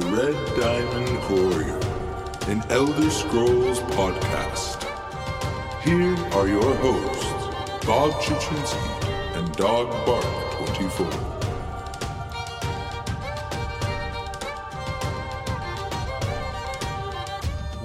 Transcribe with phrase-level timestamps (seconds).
[0.00, 1.78] The Red Diamond Courier,
[2.48, 4.82] an Elder Scrolls podcast.
[5.82, 9.04] Here are your hosts, Bob Chichinske
[9.36, 10.24] and Dog Bark
[10.70, 11.06] 24.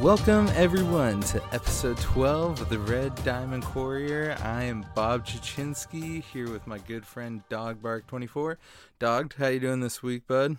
[0.01, 4.37] Welcome, everyone, to episode 12 of the Red Diamond Courier.
[4.41, 8.57] I am Bob Chichinske here with my good friend Dog Bark 24.
[8.99, 10.57] Dog, how you doing this week, bud?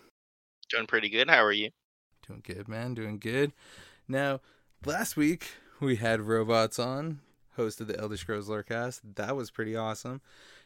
[0.69, 1.31] Doing pretty good.
[1.31, 1.71] How are you?
[2.27, 2.95] Doing good, man.
[2.95, 3.53] Doing good.
[4.09, 4.41] Now,
[4.85, 5.47] last week
[5.81, 7.21] we had robots on,
[7.55, 9.01] host of the Elder Scrolls Lorecast.
[9.15, 10.21] That was pretty awesome.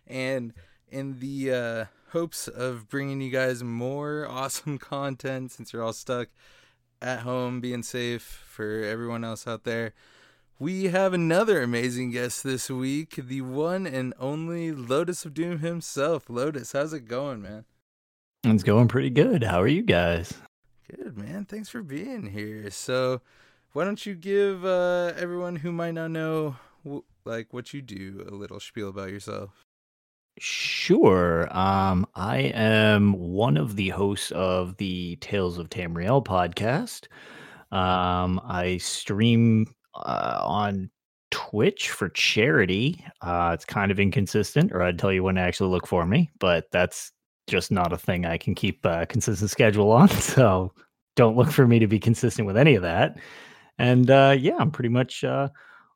[0.07, 0.55] And
[0.89, 6.29] in the uh, hopes of bringing you guys more awesome content since you're all stuck
[7.03, 9.95] at home being safe for everyone else out there.
[10.59, 16.29] We have another amazing guest this week, the one and only Lotus of Doom himself.
[16.29, 17.65] Lotus, how's it going, man?
[18.45, 19.45] It's going pretty good.
[19.45, 20.33] How are you guys?
[20.89, 21.45] Good, man.
[21.45, 22.71] Thanks for being here.
[22.71, 23.21] So,
[23.73, 26.57] why don't you give uh, everyone who might not know,
[27.25, 29.67] like, what you do a little spiel about yourself?
[30.39, 31.55] Sure.
[31.57, 37.09] Um, I am one of the hosts of the Tales of Tamriel podcast.
[37.77, 40.91] Um, I stream uh, on
[41.31, 43.05] Twitch for charity.
[43.21, 46.31] Uh, it's kind of inconsistent, or I'd tell you when to actually look for me,
[46.39, 47.13] but that's
[47.51, 50.09] just not a thing I can keep a consistent schedule on.
[50.21, 50.73] So
[51.17, 53.19] don't look for me to be consistent with any of that.
[53.79, 55.49] And uh, yeah, I'm pretty much uh,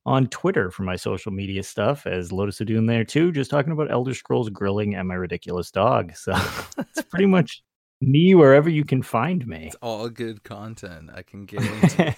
[0.05, 3.73] on Twitter for my social media stuff as Lotus of Doom there too, just talking
[3.73, 6.15] about Elder Scrolls grilling and my ridiculous dog.
[6.17, 6.33] So
[6.79, 7.63] it's pretty much
[8.07, 9.67] me wherever you can find me.
[9.67, 12.15] It's all good content, I can guarantee.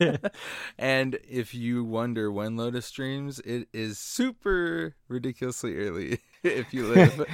[0.78, 7.26] and if you wonder when Lotus streams, it is super ridiculously early if you live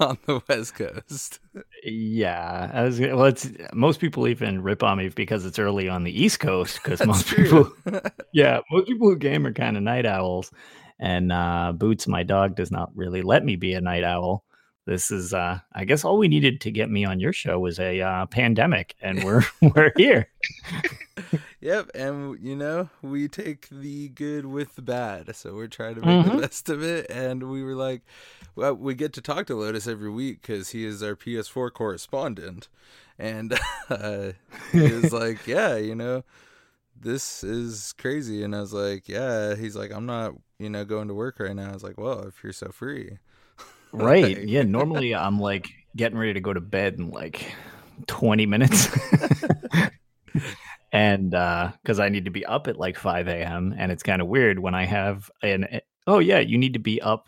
[0.00, 1.40] on the West Coast.
[1.84, 3.24] Yeah, I was well.
[3.24, 6.80] It's most people even rip on me because it's early on the East Coast.
[6.82, 7.44] Because most true.
[7.84, 8.00] people,
[8.32, 10.50] yeah, most people who game are kind of night owls.
[10.98, 14.45] And uh, Boots, my dog, does not really let me be a night owl
[14.86, 17.78] this is uh i guess all we needed to get me on your show was
[17.78, 19.42] a uh, pandemic and we're
[19.74, 20.28] we're here
[21.60, 26.00] yep and you know we take the good with the bad so we're trying to
[26.00, 26.36] make mm-hmm.
[26.36, 28.02] the best of it and we were like
[28.54, 32.68] well we get to talk to lotus every week because he is our ps4 correspondent
[33.18, 33.58] and
[33.90, 34.32] uh,
[34.72, 36.22] he was like yeah you know
[36.98, 41.08] this is crazy and i was like yeah he's like i'm not you know going
[41.08, 43.18] to work right now i was like well if you're so free
[43.92, 44.46] Right.
[44.46, 44.62] Yeah.
[44.64, 47.54] Normally I'm like getting ready to go to bed in like
[48.06, 48.88] 20 minutes.
[50.92, 53.74] and uh because I need to be up at like 5 a.m.
[53.76, 56.78] And it's kind of weird when I have an eh, oh yeah, you need to
[56.78, 57.26] be up,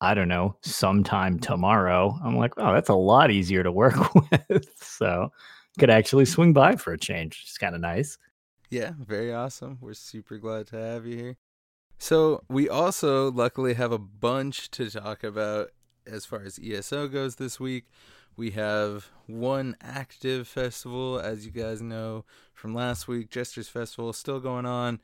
[0.00, 2.18] I don't know, sometime tomorrow.
[2.24, 4.68] I'm like, oh, that's a lot easier to work with.
[4.76, 5.32] so
[5.78, 7.42] could actually swing by for a change.
[7.44, 8.18] It's kind of nice.
[8.70, 9.78] Yeah, very awesome.
[9.80, 11.36] We're super glad to have you here.
[11.98, 15.70] So, we also luckily have a bunch to talk about
[16.10, 17.84] as far as ESO goes this week.
[18.36, 23.30] We have one active festival, as you guys know from last week.
[23.30, 25.00] Jester's Festival still going on.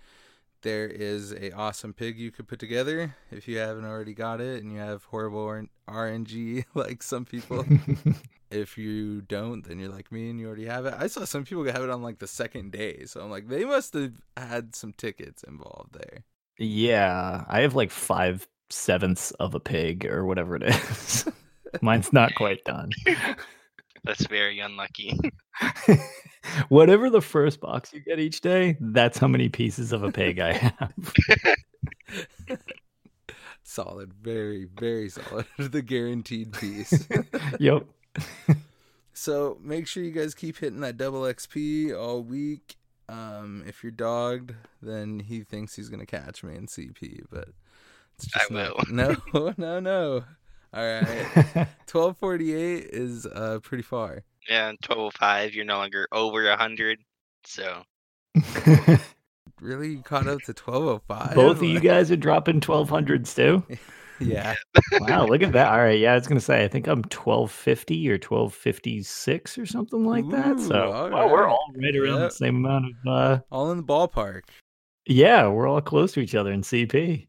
[0.63, 4.63] There is a awesome pig you could put together if you haven't already got it,
[4.63, 7.65] and you have horrible RNG like some people.
[8.51, 10.95] if you don't, then you're like me and you already have it.
[10.97, 13.65] I saw some people have it on like the second day, so I'm like, they
[13.65, 16.25] must have had some tickets involved there.
[16.59, 21.25] Yeah, I have like five sevenths of a pig or whatever it is.
[21.83, 22.91] Mine's not quite done.
[24.05, 25.19] That's very unlucky.
[26.69, 30.39] Whatever the first box you get each day, that's how many pieces of a pig
[30.39, 31.15] I have.
[33.65, 35.47] solid, very, very solid.
[35.59, 37.09] the guaranteed piece.
[37.59, 37.85] yep.
[39.13, 42.77] so make sure you guys keep hitting that double XP all week.
[43.09, 47.49] Um, if you're dogged, then he thinks he's gonna catch me in CP, but
[48.35, 48.77] I will.
[48.91, 49.17] no,
[49.57, 50.25] no, no.
[50.73, 51.27] All right.
[51.91, 54.23] 1248 is uh pretty far.
[54.49, 56.99] Yeah, 1205, you're no longer over 100.
[57.45, 57.83] So.
[59.61, 59.97] really?
[59.97, 61.35] Caught up to 1205?
[61.35, 63.65] Both of you guys are dropping 1200s too?
[64.21, 64.55] yeah.
[65.01, 65.73] wow, look at that.
[65.73, 65.99] All right.
[65.99, 70.25] Yeah, I was going to say, I think I'm 1250 or 1256 or something like
[70.27, 70.61] Ooh, that.
[70.61, 71.31] So wow, right.
[71.31, 72.31] we're all right around yep.
[72.31, 73.13] the same amount of.
[73.13, 74.43] uh All in the ballpark.
[75.07, 77.27] Yeah, we're all close to each other in CP.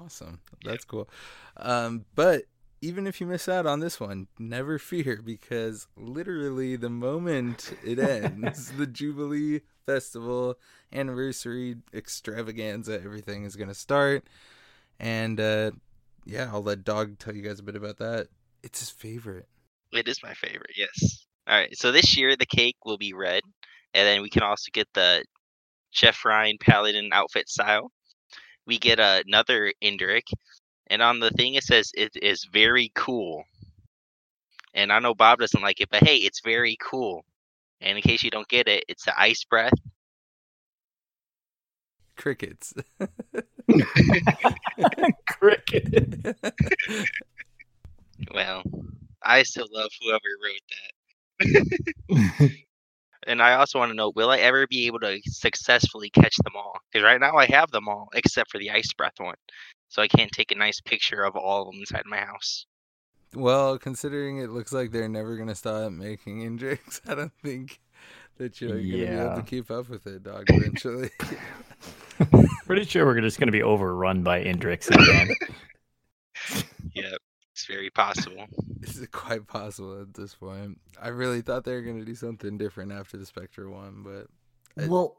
[0.00, 0.40] Awesome.
[0.64, 1.08] That's cool.
[1.56, 2.44] Um, but
[2.80, 7.98] even if you miss out on this one, never fear because literally the moment it
[7.98, 10.58] ends, the Jubilee Festival
[10.92, 14.24] anniversary extravaganza, everything is going to start.
[14.98, 15.72] And uh,
[16.24, 18.28] yeah, I'll let Dog tell you guys a bit about that.
[18.62, 19.48] It's his favorite.
[19.92, 21.26] It is my favorite, yes.
[21.46, 21.76] All right.
[21.76, 23.42] So this year the cake will be red,
[23.94, 25.24] and then we can also get the
[25.90, 27.90] Chef Ryan Paladin outfit style.
[28.70, 30.32] We get another Indrik,
[30.86, 33.42] and on the thing it says it is very cool.
[34.74, 37.24] And I know Bob doesn't like it, but hey, it's very cool.
[37.80, 39.72] And in case you don't get it, it's the ice breath.
[42.16, 42.72] Crickets.
[45.26, 46.36] Cricket.
[48.32, 48.62] Well,
[49.20, 50.62] I still love whoever wrote
[52.38, 52.50] that.
[53.26, 56.54] and I also want to know, will I ever be able to successfully catch them
[56.56, 56.78] all?
[56.92, 59.36] Because right now I have them all, except for the ice breath one.
[59.88, 62.66] So I can't take a nice picture of all of them inside my house.
[63.34, 67.80] well, considering it looks like they're never gonna stop making Indriks, I don't think
[68.38, 70.44] that you're gonna be able to keep up with it, dog.
[70.48, 71.10] Eventually.
[72.66, 75.34] Pretty sure we're just going to be overrun by Indriks again.
[76.94, 77.14] Yeah,
[77.60, 78.46] it's very possible.
[78.80, 80.80] This is quite possible at this point.
[81.00, 84.26] I really thought they were gonna do something different after the Spectre one, but
[84.82, 85.18] I- well,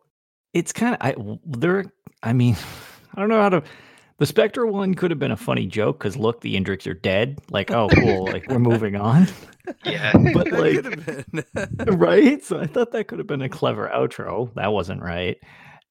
[0.52, 1.86] it's kind of I w- there.
[2.24, 2.58] I mean,
[3.16, 3.64] I don't know how to.
[4.18, 7.40] The Spectre one could have been a funny joke because look, the Indriks are dead.
[7.52, 8.26] Like, oh, cool.
[8.32, 9.28] like we're moving on,
[9.86, 10.12] Yeah.
[10.34, 12.00] but like, been.
[12.00, 12.44] right?
[12.44, 14.52] So I thought that could have been a clever outro.
[14.56, 15.38] That wasn't right.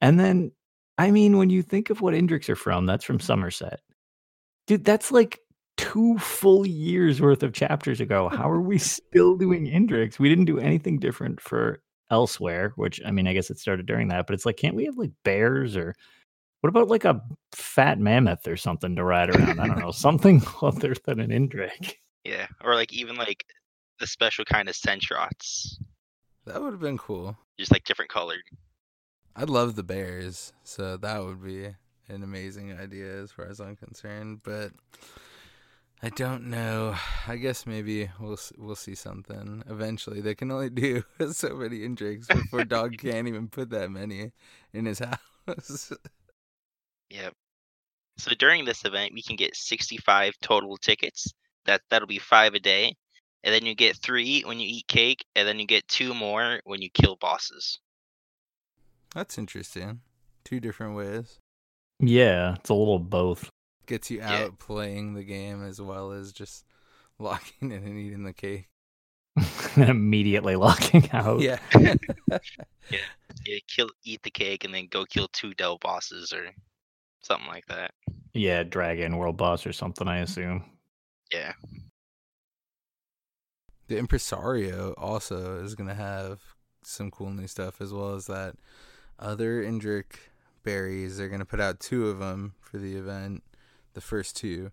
[0.00, 0.50] And then,
[0.98, 3.78] I mean, when you think of what Indriks are from, that's from Somerset.
[4.66, 5.38] Dude, that's like
[5.76, 8.28] two full years worth of chapters ago.
[8.28, 10.18] How are we still doing Indriks?
[10.18, 11.80] We didn't do anything different for
[12.10, 14.84] elsewhere, which I mean, I guess it started during that, but it's like, can't we
[14.84, 15.94] have like bears or
[16.60, 17.22] what about like a
[17.52, 19.60] fat mammoth or something to ride around?
[19.60, 21.94] I don't know, something other than an Indrik.
[22.24, 22.46] Yeah.
[22.62, 23.46] Or like even like
[23.98, 25.76] the special kind of Centrots.
[26.46, 27.36] that would have been cool.
[27.58, 28.42] Just like different colored.
[29.36, 31.66] I love the Bears, so that would be
[32.08, 34.40] an amazing idea as far as I'm concerned.
[34.42, 34.72] But
[36.02, 36.94] I don't know.
[37.28, 40.22] I guess maybe we'll we'll see something eventually.
[40.22, 44.32] They can only do so many Indriks before Dog can't even put that many
[44.72, 44.98] in his
[45.46, 45.92] house.
[47.10, 47.34] Yep.
[48.16, 51.32] So during this event, we can get 65 total tickets.
[51.66, 52.94] That that'll be five a day,
[53.44, 56.60] and then you get three when you eat cake, and then you get two more
[56.64, 57.78] when you kill bosses.
[59.14, 60.00] That's interesting.
[60.44, 61.38] Two different ways.
[61.98, 63.50] Yeah, it's a little both.
[63.90, 64.44] Gets you Yeah.
[64.44, 66.64] out playing the game as well as just
[67.18, 68.68] locking in and eating the cake.
[69.76, 71.40] Immediately locking out.
[71.40, 71.58] Yeah.
[72.28, 76.50] Yeah, kill, eat the cake, and then go kill two delve bosses or
[77.22, 77.90] something like that.
[78.32, 80.64] Yeah, Dragon World Boss or something, I assume.
[81.32, 81.52] Yeah.
[83.88, 86.40] The Impresario also is going to have
[86.84, 88.54] some cool new stuff as well as that
[89.18, 90.14] other Indrik
[90.62, 91.18] berries.
[91.18, 93.42] They're going to put out two of them for the event,
[93.94, 94.70] the first two.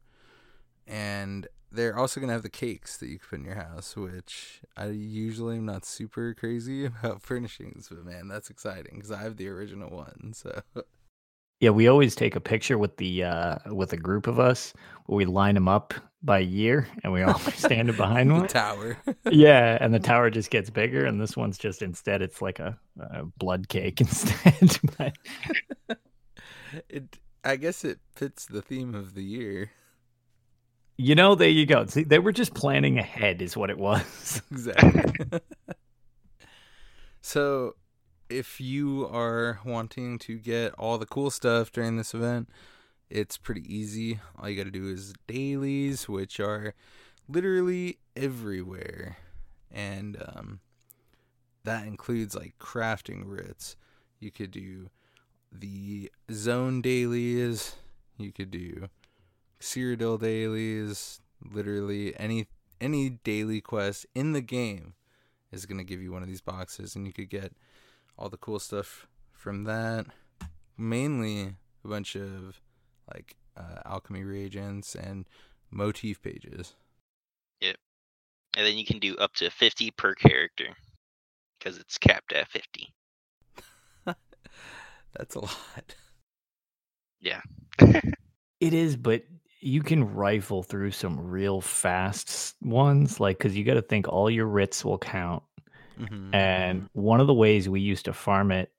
[0.87, 3.95] And they're also going to have the cakes that you can put in your house,
[3.95, 9.21] which I usually am not super crazy about furnishings, but man, that's exciting because I
[9.21, 10.33] have the original one.
[10.33, 10.61] So
[11.59, 14.73] Yeah, we always take a picture with the uh with a group of us
[15.07, 18.47] where we line them up by year and we all stand behind the one.
[18.47, 18.97] tower.
[19.29, 22.77] Yeah, and the tower just gets bigger, and this one's just instead it's like a,
[22.99, 24.77] a blood cake instead.
[24.97, 25.13] But
[26.89, 29.71] it, I guess it fits the theme of the year.
[30.97, 31.85] you know, there you go.
[31.85, 34.41] See, they were just planning ahead, is what it was.
[34.51, 35.39] exactly.
[37.21, 37.75] so,
[38.29, 42.49] if you are wanting to get all the cool stuff during this event,
[43.09, 44.19] it's pretty easy.
[44.37, 46.73] All you got to do is dailies, which are
[47.29, 49.15] literally everywhere,
[49.71, 50.59] and um,
[51.63, 53.77] that includes like crafting writs.
[54.19, 54.89] You could do
[55.59, 57.75] the zone dailies.
[58.17, 58.89] You could do
[59.59, 61.21] Cyrodiil dailies.
[61.43, 62.47] Literally any
[62.81, 64.93] any daily quest in the game
[65.51, 67.53] is to give you one of these boxes and you could get
[68.17, 70.05] all the cool stuff from that
[70.77, 72.61] mainly a bunch of
[73.11, 75.25] like uh, alchemy reagents and
[75.71, 76.75] motif pages
[78.57, 80.69] And then you can do up to 50 per character
[81.57, 82.91] because it's capped at 50.
[85.17, 85.95] That's a lot
[87.19, 87.41] Yeah.
[88.59, 89.23] It is, but
[89.59, 94.29] you can rifle through some real fast ones, like because you got to think all
[94.29, 95.43] your writs will count.
[95.99, 96.33] Mhm.
[96.33, 98.71] And one of the ways we used to farm it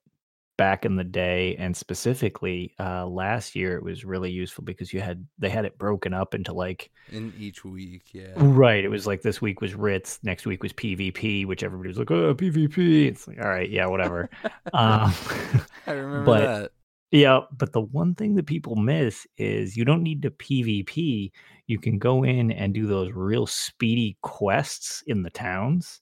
[0.59, 5.00] back in the day, and specifically uh, last year, it was really useful because you
[5.00, 8.85] had they had it broken up into like in each week yeah right.
[8.85, 12.11] It was like this week was writs, next week was PvP, which everybody was like,
[12.11, 13.07] oh PvP.
[13.07, 14.29] It's like all right, yeah, whatever.
[14.75, 15.15] um,
[15.87, 16.73] i remember but- that
[17.11, 21.31] Yeah, but the one thing that people miss is you don't need to PvP.
[21.67, 26.00] You can go in and do those real speedy quests in the towns.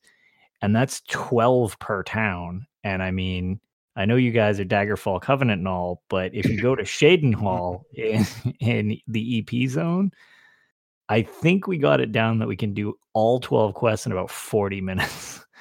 [0.62, 2.66] and that's 12 per town.
[2.82, 3.60] And I mean,
[3.96, 7.82] I know you guys are Daggerfall Covenant and all, but if you go to Cheydinhal
[7.94, 8.26] in,
[8.60, 10.12] in the EP zone,
[11.08, 14.30] I think we got it down that we can do all 12 quests in about
[14.30, 15.42] 40 minutes.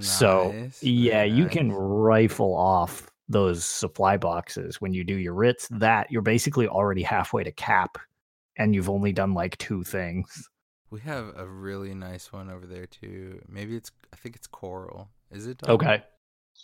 [0.00, 5.68] So, yeah, very you can rifle off those supply boxes when you do your writs.
[5.68, 5.78] Mm.
[5.78, 7.98] That you're basically already halfway to cap
[8.56, 10.48] and you've only done like two things.
[10.90, 13.40] We have a really nice one over there too.
[13.48, 15.08] Maybe it's I think it's Chorrol.
[15.30, 15.62] Is it?
[15.68, 16.02] Okay.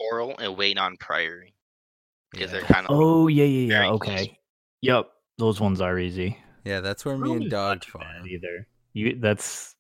[0.01, 1.55] Chorrol and Weynon Priory
[2.33, 2.59] because Yeah.
[2.59, 3.69] they're kind of Oh, yeah, yeah, yeah.
[3.69, 4.39] Very Okay.
[4.83, 5.11] Yep.
[5.39, 6.39] Those ones are easy.
[6.65, 8.27] Yeah, that's where me and Roman's not Dog farm.
[8.29, 8.67] either.
[8.93, 9.77] You that's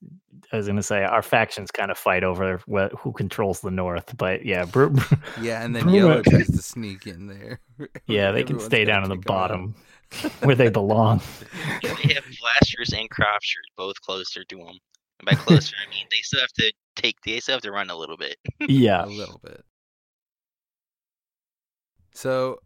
[0.53, 4.17] I was gonna say our factions kind of fight over wh- who controls the north,
[4.17, 4.95] but yeah, Bru-
[5.41, 7.61] Yeah, and then Bruma- Yellow tries to sneak in there.
[8.07, 9.49] yeah, they can stay down in the kick 'em out.
[9.49, 9.75] bottom
[10.43, 11.21] where they belong.
[11.83, 14.79] Yeah, they have Vlastarus and Cropsford both closer to them.
[15.19, 17.17] And by closer, I mean they still have to take.
[17.27, 18.37] They still have to run a little bit.
[18.61, 19.63] yeah, a little bit.
[22.13, 22.61] So,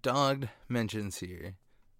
[0.00, 1.56] Dog mentions here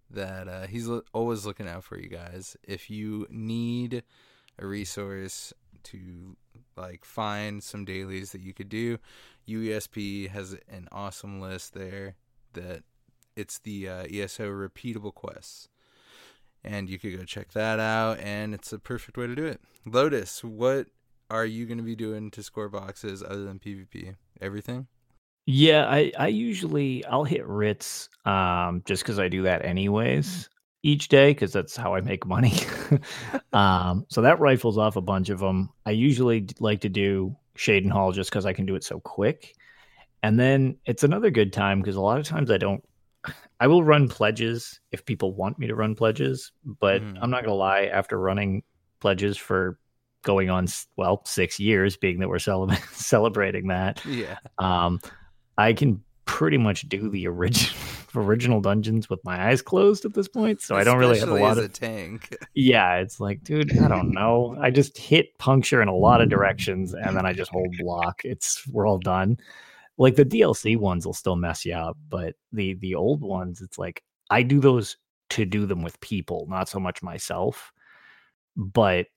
[0.09, 2.55] that uh, he's lo- always looking out for you guys.
[2.63, 4.03] If you need
[4.57, 5.53] a resource
[5.83, 6.37] to
[6.77, 8.97] like find some dailies that you could do,
[9.47, 12.15] UESP has an awesome list there
[12.53, 12.83] that
[13.35, 15.67] it's the uh, ESO repeatable quests.
[16.63, 19.59] And you could go check that out, and it's a perfect way to do it.
[19.85, 20.87] Lotus, what
[21.29, 24.15] are you going to be doing to score boxes other than PvP?
[24.39, 24.87] Everything?
[25.45, 25.85] Yeah.
[25.87, 30.49] I I usually I'll hit writs um just because I do that anyways
[30.83, 32.53] each day because that's how I make money.
[33.53, 35.69] um, so that rifles off a bunch of them.
[35.85, 39.55] I usually d- like to do Cheydinhal just because I can do it so quick.
[40.23, 42.83] And then it's another good time because a lot of times I don't.
[43.61, 47.17] I will run pledges if people want me to run pledges, but Mhm.
[47.21, 47.85] I'm not gonna lie.
[47.85, 48.63] After running
[48.99, 49.79] pledges for
[50.23, 54.37] going on well six years, being that we're cele- celebrating that, Yeah.
[54.57, 54.99] um,
[55.57, 57.77] I can pretty much do the original
[58.15, 60.61] original dungeons with my eyes closed at this point.
[60.61, 62.37] So I don't really have a Especially lot of a tank.
[62.53, 64.55] yeah, it's like, dude, I don't know.
[64.61, 68.21] I just hit puncture in a lot of directions and then I just hold block.
[68.23, 69.37] It's we're all done.
[69.97, 73.77] Like the DLC ones will still mess you up, but the the old ones, it's
[73.77, 74.97] like I do those
[75.31, 77.71] to do them with people, not so much myself.
[78.55, 79.07] But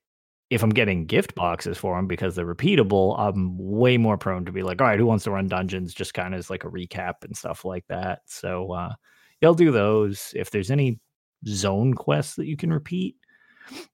[0.49, 4.53] if I'm getting gift boxes for them because they're repeatable, I'm way more prone to
[4.53, 5.93] be like, all right, who wants to run dungeons?
[5.93, 8.21] Just kind of as like a recap and stuff like that.
[8.27, 8.95] So uh,
[9.41, 10.33] you'll do those.
[10.37, 11.01] If there's any
[11.47, 13.17] zone quests that you can repeat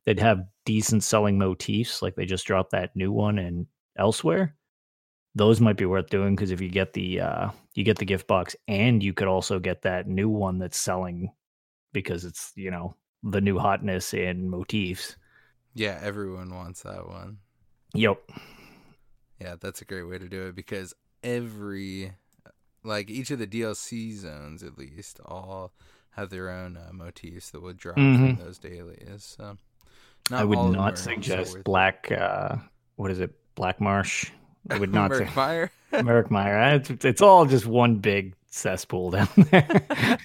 [0.04, 3.66] that have decent selling motifs, like they just dropped that new one and
[3.97, 4.54] elsewhere,
[5.35, 8.26] those might be worth doing because if you get the uh, you get the gift
[8.26, 11.32] box and you could also get that new one that's selling
[11.92, 15.16] because it's you know the new hotness in motifs.
[15.74, 17.38] Yeah, everyone wants that one.
[17.94, 18.20] Yep.
[19.40, 22.12] Yeah, that's a great way to do it because every,
[22.84, 25.72] like each of the DLC zones at least, all
[26.10, 28.36] have their own uh, motifs that will drop Mhm.
[28.36, 29.34] from those dailies.
[29.38, 29.56] So,
[30.30, 31.64] I would not suggest.
[31.64, 32.12] Black.
[32.12, 32.56] Uh,
[32.96, 33.34] what is it?
[33.54, 34.30] Black Marsh.
[34.70, 35.70] I would not say Murkmire?
[36.04, 36.76] Merrick Meyer.
[36.76, 40.18] It's, it's all just one big cesspool down there.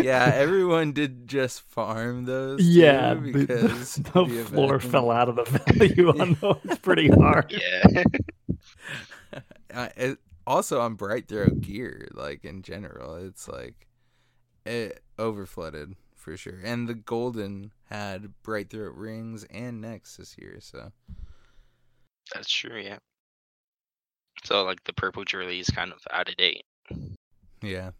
[0.00, 2.60] Yeah, everyone did just farm those.
[2.62, 7.08] yeah, because the, the the floor event- fell out of the value on those pretty
[7.08, 7.50] hard.
[7.52, 8.02] Yeah.
[9.72, 13.86] uh, it, also on bright throat gear like in general it's like
[14.66, 20.56] it overflooded for sure and the golden had bright throat rings and necks this year
[20.60, 20.90] so
[22.34, 22.98] That's true, yeah.
[24.44, 26.64] So like the purple jewelry is kind of out of date.
[27.62, 27.90] yeah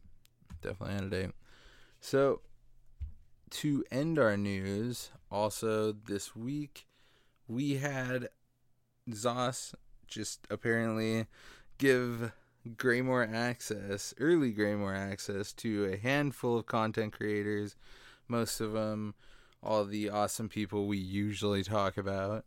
[0.63, 1.31] definitely out of date
[2.03, 2.41] so
[3.49, 6.87] to end our news also this week
[7.47, 8.29] we had
[9.11, 9.73] zos
[10.09, 11.27] just apparently
[11.79, 12.33] give
[12.77, 17.77] Greymoor access, early Greymoor access to a handful of content creators,
[18.29, 19.15] most of them
[19.63, 22.45] all the awesome people we usually talk about,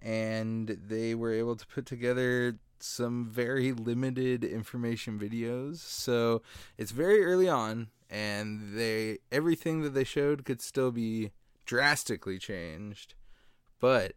[0.00, 5.78] and they were able to put together some very limited information videos.
[5.78, 6.42] So
[6.78, 11.30] it's very early on, and they everything that they showed could still be
[11.66, 13.14] drastically changed,
[13.78, 14.14] but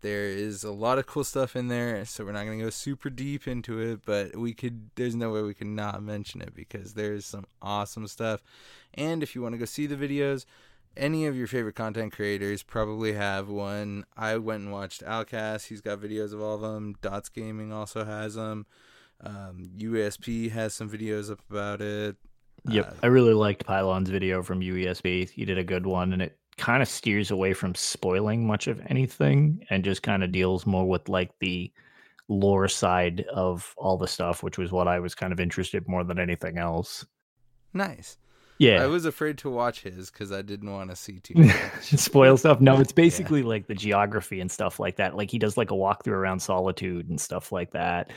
[0.00, 2.70] there is a lot of cool stuff in there, so we're not going to go
[2.70, 6.54] super deep into it, but we could there's no way we can not mention it
[6.54, 8.42] because there's some awesome stuff.
[8.92, 10.44] And if you want to go see the videos,
[10.96, 14.04] any of your favorite content creators probably have one.
[14.16, 15.66] I went and watched Alcast.
[15.66, 16.94] He's got videos of all of them.
[17.00, 18.66] Dots Gaming also has them.
[19.20, 22.16] Um, UESP has some videos up about it.
[22.68, 22.88] Yep.
[22.88, 25.30] Uh, I really liked Pylon's video from UESP.
[25.30, 28.80] He did a good one and it kind of steers away from spoiling much of
[28.86, 31.72] anything and just kind of deals more with like the
[32.28, 36.04] lore side of all the stuff, which was what I was kind of interested more
[36.04, 37.04] than anything else.
[37.72, 38.16] Nice.
[38.58, 38.82] Yeah.
[38.82, 41.82] I was afraid to watch his because I didn't want to see too much.
[41.82, 42.60] spoil stuff.
[42.60, 43.48] No, it's basically yeah.
[43.48, 45.16] like the geography and stuff like that.
[45.16, 48.12] Like he does like a walkthrough around Solitude and stuff like that.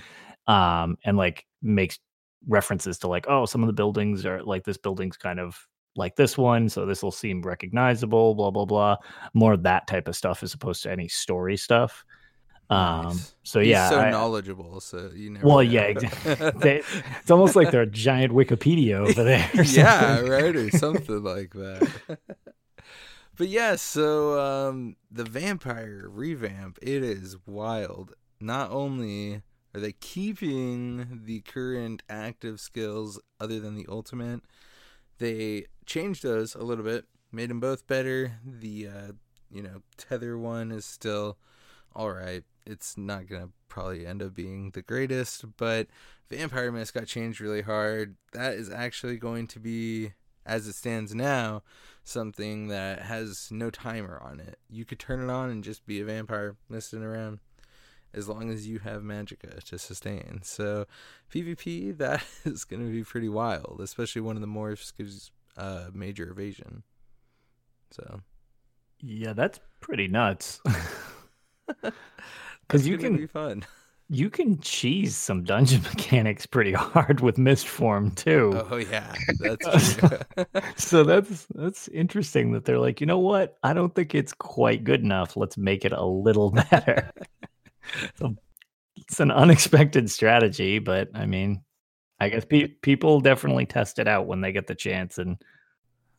[0.48, 2.00] Um, and like makes
[2.48, 5.58] references to like, oh, some of the buildings are like this building's kind of
[5.96, 8.98] like this one, so this will seem recognizable, blah blah blah.
[9.34, 12.06] More of that type of stuff as opposed to any story stuff.
[12.69, 13.36] Um, nice.
[13.43, 14.81] so He's yeah, so I, knowledgeable.
[14.81, 15.45] So you never.
[15.45, 15.62] Well, know.
[15.62, 16.83] yeah, exactly.
[17.21, 19.50] it's almost like they're a giant Wikipedia over there.
[19.63, 22.19] yeah, right, or something like that.
[23.38, 28.13] but yeah, so um, the vampire revamp, it is wild.
[28.39, 29.43] Not only
[29.74, 34.41] are they keeping the current active skills other than the ultimate,
[35.19, 38.39] they changed those a little bit, made them both better.
[38.43, 39.12] The uh,
[39.50, 41.38] you know tether one is still
[41.95, 42.43] all right.
[42.67, 45.88] It's not gonna probably end up being the greatest, but
[46.29, 48.15] Vampire Mist got changed really hard.
[48.33, 50.13] That is actually going to be,
[50.45, 51.63] as it stands now,
[52.03, 54.59] something that has no timer on it.
[54.69, 57.39] You could turn it on and just be a vampire misting around
[58.13, 60.39] as long as you have Magicka to sustain.
[60.43, 60.86] So
[61.33, 65.88] PvP that is going to be pretty wild, especially one of the morphs gives uh,
[65.93, 66.83] major evasion.
[67.91, 68.21] So
[69.01, 70.59] yeah, that's pretty nuts.
[72.67, 73.65] Because you can be fun.
[74.09, 78.53] You can cheese some dungeon mechanics pretty hard with mist form too.
[78.71, 80.17] Oh yeah, that's true.
[80.77, 83.57] so that's that's interesting that they're like, you know what?
[83.63, 85.36] I don't think it's quite good enough.
[85.36, 87.12] Let's make it a little better.
[88.15, 88.33] so
[88.95, 91.62] it's an unexpected strategy, but I mean,
[92.21, 95.36] I guess pe- people definitely test it out when they get the chance and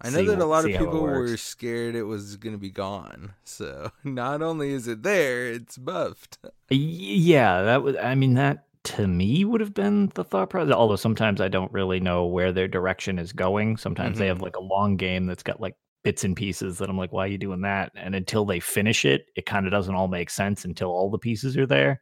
[0.00, 3.34] I know that a lot of people were scared it was going to be gone.
[3.44, 6.38] So not only is it there, it's buffed.
[6.70, 7.96] Yeah, that was.
[7.96, 10.74] I mean, that to me would have been the thought process.
[10.74, 13.76] Although sometimes I don't really know where their direction is going.
[13.76, 14.20] Sometimes mm-hmm.
[14.20, 14.44] they have mm-hmm.
[14.44, 17.28] like a long game that's got like bits and pieces that I'm like, why are
[17.28, 17.92] you doing that?
[17.96, 21.18] And until they finish it, it kind of doesn't all make sense until all the
[21.18, 22.00] pieces are there.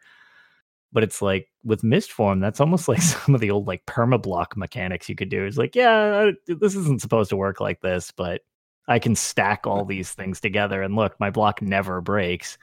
[0.97, 4.57] But it's like with mist form that's almost like some of the old like permablock
[4.57, 5.45] mechanics you could do.
[5.45, 8.41] It's like, yeah, this isn't supposed to work like this, but
[8.89, 12.57] I can stack all these things together and look, my block never breaks.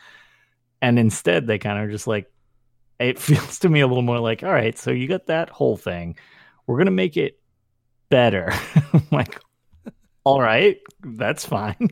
[0.81, 2.25] And instead, they kind of just like,
[2.97, 5.77] it feels to me a little more like, all right, so you got that whole
[5.77, 6.17] thing.
[6.65, 7.39] We're going to make it
[8.09, 8.51] better.
[9.11, 9.39] like,
[10.23, 11.89] all right, that's fine.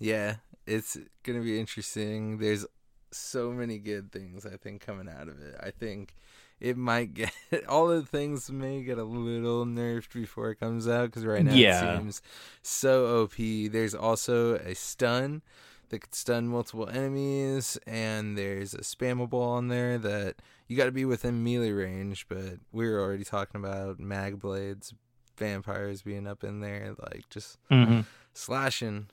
[0.00, 2.38] Yeah, it's going to be interesting.
[2.38, 2.66] There's
[3.12, 5.56] so many good things I think coming out of it.
[5.60, 6.14] I think
[6.60, 7.32] it might get
[7.68, 11.54] all the things may get a little nerfed before it comes out because right now
[11.54, 11.94] yeah.
[11.94, 12.22] it seems
[12.62, 13.36] so OP.
[13.36, 15.42] There's also a stun
[15.88, 20.36] that could stun multiple enemies, and there's a spammable on there that
[20.68, 22.26] you got to be within melee range.
[22.28, 24.94] But we were already talking about mag blades,
[25.36, 28.00] vampires being up in there, like just mm-hmm.
[28.34, 29.08] slashing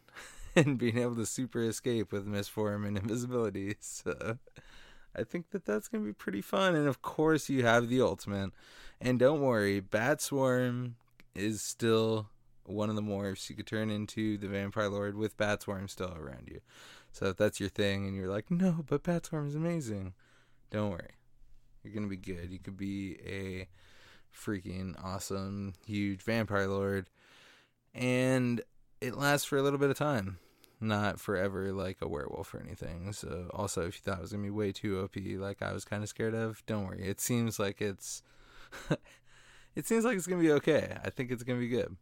[0.58, 3.76] and being able to super escape with mist form and invisibility.
[3.80, 4.40] So
[5.16, 6.76] I think that that's going to be pretty fun.
[6.76, 8.52] And of course, you have the ultimate.
[9.00, 10.96] And don't worry, Bat Swarm
[11.36, 12.30] is still
[12.66, 16.14] one of the morphs you could turn into the Vampire Lord with Bat Swarm still
[16.14, 16.60] around you.
[17.12, 20.14] So if that's your thing and you're like, no, but Bat Swarm is amazing,
[20.72, 21.12] don't worry.
[21.84, 22.52] You're going to be good.
[22.52, 23.68] You could be a
[24.36, 27.10] freaking awesome, huge Vampire Lord.
[27.94, 28.62] And
[29.00, 30.40] it lasts for a little bit of time
[30.80, 33.14] not forever like a werewolf or anything.
[33.14, 35.86] So also if you thought it was gonna be way too OP like I was
[35.86, 37.04] kinda scared of, don't worry.
[37.04, 38.24] It seems like it's
[39.76, 40.98] it seems like it's gonna be okay.
[41.04, 41.96] I think it's gonna be good.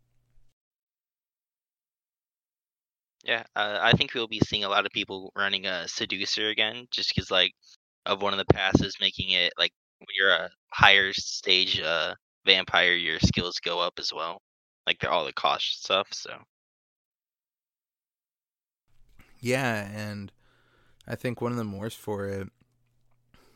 [3.23, 6.87] Yeah, uh, I think we'll be seeing a lot of people running a seducer again,
[6.91, 7.53] just because like
[8.05, 12.93] of one of the passes making it like when you're a higher stage uh vampire,
[12.95, 14.41] your skills go up as well,
[14.87, 16.07] like they're all the cost stuff.
[16.13, 16.37] So
[19.45, 20.31] yeah, and
[21.07, 22.49] I think one of the mores for it,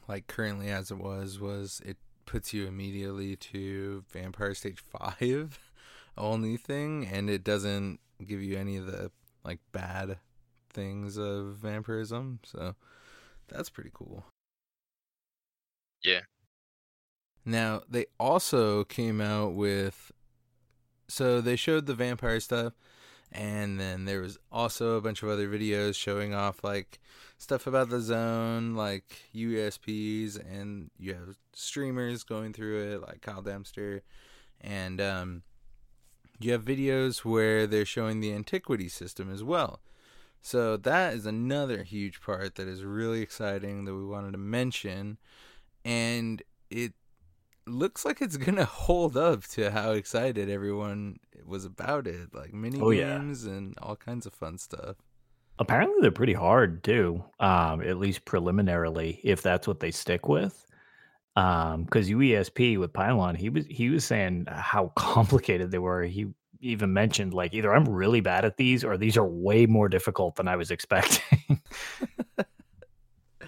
[0.08, 1.98] like currently as it was, was it
[2.28, 5.60] puts you immediately to Vampire Stage 5
[6.18, 9.10] only thing, and it doesn't give you any of the
[9.44, 10.20] like bad
[10.72, 12.40] things of vampirism.
[12.44, 12.76] So
[13.48, 14.26] that's pretty cool.
[16.04, 16.22] Yeah.
[17.44, 20.12] Now, they also came out with.
[21.08, 22.74] So they showed the vampire stuff,
[23.32, 27.00] and then there was also a bunch of other videos showing off like
[27.38, 33.42] stuff about the zone like UESP's and you have streamers going through it like kyle
[33.42, 34.02] dempster
[34.62, 35.44] and um,
[36.40, 39.80] you have videos where they're showing the antiquity system as well
[40.42, 45.18] So that is another huge part that is really exciting that we wanted to mention.
[45.84, 46.94] And it
[47.70, 52.34] looks like it's gonna hold up to how excited everyone was about it.
[52.34, 53.18] Like mini Oh, yeah.
[53.18, 54.98] games and all kinds of fun stuff.
[55.58, 57.24] Apparently, they're pretty hard too.
[57.40, 60.66] Um, at least preliminarily, if that's what they stick with.
[61.36, 66.04] Um, because UESP with Pylon, he was he was saying how complicated they were.
[66.04, 66.28] He
[66.62, 70.36] even mentioned like either I'm really bad at these or these are way more difficult
[70.36, 71.62] than I was expecting.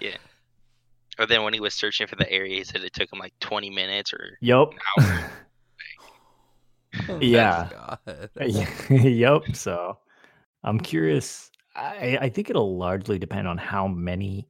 [1.22, 3.32] Or then when he was searching for the area, he said it took him like
[3.38, 4.72] 20 minutes or yep.
[4.98, 5.30] an hour.
[7.08, 7.96] Oh, yeah.
[8.90, 9.42] Yep.
[9.54, 9.96] So
[10.62, 11.50] I'm curious.
[11.74, 14.46] I, I think it'll largely depend on how many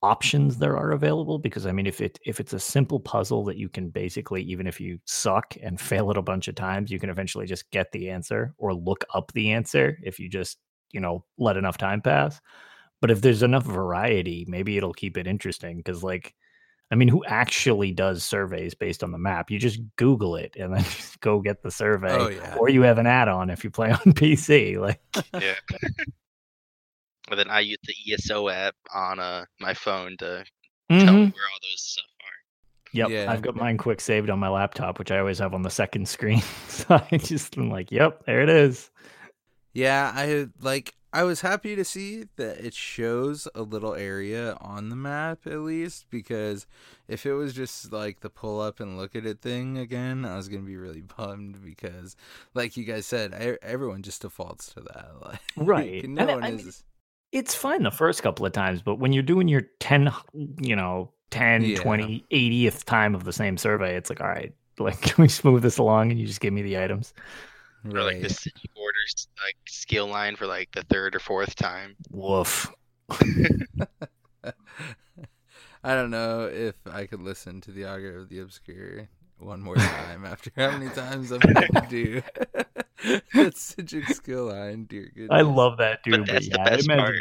[0.00, 3.56] options there are available because I mean if it if it's a simple puzzle that
[3.56, 7.00] you can basically even if you suck and fail it a bunch of times you
[7.00, 10.58] can eventually just get the answer or look up the answer if you just
[10.92, 12.38] you know let enough time pass
[13.04, 16.32] but if there's enough variety maybe it'll keep it interesting because like
[16.90, 20.72] I mean who actually does surveys based on the map you just google it and
[20.72, 22.56] then just go get the survey Oh, yeah.
[22.58, 25.02] or you have an add-on if you play on PC like
[25.34, 25.52] Yeah.
[27.30, 30.44] and then I use the ESO app on uh, my phone to
[30.88, 31.00] tell Mhm.
[31.00, 32.92] me where all those stuff are.
[32.92, 33.30] Yep, Yeah.
[33.32, 36.08] I've got mine quick saved on my laptop, which I always have on the second
[36.08, 36.40] screen.
[36.68, 38.90] so I just am like, "Yep, there it is."
[39.72, 44.88] Yeah, I like I was happy to see that it shows a little area on
[44.90, 46.66] the map at least because
[47.08, 50.36] if it was just like the pull up and look at it thing again, I
[50.36, 52.16] was going to be really bummed because
[52.52, 55.12] like you guys said, e- everyone just defaults to that.
[55.24, 56.04] Like Right.
[56.04, 56.72] no And one I is mean,
[57.32, 60.10] It's fine the first couple of times, but when you're doing your 10,
[60.60, 61.78] you know, 10, Yeah.
[61.80, 65.62] 20, 80th time of the same survey, it's like, "All right, like can we smooth
[65.62, 67.14] this along and you just give me the items?"
[67.92, 71.96] Or like the city orders like skill line for like the third or fourth time.
[72.10, 72.72] Woof.
[75.84, 79.76] I don't know if I could listen to the Augur of the Obscure one more
[79.76, 82.22] time after how many times I've had to do.
[83.34, 85.28] That's such a skill line, dear goodness.
[85.30, 87.16] I love that dude, but, that's the yeah, I best part.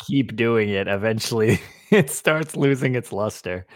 [0.00, 1.60] keep doing it, eventually
[1.90, 3.66] it starts losing its luster.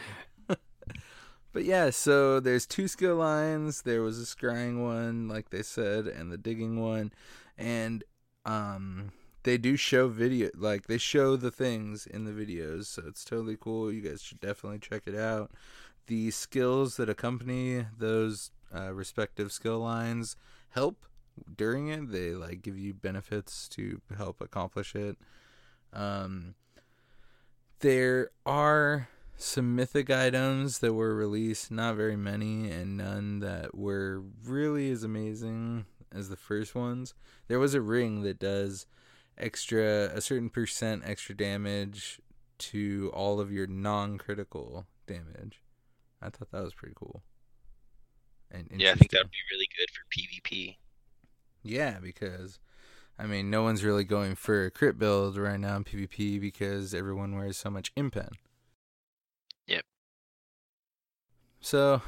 [1.57, 3.81] But yeah, so there's two skill lines.
[3.81, 7.15] There was a scrying one, like they said, and the digging one,
[7.57, 8.05] and
[8.45, 13.25] um, they do show video, like they show the things in the videos, so it's
[13.25, 13.91] totally cool.
[13.91, 15.51] You guys should definitely check it out.
[16.09, 20.37] The skills that accompany those uh, respective skill lines
[20.69, 21.07] help
[21.57, 22.13] during it.
[22.13, 25.17] They like give you benefits to help accomplish it.
[25.91, 26.55] Um,
[27.81, 34.23] there are some mythic items that were released, not very many, and none that were
[34.45, 37.15] really as amazing as the first ones.
[37.49, 38.87] There was a ring that does
[39.39, 42.21] extra a certain percent extra damage
[42.59, 45.63] to all of your non-critical damage.
[46.23, 47.23] I thought that was pretty cool.
[48.51, 50.77] And Yeah, I think that would be really good for PvP.
[51.63, 52.59] Yeah, because
[53.19, 56.95] I mean, no one's really going for a crit build right now in PvP because
[56.95, 58.31] everyone wears so much impen.
[59.67, 59.85] Yep.
[61.67, 62.01] So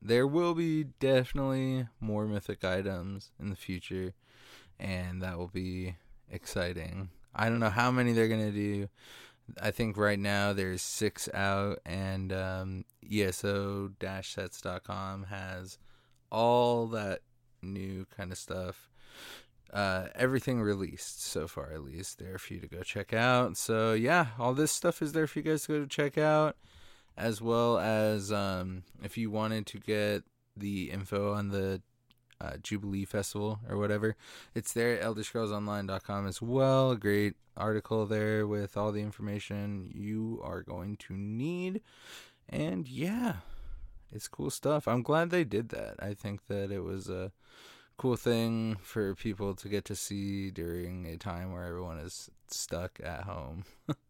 [0.00, 4.14] there will be definitely more mythic items in the future,
[4.80, 5.96] and that will be
[6.30, 7.10] exciting.
[7.34, 8.88] I don't know how many they're gonna do.
[9.60, 15.78] I think right now there's six out, and um, ESO-sets.com has
[16.32, 17.20] all that
[17.60, 18.88] new kind of stuff.
[19.70, 23.58] Uh, everything released so far, at least, there for you to go check out.
[23.58, 26.56] So yeah, all this stuff is there for you guys to go check out,
[27.18, 30.22] as well as um, if you wanted to get
[30.56, 31.82] the info on the
[32.40, 34.16] uh, Jubilee Festival or whatever,
[34.54, 36.94] it's there at ElderScrollsOnline.com as well.
[36.94, 41.80] Great article there with all the information you are going to need,
[42.48, 43.34] and yeah,
[44.12, 44.86] it's cool stuff.
[44.86, 45.96] I'm glad they did that.
[45.98, 47.32] I think that it was a
[47.96, 53.00] cool thing for people to get to see during a time where everyone is stuck
[53.02, 53.64] at home.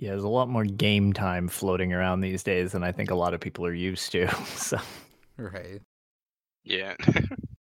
[0.00, 3.14] Yeah, there's a lot more game time floating around these days than I think a
[3.14, 4.26] lot of people are used to.
[4.56, 4.78] So
[5.36, 5.82] right.
[6.64, 6.94] Yeah.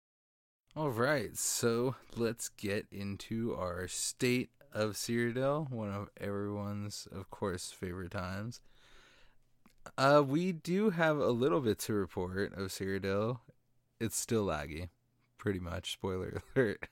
[0.76, 1.36] All right.
[1.36, 8.60] So let's get into our state of Cyrodiil, one of everyone's, of course, favorite times.
[9.96, 13.38] Uh, we do have a little bit to report of Cyrodiil.
[14.00, 14.88] It's still laggy,
[15.38, 15.92] pretty much.
[15.92, 16.88] Spoiler alert.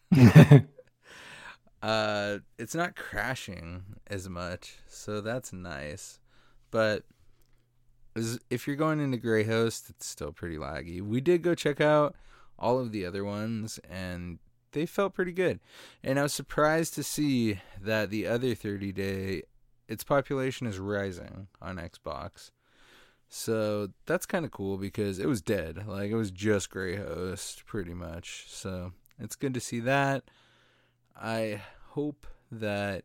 [1.84, 6.18] Uh it's not crashing as much so that's nice
[6.70, 7.04] but
[8.48, 12.14] if you're going into greyhost it's still pretty laggy we did go check out
[12.58, 14.38] all of the other ones and
[14.74, 15.60] they felt pretty good.
[16.02, 19.42] And I was surprised to see that the other 30 day,
[19.88, 22.50] its population is rising on Xbox.
[23.28, 25.86] So that's kind of cool because it was dead.
[25.86, 28.44] Like it was just Grey Host pretty much.
[28.48, 30.24] So it's good to see that.
[31.16, 33.04] I hope that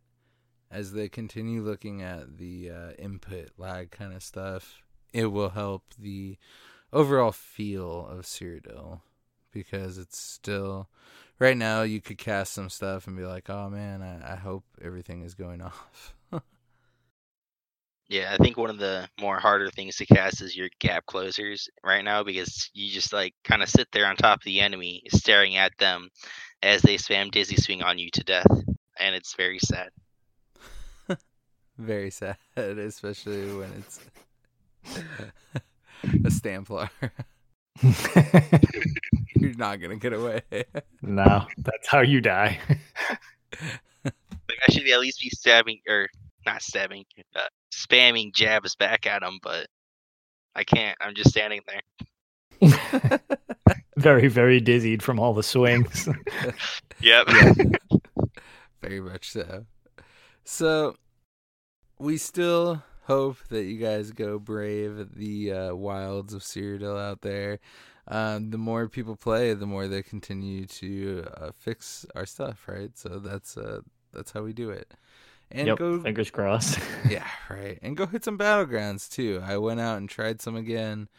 [0.72, 4.82] as they continue looking at the uh, input lag kind of stuff,
[5.13, 6.38] it will help the
[6.93, 9.02] overall feel of Cyrodiil
[9.52, 10.89] because it's still
[11.39, 14.63] right now you could cast some stuff and be like, oh man, I, I hope
[14.82, 16.13] everything is going off.
[18.10, 21.69] Yeah, I think one of the more harder things to cast is your gap closers
[21.84, 25.04] right now because you just like kind of sit there on top of the enemy,
[25.10, 26.10] staring at them
[26.63, 28.50] as they spam dizzy swing on you to death,
[29.00, 29.89] and it's very sad.
[31.78, 34.00] Very sad, especially when it's
[36.04, 36.89] a Stamplar.
[39.36, 40.41] You're not gonna get away.
[41.02, 42.60] no, that's how you die.
[44.04, 46.10] Like I should at least be stabbing or
[46.45, 49.67] not stabbing, uh, spamming jabs back at him, but
[50.55, 50.97] I can't.
[50.99, 51.82] I'm just standing there.
[53.97, 56.08] very, very dizzied from all the swings.
[57.01, 57.27] Yep.
[58.82, 59.65] Very much so.
[60.43, 60.95] So
[61.97, 67.60] we still hope that you guys go brave the uh, wilds of Cyrodiil out there.
[68.08, 72.97] Um, the more people play, the more they continue to uh, fix our stuff, right?
[72.97, 74.93] So that's uh, that's how we do it.
[75.52, 76.80] And yep, go fingers crossed.
[77.10, 77.80] yeah, right.
[77.82, 79.42] And go hit some battlegrounds too.
[79.44, 81.10] I went out and tried some again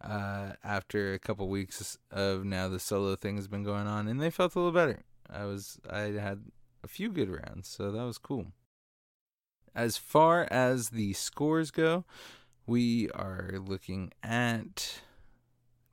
[0.00, 4.20] uh, after a couple weeks of now the solo thing has been going on, and
[4.20, 5.00] they felt a little better.
[5.30, 6.44] I was I had
[6.82, 8.46] a few good rounds, so that was cool.
[9.74, 12.04] As far as the scores go,
[12.66, 15.00] we are looking at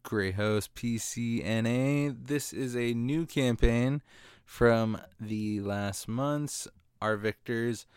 [0.04, 2.16] Grey Host PCNA.
[2.28, 4.02] This is a new campaign
[4.46, 6.68] from the last months.
[7.02, 7.88] Our victors,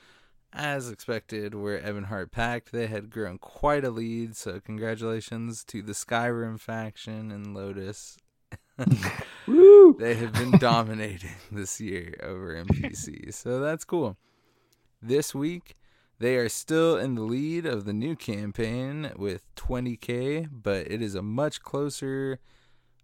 [0.52, 2.72] as expected, were Ebonheart Pact.
[2.72, 8.16] They had grown quite a lead, so congratulations to the Skyrim faction and Lotus.
[9.46, 9.96] Woo!
[9.98, 14.16] they have been dominating this year over NPC, so that's cool.
[15.02, 15.76] This week,
[16.18, 21.14] they are still in the lead of the new campaign with 20k, but it is
[21.14, 22.38] a much closer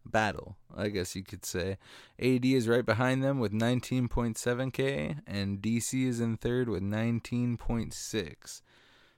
[0.04, 1.78] battle, I guess you could say.
[2.18, 8.62] AD is right behind them with 19.7k, and DC is in third with 19.6.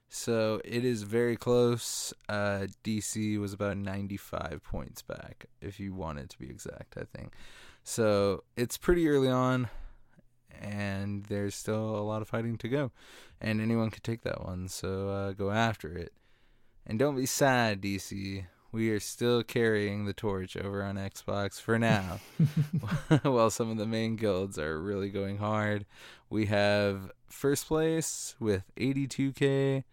[0.09, 2.12] So it is very close.
[2.29, 7.05] Uh, DC was about 95 points back, if you want it to be exact, I
[7.16, 7.33] think.
[7.83, 9.68] So it's pretty early on,
[10.61, 12.92] and there's still a lot of fighting to go.
[13.40, 16.12] And anyone could take that one, so uh, go after it.
[16.87, 18.45] And don't be sad, DC.
[18.73, 22.21] We are still carrying the torch over on Xbox for now.
[23.23, 25.85] While some of the main guilds are really going hard.
[26.31, 29.85] We have first place with 82k.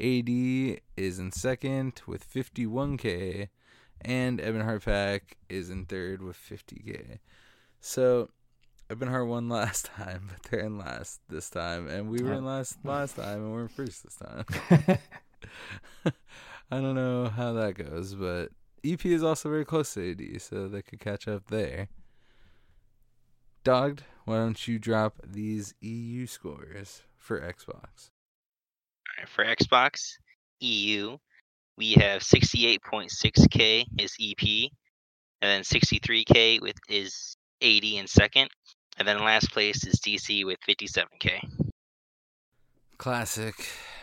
[0.00, 3.48] AD is in second with 51k.
[4.02, 7.18] And Ebonheart Pact is in third with 50k.
[7.80, 8.30] So
[8.88, 11.88] Ebonheart won last time, but they're in last this time.
[11.88, 14.44] And we were in last last time, and we're in first this time.
[16.70, 18.50] I don't know how that goes, but
[18.84, 21.88] EP is also very close to AD, so they could catch up there.
[23.64, 28.10] Dogged, why don't you drop these EU scores for Xbox?
[29.08, 30.12] Alright, for Xbox,
[30.60, 31.18] EU,
[31.76, 34.70] we have 68.6k is EP,
[35.42, 38.48] and then 63k with is AD in second,
[38.96, 41.40] and then last place is DC with 57k.
[42.96, 43.54] Classic.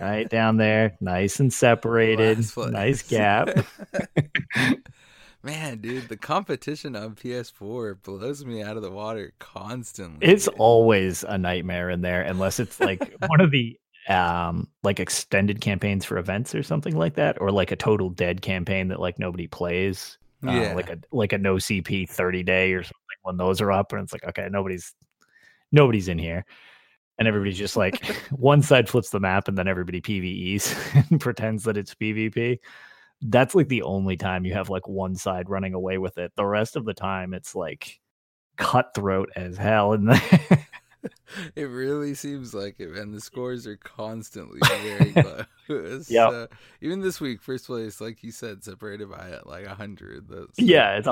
[0.01, 3.49] Right down there, nice and separated, nice gap.
[5.43, 10.27] Man, dude, the competition on PS4 blows me out of the water constantly.
[10.27, 10.55] It's dude.
[10.59, 16.05] always a nightmare in there, unless it's like one of the um like extended campaigns
[16.05, 19.47] for events or something like that, or like a total dead campaign that like nobody
[19.47, 20.19] plays.
[20.47, 20.73] Uh, Yeah.
[20.75, 24.03] like a like a no CP 30 day or something when those are up and
[24.03, 24.95] it's like okay nobody's
[25.73, 26.45] nobody's in here
[27.19, 31.65] and everybody's just like one side flips the map and then everybody PVEs and pretends
[31.65, 32.59] that it's PvP.
[33.21, 36.33] That's like the only time you have like one side running away with it.
[36.37, 37.99] The rest of the time it's like
[38.57, 40.67] cutthroat as hell there.
[41.55, 46.09] It really seems like it, and the scores are constantly very close.
[46.31, 46.49] So,
[46.81, 50.27] even this week, first place, like you said, separated by like a hundred.
[50.29, 51.07] That's yeah, it's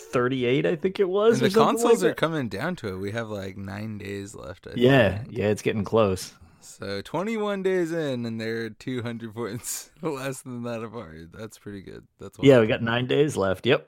[0.00, 1.40] 138 I think it was.
[1.40, 2.96] The consoles like are coming down to it.
[2.98, 4.66] We have like nine days left.
[4.66, 5.28] I Yeah, think.
[5.36, 6.34] yeah, it's getting close.
[6.60, 11.32] So 21 days in, and they're 200 points less than that apart.
[11.32, 12.06] That's pretty good.
[12.18, 13.66] That's Yeah, we got 9 days left.
[13.66, 13.86] Yep.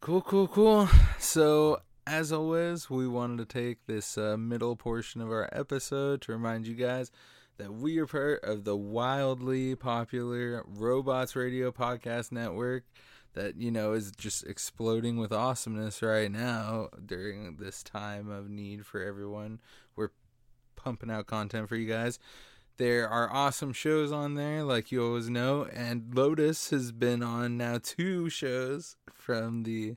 [0.00, 0.88] Cool, cool, cool.
[1.18, 6.32] So, as always, we wanted to take this uh, middle portion of our episode to
[6.32, 7.10] remind you guys
[7.56, 12.84] that we are part of the wildly popular Robots Radio Podcast Network
[13.38, 18.84] that, you know, is just exploding with awesomeness right now during this time of need
[18.84, 19.60] for everyone.
[19.96, 20.10] We're
[20.76, 22.18] pumping out content for you guys.
[22.76, 27.56] There are awesome shows on there, like you always know, and Lotus has been on
[27.56, 29.96] now two shows from the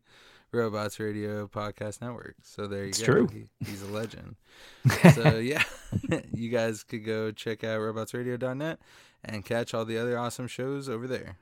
[0.52, 2.36] Robots Radio Podcast Network.
[2.44, 3.06] So there you It's go.
[3.06, 3.28] true.
[3.32, 4.36] He, he's a legend.
[5.14, 5.64] so yeah,
[6.34, 8.80] you guys could go check out robotsradio.net
[9.24, 11.38] and catch all the other awesome shows over there.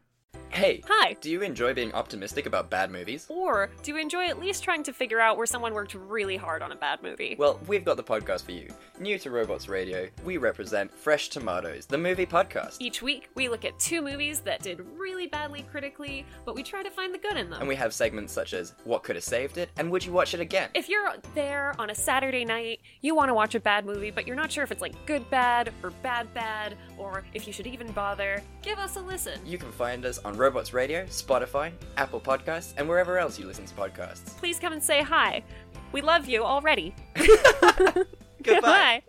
[0.52, 1.16] Hey, Hi.
[1.22, 3.26] do you enjoy being optimistic about bad movies?
[3.30, 6.62] Or do you enjoy at least trying to figure out where someone worked really hard
[6.62, 7.36] on a bad movie?
[7.40, 8.68] Well, we've got the podcast for you.
[9.00, 12.76] New to Robots Radio, we represent Fresh Tomatoes, the movie podcast.
[12.80, 16.84] Each week, we look at two movies that did really badly critically, but we try
[16.84, 17.60] to find the good in them.
[17.62, 20.34] And we have segments such as What Could Have Saved It and Would You Watch
[20.34, 20.70] It Again?
[20.74, 24.28] if you're there on a Saturday night, you want to watch a bad movie, but
[24.28, 27.68] you're not sure if it's like good bad or bad bad, or if you should
[27.68, 29.40] even bother, give us a listen.
[29.46, 33.66] You can find us on Robots Radio, Spotify, Apple Podcasts, and wherever else you listen
[33.66, 34.38] to podcasts.
[34.38, 35.44] Please come and say hi.
[35.92, 36.94] We love you already.
[38.44, 39.02] Goodbye.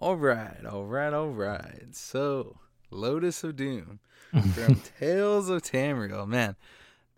[0.00, 1.88] All right, all right, all right.
[1.92, 2.56] So,
[2.90, 4.00] Lotus of Doom
[4.54, 6.26] from Tales of Tamriel.
[6.26, 6.56] Man,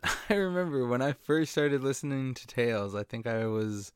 [0.03, 3.93] I remember when I first started listening to Tales, I think I was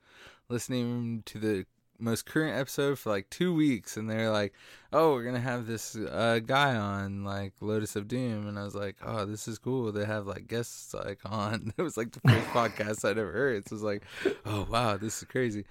[0.49, 1.67] listening to the
[1.99, 4.53] most current episode for like two weeks, and they're like,
[4.93, 8.47] oh, we're to have this uh, guy on, like Lotus of Doom.
[8.47, 9.91] And I was like, oh, this is cool.
[9.93, 11.73] They have like guests like on.
[11.77, 13.69] It was like the first podcast I'd ever heard.
[13.69, 14.03] So it was like,
[14.47, 15.65] oh, wow, this is crazy.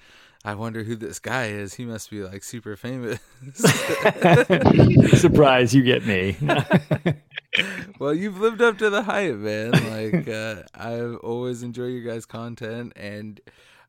[0.46, 1.74] I wonder who this guy is.
[1.76, 3.20] He must be like super famous.
[5.22, 6.36] Surprise, you get me.
[8.00, 9.72] well, you've lived up to the hype, man.
[9.72, 13.40] Like uh, I've always enjoyed your guys' content, and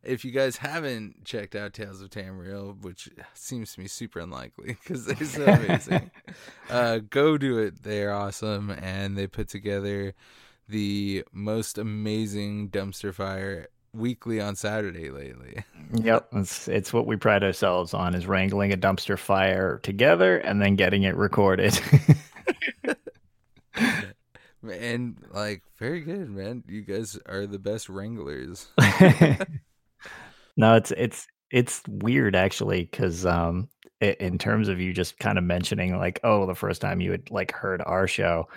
[0.05, 4.77] if you guys haven't checked out Tales of Tamriel, which seems to me super unlikely
[4.83, 6.11] because they're so amazing,
[6.71, 7.83] uh, go do it.
[7.83, 10.15] They're awesome, and they put together
[10.69, 15.65] the most amazing dumpster fire weekly on Saturday lately.
[15.95, 20.61] yep, it's it's what we pride ourselves on is wrangling a dumpster fire together and
[20.61, 21.79] then getting it recorded.
[24.73, 26.65] And like, very good, man.
[26.67, 28.69] You guys are the best wranglers.
[30.57, 33.69] No, it's it's it's weird actually because um
[34.03, 37.11] i- in terms of you just kind of mentioning like oh the first time you
[37.13, 38.49] had like heard our show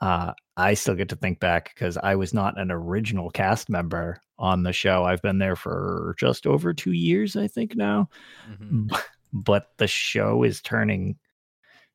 [0.00, 4.20] uh i still get to think back because i was not an original cast member
[4.38, 8.08] on the show i've been there for just over two years i think now
[8.50, 8.88] Mhm.
[8.88, 8.96] B-
[9.32, 11.16] but the show is turning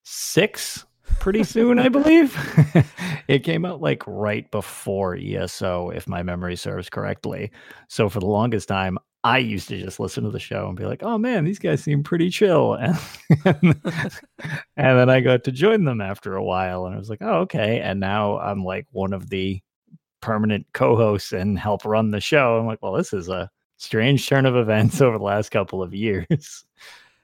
[0.04, 0.86] six
[1.20, 2.38] pretty soon, I believe.
[3.28, 7.52] it came out like right before ESO, if my memory serves correctly.
[7.88, 10.86] So for the longest time, I used to just listen to the show and be
[10.86, 12.98] like, "Oh man, these guys seem pretty chill," and,
[13.46, 13.76] and
[14.76, 17.82] then I got to join them after a while, and I was like, "Oh okay."
[17.82, 19.62] And now I'm like one of the
[20.22, 22.58] permanent co-hosts and help run the show.
[22.58, 25.94] I'm like, "Well, this is a strange turn of events over the last couple of
[25.94, 26.66] years."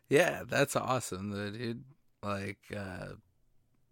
[0.10, 1.84] Yeah, that's awesome, dude.
[2.22, 3.14] Like, uh,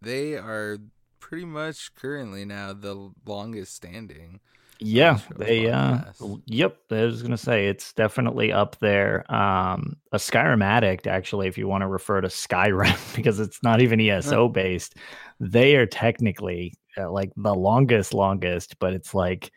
[0.01, 0.78] they are
[1.20, 4.41] pretty much currently now the longest standing.
[4.80, 5.99] Yeah, they uh
[6.45, 9.32] yep, I was gonna say it's definitely up there.
[9.34, 13.82] Um a Skyrim addict, actually, if you want to refer to Skyrim, because it's not
[13.82, 14.95] even ESO based,
[15.39, 19.51] they are technically uh, like the longest, longest, but it's like,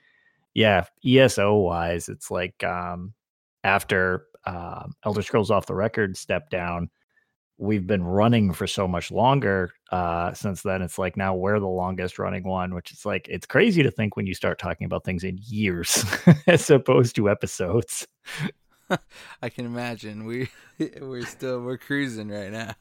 [0.55, 3.15] yeah, ESO wise, it's like um
[3.65, 6.91] after um Elder Scrolls off the record step down,
[7.59, 10.83] we've been running for so much longer uh, since then.
[10.83, 14.17] It's like now we're the longest running one, which is like it's crazy to think
[14.17, 16.05] when you start talking about things in years
[16.47, 18.07] as opposed to episodes.
[19.43, 20.49] I can imagine we
[21.01, 22.75] we're still we're cruising right now.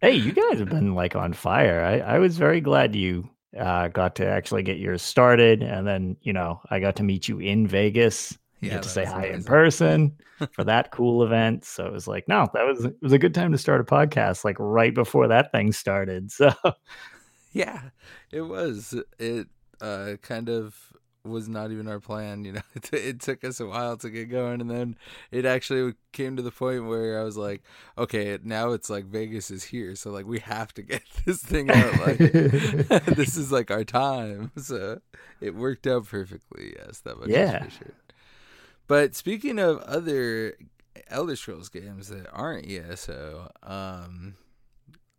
[0.00, 1.82] hey, you guys have been like on fire.
[1.82, 6.16] I, I was very glad you uh, got to actually get yours started, and then
[6.22, 8.36] you know I got to meet you in Vegas.
[8.60, 10.16] You Yeah, get to say hi in person
[10.52, 11.64] for that cool event.
[11.64, 13.84] So it was like, no, that was it was a good time to start a
[13.84, 16.30] podcast, like right before that thing started.
[16.32, 16.52] So
[17.52, 17.90] Yeah,
[18.30, 18.94] it was.
[19.18, 19.48] It
[19.80, 20.76] uh kind of
[21.24, 22.60] was not even our plan, you know.
[22.74, 24.96] It, t- it took us a while to get going and then
[25.30, 27.62] it actually came to the point where I was like,
[27.96, 31.70] okay, now it's like Vegas is here, so like we have to get this thing
[31.70, 32.24] out like
[33.06, 34.52] this is like our time.
[34.56, 35.00] So
[35.40, 36.74] it worked out perfectly.
[36.78, 37.58] Yes, that much Yeah.
[37.58, 37.94] for sure.
[38.88, 40.54] But speaking of other
[41.08, 44.34] Elder Scrolls games that aren't ESO, um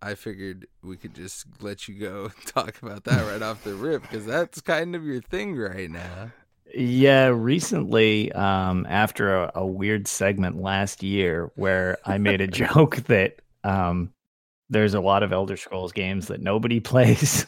[0.02, 4.02] I figured we could just let you go talk about that right off the rip
[4.04, 6.32] because that's kind of your thing right now.
[6.74, 12.98] Yeah, recently, um, after a, a weird segment last year where I made a joke
[13.08, 14.14] that um,
[14.70, 17.46] there's a lot of Elder Scrolls games that nobody plays.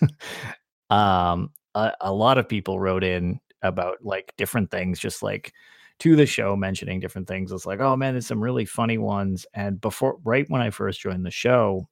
[0.90, 5.54] um, a, a lot of people wrote in about like different things, just like
[6.02, 7.52] to the show, mentioning different things.
[7.52, 9.46] It's like, oh man, there's some really funny ones.
[9.54, 11.88] And before, right when I first joined the show,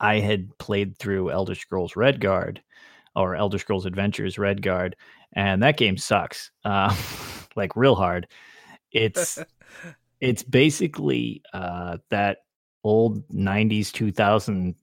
[0.00, 2.60] I had played through Elder Scrolls Redguard
[3.14, 4.94] or Elder Scrolls Adventures Redguard,
[5.34, 6.96] and that game sucks, uh,
[7.56, 8.26] like real hard.
[8.90, 9.38] It's
[10.22, 12.38] it's basically uh, that
[12.84, 14.74] old '90s 2000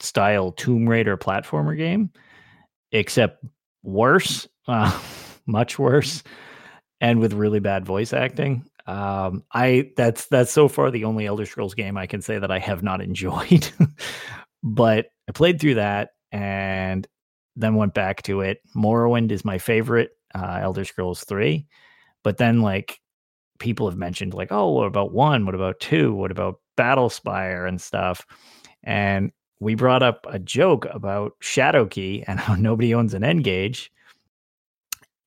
[0.00, 2.10] style Tomb Raider platformer game,
[2.92, 3.42] except
[3.82, 5.00] worse, uh,
[5.46, 6.22] much worse,
[7.00, 8.64] and with really bad voice acting.
[8.86, 12.50] Um, I that's that's so far the only Elder Scrolls game I can say that
[12.50, 13.68] I have not enjoyed.
[14.62, 17.06] but I played through that and
[17.56, 18.58] then went back to it.
[18.76, 21.66] Morrowind is my favorite uh, Elder Scrolls three,
[22.22, 23.00] but then like
[23.58, 25.46] people have mentioned like, oh, what about one?
[25.46, 26.14] What about two?
[26.14, 28.26] What about Battlespire and stuff?
[28.84, 33.90] And we brought up a joke about Shadowkey and how nobody owns an N-Gage.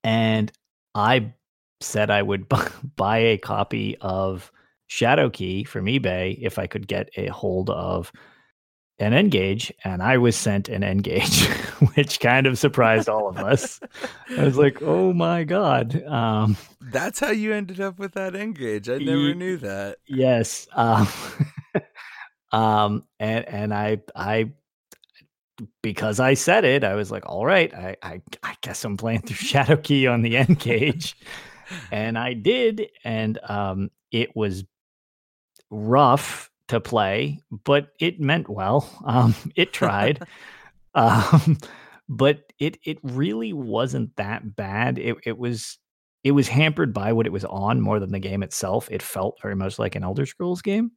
[0.03, 0.51] And
[0.95, 1.33] I
[1.81, 4.51] said I would bu- buy a copy of
[4.89, 8.11] Shadowkey from eBay if I could get a hold of
[9.01, 11.47] an N-Gage, and I was sent an N-Gage,
[11.95, 13.79] which kind of surprised all of us.
[14.37, 18.89] I was like, "Oh my god!" Um, That's how you ended up with that N-Gage.
[18.89, 19.99] I never knew that.
[20.05, 21.07] yes, um,
[22.51, 24.51] um, and and I I
[25.81, 29.21] because I said it, I was like, "All right, I I, I guess I'm playing
[29.21, 31.15] through Shadowkey on the N-Gage."
[31.91, 34.63] And I did, and um, it was
[35.69, 38.89] rough to play, but it meant well.
[39.05, 40.23] Um, it tried,
[40.93, 41.57] um,
[42.07, 44.99] but it it really wasn't that bad.
[44.99, 45.77] It it was
[46.23, 48.89] it was hampered by what it was on more than the game itself.
[48.91, 50.91] It felt very much like an Elder Scrolls game,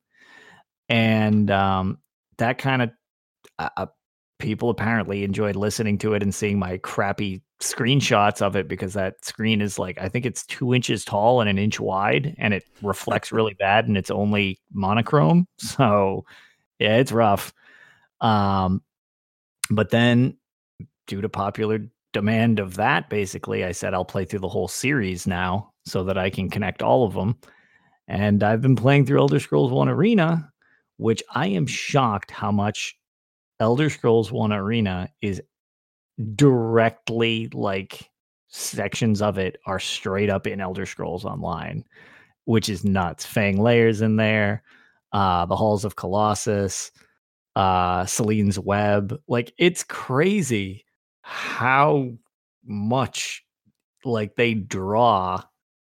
[0.88, 1.98] and um,
[2.38, 2.90] that kind of
[3.58, 3.86] uh,
[4.42, 9.24] people apparently enjoyed listening to it and seeing my crappy screenshots of it because that
[9.24, 12.64] screen is like I think it's two inches tall and an inch wide, and it
[12.82, 15.46] reflects really bad, and it's only monochrome.
[15.58, 16.26] So
[16.78, 17.54] yeah, it's rough.
[18.20, 18.82] Um,
[19.70, 20.36] but then
[21.06, 21.80] due to popular
[22.12, 26.18] demand of that, basically, I said I'll play through the whole series now so that
[26.18, 27.38] I can connect all of them.
[28.08, 30.50] And I've been playing through Elder Scrolls One Arena,
[30.96, 32.96] which I am shocked how much
[33.62, 35.40] Elder Scrolls One Arena is
[36.34, 38.10] directly like
[38.48, 41.84] sections of it are straight up in Elder Scrolls Online,
[42.44, 43.24] which is nuts.
[43.24, 44.64] Fang Lair's in there,
[45.12, 46.90] uh, the Halls of Colossus,
[47.54, 49.16] uh, Selene's Web.
[49.28, 50.84] Like it's crazy
[51.22, 52.10] how
[52.64, 53.44] much
[54.04, 55.40] like they draw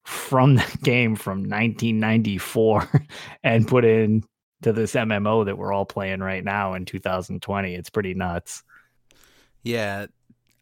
[0.05, 3.07] from the game from 1994
[3.43, 4.23] and put in
[4.63, 7.75] to this MMO that we're all playing right now in 2020.
[7.75, 8.63] It's pretty nuts.
[9.63, 10.07] Yeah,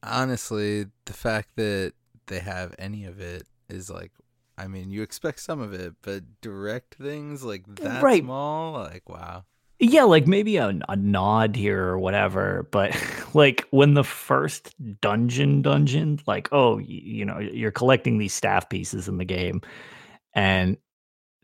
[0.04, 1.94] honestly, the fact that
[2.28, 4.12] they have any of it is like,
[4.58, 8.22] I mean, you expect some of it, but direct things like that Right.
[8.24, 9.46] small, like wow.
[9.80, 12.96] Yeah, like maybe a, a nod here or whatever, but
[13.34, 18.70] like when the first dungeon dungeon, like oh, y- you know, you're collecting these staff
[18.70, 19.62] pieces in the game,
[20.36, 20.78] and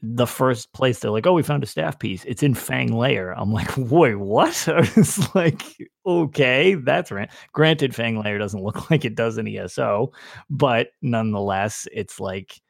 [0.02, 2.24] the first place they're like, oh, we found a staff piece.
[2.26, 3.32] It's in Fang Lair.
[3.32, 4.68] I'm like, wait, what?
[4.72, 5.64] I was like,
[6.06, 7.30] okay, that's right.
[7.54, 10.12] Granted, Fang Lair doesn't look like it does in ESO,
[10.50, 12.62] but nonetheless, it's like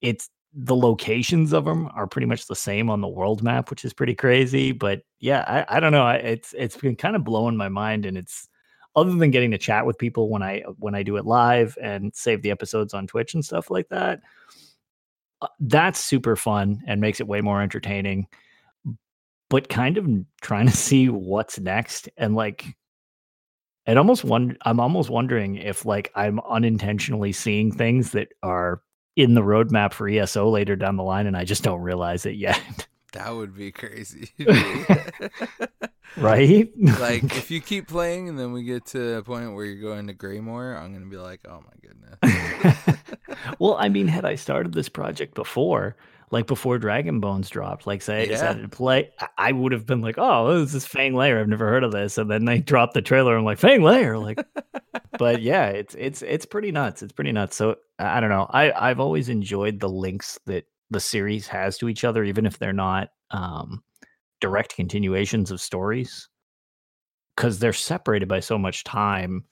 [0.00, 3.84] it's the locations of them are pretty much the same on the world map, which
[3.84, 4.72] is pretty crazy.
[4.72, 6.08] But yeah, I, I don't know.
[6.08, 8.48] It's it's been kind of blowing my mind, and it's
[8.94, 12.14] other than getting to chat with people when I when I do it live and
[12.14, 14.20] save the episodes on Twitch and stuff like that.
[15.42, 18.26] Uh, that's super fun and makes it way more entertaining.
[19.50, 20.08] But kind of
[20.40, 22.76] trying to see what's next and like
[23.86, 28.80] it almost one I'm almost wondering if like I'm unintentionally seeing things that are
[29.16, 32.36] in the roadmap for ESO later down the line and I just don't realize it
[32.36, 32.86] yet.
[33.12, 34.30] That would be crazy.
[36.16, 36.70] right?
[37.00, 40.06] like if you keep playing and then we get to a point where you're going
[40.06, 42.98] to Greymoor, I'm gonna be like, oh my goodness.
[43.58, 45.96] well, I mean, had I started this project before,
[46.30, 48.22] like before Dragon Bones dropped, like say yeah.
[48.22, 51.38] I decided to play, I would have been like, oh, this is Fang Lair.
[51.38, 52.16] I've never heard of this.
[52.16, 53.36] And then they dropped the trailer.
[53.36, 54.38] I'm like, Fang Lair, like.
[55.18, 57.02] but yeah, it's it's it's pretty nuts.
[57.02, 57.56] It's pretty nuts.
[57.56, 58.46] So I don't know.
[58.50, 62.58] I I've always enjoyed the links that the series has to each other, even if
[62.58, 63.82] they're not um,
[64.40, 66.28] direct continuations of stories,
[67.36, 69.44] because they're separated by so much time.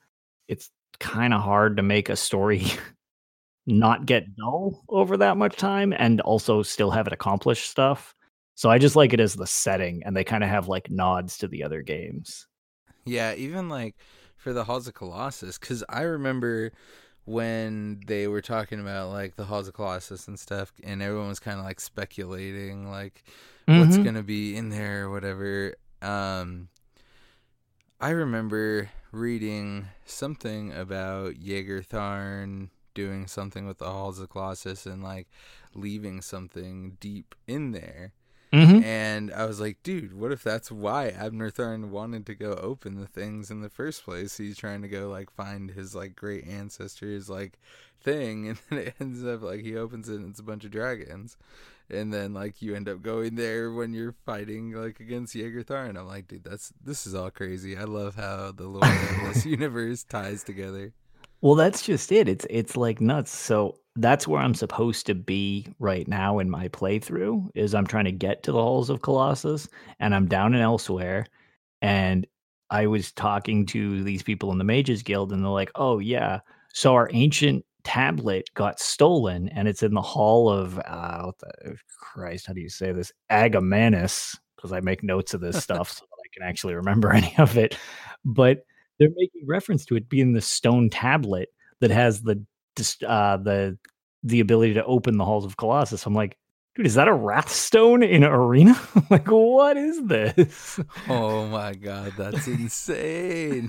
[0.49, 2.67] It's kind of hard to make a story
[3.67, 8.15] not get dull over that much time and also still have it accomplish stuff.
[8.55, 11.39] So I just like it as the setting, and they kind of have like nods
[11.39, 12.47] to the other games.
[13.07, 13.97] Yeah, even like
[14.37, 16.73] for the Halls of Colossus, because I remember
[17.31, 21.39] when they were talking about like the Halls of Colossus and stuff, and everyone was
[21.39, 23.23] kind of like speculating like
[23.69, 23.81] mm-hmm.
[23.81, 25.77] what's gonna be in there or whatever.
[26.03, 26.69] Um,
[28.01, 35.03] I remember reading something about Jagar Tharn doing something with the Halls of Colossus and
[35.03, 35.29] like
[35.73, 38.13] leaving something deep in there.
[38.53, 38.83] Mm-hmm.
[38.83, 43.01] And I was like, dude, what if that's why Abner Tharn wanted to go open
[43.01, 44.37] the things in the first place?
[44.37, 47.59] He's trying to go like find his like great ancestors like
[48.03, 50.73] thing, and then it ends up like he opens it and it's a bunch of
[50.73, 51.37] dragons,
[51.89, 55.97] and then like you end up going there when you're fighting like against Jagar Tharn.
[55.97, 57.77] I'm like, dude, that's this is all crazy.
[57.77, 60.93] I love how the lore of this universe ties together.
[61.41, 62.29] Well, that's just it.
[62.29, 63.31] It's it's like nuts.
[63.31, 68.07] So that's where I'm supposed to be right now in my playthrough is I'm trying
[68.07, 71.27] to get to the halls of Colossus and I'm down and Elsweyr
[71.83, 72.27] and
[72.71, 76.41] I was talking to these people in the Mages Guild and they're like, "Oh yeah,
[76.73, 82.47] so our ancient tablet got stolen and it's in the hall of uh the, Christ,
[82.47, 83.13] how do you say this?
[83.31, 87.35] Agamanus because I make notes of this stuff so that I can actually remember any
[87.39, 87.77] of it.
[88.25, 88.65] But
[88.99, 91.49] they're making reference to it being the stone tablet
[91.81, 92.45] that has the
[93.07, 93.79] uh, the
[94.23, 96.07] the ability to open the halls of Colossus.
[96.07, 96.37] I'm like,
[96.75, 98.79] dude, is that a Wrathstone in an arena?
[99.11, 100.81] like, what is this?
[101.09, 103.69] Oh my god, that's insane.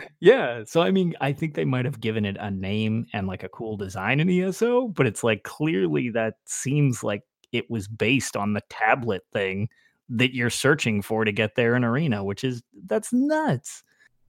[0.20, 0.64] yeah.
[0.64, 3.48] So I mean, I think they might have given it a name and like a
[3.48, 7.22] cool design in ESO, but it's like clearly that seems like
[7.52, 9.68] it was based on the tablet thing
[10.08, 13.82] that you're searching for to get there in arena, which is that's nuts.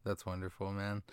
[0.03, 1.03] That's wonderful, man.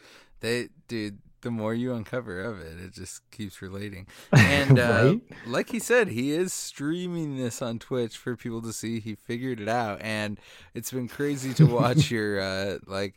[0.40, 4.06] They, dude, the more you uncover of it, it just keeps relating.
[4.32, 5.20] And uh, right?
[5.46, 8.98] like he said, he is streaming this on Twitch for people to see.
[9.00, 10.40] He figured it out, and
[10.74, 13.14] it's been crazy to watch your uh, like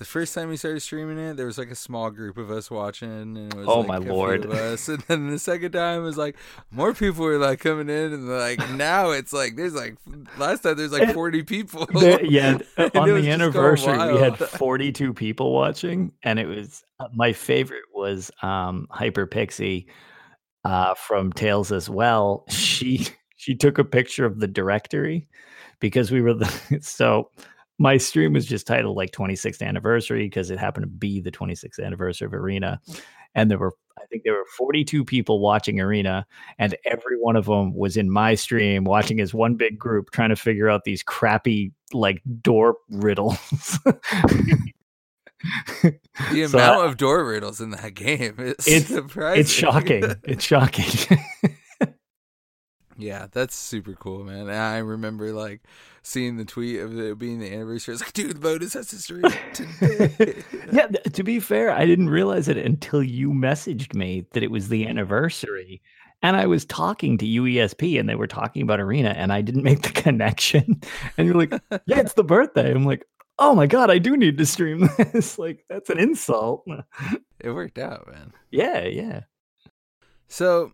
[0.00, 2.70] the first time we started streaming it, there was like a small group of us
[2.70, 4.46] watching, and it was oh like my lord!
[4.46, 4.88] us.
[4.88, 6.36] And then the second time it was like
[6.70, 9.96] more people were like coming in, and like now it's like there's like
[10.38, 11.84] last time there's like forty people.
[11.84, 17.08] There, yeah, on the anniversary we had forty two people watching, and it was uh,
[17.12, 19.86] my favorite was um, Hyper Pixie
[20.64, 22.46] uh, from Tales as well.
[22.50, 25.28] She she took a picture of the directory
[25.78, 27.30] because we were the so
[27.80, 31.82] my stream was just titled like 26th anniversary because it happened to be the 26th
[31.82, 32.78] anniversary of Arena.
[33.34, 36.26] And there were, I think there were 42 people watching Arena,
[36.58, 40.28] and every one of them was in my stream watching as one big group trying
[40.28, 43.38] to figure out these crappy like door riddles.
[43.84, 44.68] the
[46.48, 49.40] so amount I, of door riddles in that game is it's, surprising.
[49.40, 50.04] It's shocking.
[50.24, 51.18] It's shocking.
[53.02, 54.48] yeah, that's super cool, man.
[54.48, 55.62] And I remember like
[56.02, 57.92] seeing the tweet of it being the anniversary.
[57.92, 60.42] I was like, dude, Lotus has to stream today.
[60.72, 64.68] yeah, to be fair, I didn't realize it until you messaged me that it was
[64.68, 65.82] the anniversary.
[66.22, 69.62] And I was talking to UESP and they were talking about Arena and I didn't
[69.64, 70.80] make the connection.
[71.16, 71.52] And you're like,
[71.86, 72.70] yeah, it's the birthday.
[72.72, 73.04] I'm like,
[73.38, 75.38] oh my God, I do need to stream this.
[75.38, 76.66] like, that's an insult.
[77.40, 78.32] It worked out, man.
[78.50, 79.22] Yeah, yeah.
[80.28, 80.72] So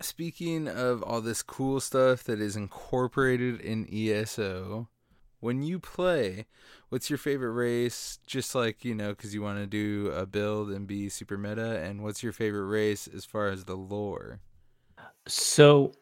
[0.00, 4.88] speaking of all this cool stuff that is incorporated in ESO,
[5.40, 6.46] when you play,
[6.88, 8.18] what's your favorite race?
[8.26, 11.80] Just like, you know, because you want to do a build and be super meta.
[11.80, 14.40] And what's your favorite race as far as the lore?
[15.28, 15.92] So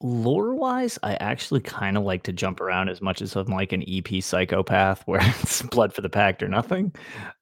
[0.00, 3.72] lore wise, I actually kind of like to jump around as much as I'm like
[3.72, 6.94] an EP psychopath where it's blood for the pact or nothing.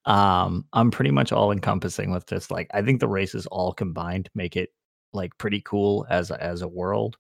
[0.06, 4.30] Um, I'm pretty much all encompassing with just like I think the races all combined
[4.34, 4.70] make it
[5.14, 7.16] like pretty cool as as a world.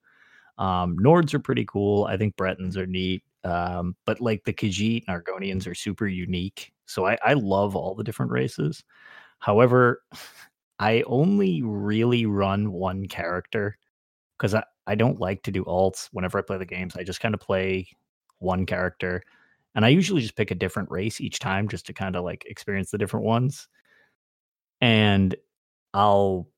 [0.58, 2.04] Um, Nords are pretty cool.
[2.04, 3.22] I think Bretons are neat.
[3.44, 6.72] Um, but like the Khajiit and Argonians are super unique.
[6.86, 8.84] So I, I love all the different races.
[9.38, 10.02] However,
[10.80, 13.78] I only really run one character
[14.38, 16.96] because I, I don't like to do alts whenever I play the games.
[16.96, 17.88] I just kind of play
[18.38, 19.22] one character.
[19.74, 22.44] And I usually just pick a different race each time just to kind of like
[22.46, 23.68] experience the different ones.
[24.80, 25.34] And
[25.94, 26.48] I'll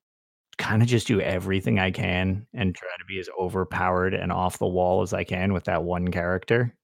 [0.59, 4.59] kind of just do everything I can and try to be as overpowered and off
[4.59, 6.75] the wall as I can with that one character,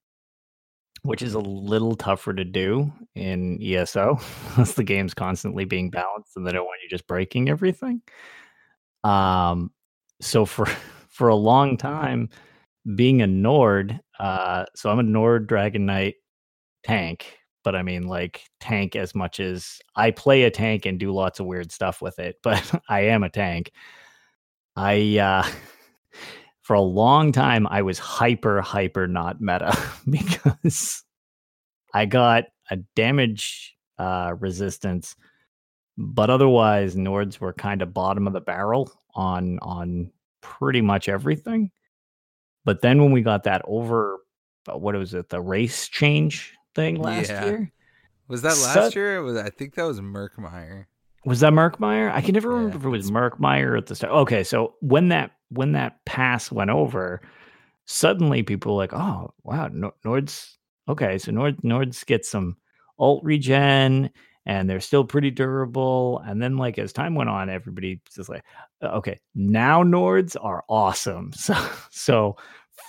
[1.03, 4.19] which is a little tougher to do in ESO
[4.59, 8.03] as the game's constantly being balanced and they don't want you just breaking everything.
[9.05, 9.71] Um,
[10.21, 10.67] so for
[11.09, 12.29] for a long time,
[12.95, 16.15] being a Nord, uh, so I'm a Nord Dragon Knight
[16.85, 21.13] tank, but I mean like tank as much as I play a tank and do
[21.13, 23.73] lots of weird stuff with it, but I am a tank.
[24.77, 25.47] I uh
[26.63, 29.77] for a long time I was hyper hyper not meta
[30.11, 31.03] because
[31.95, 35.17] I got a damage uh resistance
[35.99, 40.11] but otherwise Nords were kind of bottom of the barrel on on
[40.41, 41.71] pretty much everything.
[42.65, 44.21] But then when we got that over
[44.71, 47.45] uh, what was it, the race change thing last Yeah.
[47.45, 47.73] year?
[48.29, 49.19] Was that So- last year?
[49.19, 50.87] Or was I think that was Murkmire.
[51.25, 52.11] Was that Murkmire?
[52.11, 54.13] I can never Yeah, remember if it was Murkmire at the start.
[54.13, 57.21] Okay, so when that when that pass went over,
[57.85, 59.69] suddenly people were like, "Oh, wow,
[60.05, 60.57] Nords."
[60.89, 62.57] Okay, so Nord Nords get some
[62.99, 64.11] ult regen,
[64.47, 66.21] and they're still pretty durable.
[66.27, 68.45] And then, like as time went on, everybody just like,
[68.83, 71.55] "Uh, "Okay, now Nords are awesome." So,
[71.91, 72.37] so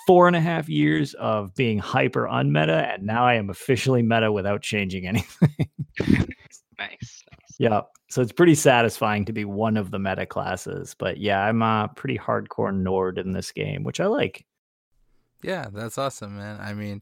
[0.08, 4.32] four and a half years of being hyper unmeta, and now I am officially meta
[4.32, 5.70] without changing anything.
[6.80, 7.24] Nice.
[7.60, 7.82] Yeah.
[8.10, 10.96] So it's pretty satisfying to be one of the meta classes.
[10.98, 14.46] But yeah, I'm a pretty hardcore Nord in this game, which I like.
[15.44, 16.60] Yeah, that's awesome, man.
[16.60, 17.02] I mean,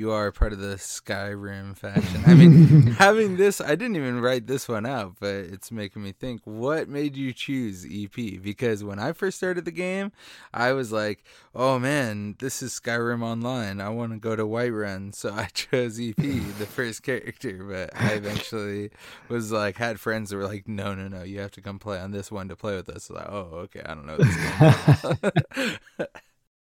[0.00, 2.22] you are part of the Skyrim faction.
[2.26, 6.12] I mean, having this, I didn't even write this one out, but it's making me
[6.12, 6.40] think.
[6.44, 8.42] What made you choose EP?
[8.42, 10.10] Because when I first started the game,
[10.54, 11.22] I was like,
[11.54, 13.78] "Oh man, this is Skyrim Online.
[13.78, 17.62] I want to go to Whiterun," so I chose EP, the first character.
[17.62, 18.90] But I eventually
[19.28, 22.00] was like, had friends that were like, "No, no, no, you have to come play
[22.00, 25.76] on this one to play with us." Like, oh, okay, I don't know this game.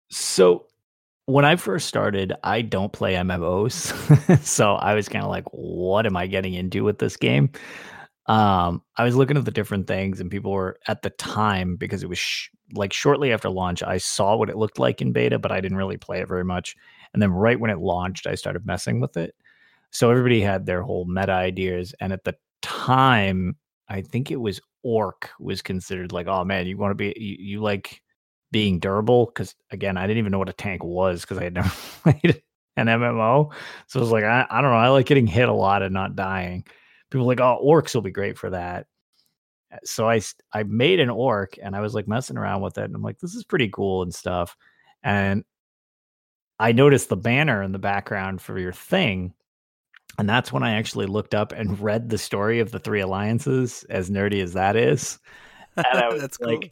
[0.08, 0.66] So
[1.26, 3.92] when I first started, I don't play MMOs.
[4.44, 7.50] so I was kind of like, what am I getting into with this game?
[8.26, 12.02] Um, I was looking at the different things, and people were at the time because
[12.02, 13.82] it was sh- like shortly after launch.
[13.82, 16.44] I saw what it looked like in beta, but I didn't really play it very
[16.44, 16.76] much.
[17.12, 19.34] And then right when it launched, I started messing with it.
[19.90, 23.56] So everybody had their whole meta ideas, and at the time,
[23.88, 27.36] I think it was Orc was considered like, oh man, you want to be you,
[27.38, 28.00] you like
[28.56, 31.52] being durable because again, I didn't even know what a tank was because I had
[31.52, 31.68] never
[32.02, 32.42] played
[32.78, 33.52] an MMO.
[33.86, 35.92] So I was like, I, I don't know, I like getting hit a lot and
[35.92, 36.64] not dying.
[37.10, 38.86] People like, oh, orcs will be great for that.
[39.70, 40.22] Uh, So I
[40.62, 43.34] made an orc and I was like messing around with it and I'm like, this
[43.34, 44.56] is pretty cool and stuff.
[45.02, 45.44] And
[46.58, 49.34] I noticed the banner in the background for your thing.
[50.18, 53.84] And that's when I actually looked up and read the story of the three alliances,
[53.90, 55.18] as nerdy as that is.
[55.84, 56.70] And I was That's cool.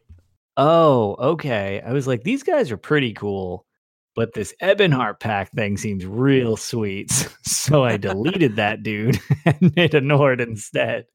[0.57, 1.83] Oh, okay.
[1.85, 3.67] I was like, these guys are pretty cool,
[4.15, 7.11] but this Ebonheart pact thing seems real sweet.
[7.43, 11.07] so I deleted that dude and made a Nord instead.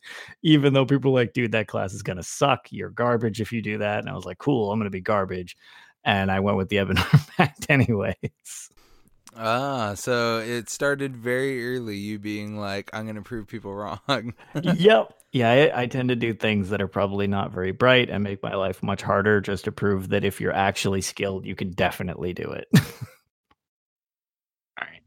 [0.43, 2.67] Even though people were like, dude, that class is gonna suck.
[2.69, 3.99] You're garbage if you do that.
[3.99, 5.55] And I was like, cool, I'm gonna be garbage.
[6.03, 8.69] And I went with the Ebonheart pact anyways.
[9.35, 11.97] Ah, so it started very early.
[11.97, 15.13] You being like, "I'm gonna prove people wrong." yep.
[15.31, 18.41] Yeah, I, I tend to do things that are probably not very bright and make
[18.41, 22.33] my life much harder just to prove that if you're actually skilled, you can definitely
[22.33, 22.67] do it.
[22.73, 22.81] All
[24.81, 25.01] right.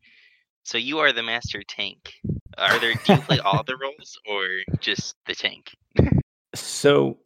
[0.62, 2.12] So you are the master tank.
[2.56, 4.46] Are there do you play all the roles or
[4.78, 5.72] just the tank?
[6.54, 7.18] So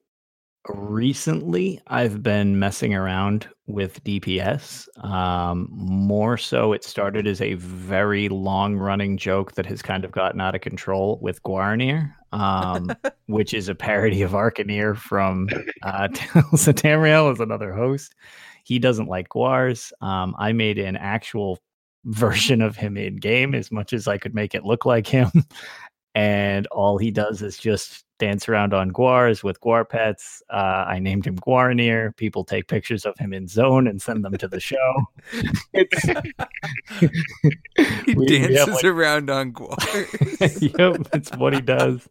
[0.68, 4.88] recently I've been messing around with DPS.
[5.04, 10.12] Um, more so, it started as a very long running joke that has kind of
[10.12, 12.90] gotten out of control with Guarnir, um,
[13.26, 15.48] which is a parody of Arcaneer from
[15.82, 18.14] uh, of Tamriel as another host.
[18.64, 19.92] He doesn't like Guars.
[20.00, 21.58] Um, I made an actual
[22.04, 25.30] version of him in game as much as I could make it look like him.
[26.14, 30.42] And all he does is just dance around on guars with guar pets.
[30.50, 32.16] Uh, I named him Guaranir.
[32.16, 34.94] People take pictures of him in zone and send them to the show.
[38.06, 39.76] he We- dances like- around on guars.
[40.62, 42.08] yep, it's what he does.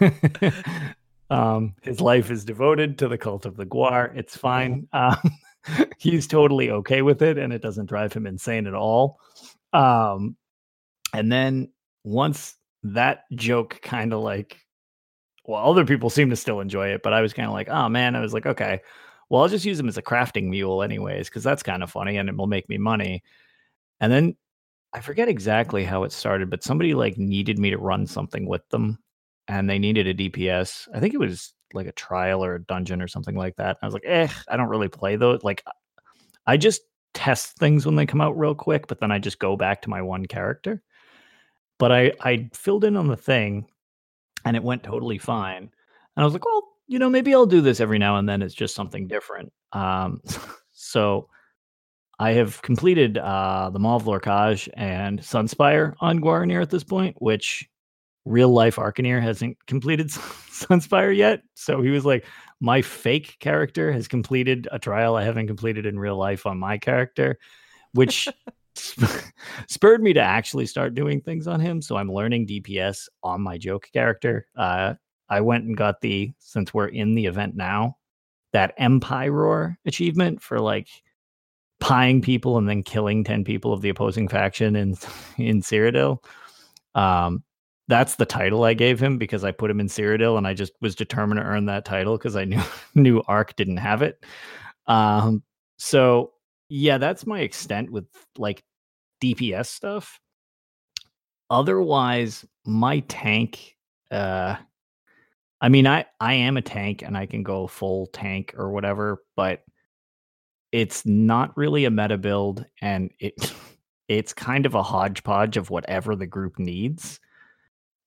[1.30, 4.16] um, his life is devoted to the cult of the Guar.
[4.16, 4.88] It's fine.
[4.92, 5.16] Um,
[5.98, 9.18] he's totally okay with it, and it doesn't drive him insane at all.
[9.72, 10.36] Um,
[11.12, 11.70] and then
[12.04, 14.58] once that joke kind of like,
[15.46, 17.88] well, other people seem to still enjoy it, but I was kind of like, oh
[17.88, 18.80] man, I was like, okay,
[19.28, 22.16] well, I'll just use them as a crafting mule, anyways, because that's kind of funny
[22.16, 23.22] and it will make me money.
[24.00, 24.36] And then
[24.92, 28.68] I forget exactly how it started, but somebody like needed me to run something with
[28.68, 28.98] them
[29.48, 30.88] and they needed a DPS.
[30.94, 33.78] I think it was like a trial or a dungeon or something like that.
[33.82, 35.42] I was like, eh, I don't really play those.
[35.42, 35.64] Like,
[36.46, 36.82] I just
[37.14, 39.90] test things when they come out real quick, but then I just go back to
[39.90, 40.82] my one character.
[41.78, 43.66] But I, I filled in on the thing
[44.46, 45.58] and it went totally fine.
[45.64, 48.42] And I was like, well, you know, maybe I'll do this every now and then.
[48.42, 49.52] It's just something different.
[49.72, 50.22] Um,
[50.72, 51.28] so
[52.20, 57.16] I have completed uh, the Maw of Lorkhaj and Sunspire on Guaranir at this point,
[57.20, 57.68] which
[58.24, 61.42] real life Arcaneer hasn't completed Sunspire yet.
[61.54, 62.24] So he was like,
[62.60, 66.78] my fake character has completed a trial I haven't completed in real life on my
[66.78, 67.38] character,
[67.92, 68.28] which
[69.68, 71.80] spurred me to actually start doing things on him.
[71.82, 74.46] So I'm learning DPS on my joke character.
[74.56, 74.94] Uh,
[75.28, 77.96] I went and got the, since we're in the event now,
[78.52, 80.88] that Empire Roar achievement for like
[81.80, 84.96] pieing people and then killing 10 people of the opposing faction in
[85.36, 86.18] in Cyrodiil.
[86.94, 87.42] Um
[87.88, 90.72] that's the title I gave him because I put him in Cyrodiil and I just
[90.80, 92.62] was determined to earn that title because I knew
[92.94, 94.24] knew Arc didn't have it.
[94.86, 95.42] Um
[95.76, 96.32] so
[96.68, 98.06] yeah, that's my extent with
[98.38, 98.62] like
[99.22, 100.20] DPS stuff.
[101.50, 103.76] Otherwise, my tank
[104.10, 104.56] uh
[105.60, 109.22] I mean I I am a tank and I can go full tank or whatever,
[109.36, 109.62] but
[110.72, 113.34] it's not really a meta build and it
[114.08, 117.18] it's kind of a hodgepodge of whatever the group needs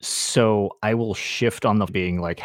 [0.02, 2.42] so i will shift on the being like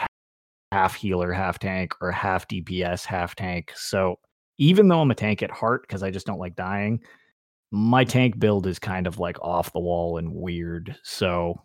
[0.72, 4.18] half healer half tank or half dps half tank so
[4.58, 7.00] even though i'm a tank at heart because i just don't like dying
[7.70, 11.60] my tank build is kind of like off the wall and weird so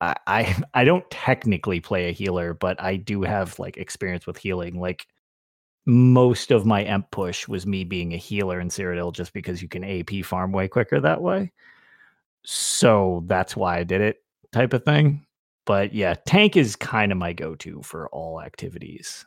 [0.00, 4.38] I, I i don't technically play a healer but i do have like experience with
[4.38, 5.06] healing like
[5.86, 9.68] most of my emp push was me being a healer in Cyrodiil just because you
[9.68, 11.52] can AP farm way quicker that way.
[12.44, 14.22] So that's why I did it,
[14.52, 15.26] type of thing.
[15.64, 19.24] But yeah, tank is kind of my go to for all activities.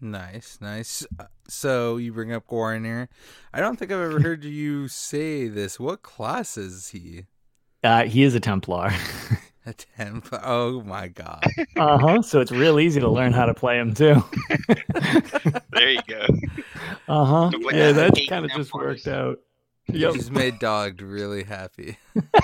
[0.00, 1.06] Nice, nice.
[1.18, 3.08] Uh, So you bring up Guaranir.
[3.52, 5.80] I don't think I've ever heard you say this.
[5.80, 7.24] What class is he?
[7.82, 8.90] Uh, he is a Templar.
[9.68, 10.40] A Templar.
[10.44, 11.42] Oh my god.
[11.76, 12.22] uh huh.
[12.22, 14.22] So it's real easy to learn how to play him too.
[15.72, 16.24] There you go.
[17.08, 17.50] uh huh.
[17.50, 19.38] So Yeah, does that kind of just worked out.
[19.88, 20.14] You Yep.
[20.14, 21.96] just made Dogged really happy.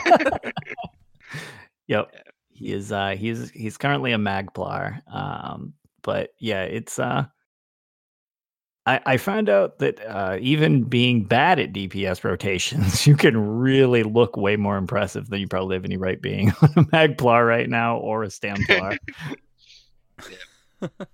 [1.89, 2.13] Yep.
[2.49, 5.01] He is uh he's he's currently a magplar.
[5.13, 7.27] Um but yeah, it's uh
[8.85, 14.03] I, I found out that uh, even being bad at DPS rotations, you can really
[14.03, 17.69] look way more impressive than you probably have any right being on a Magplar right
[17.69, 18.99] now or a Stamplar.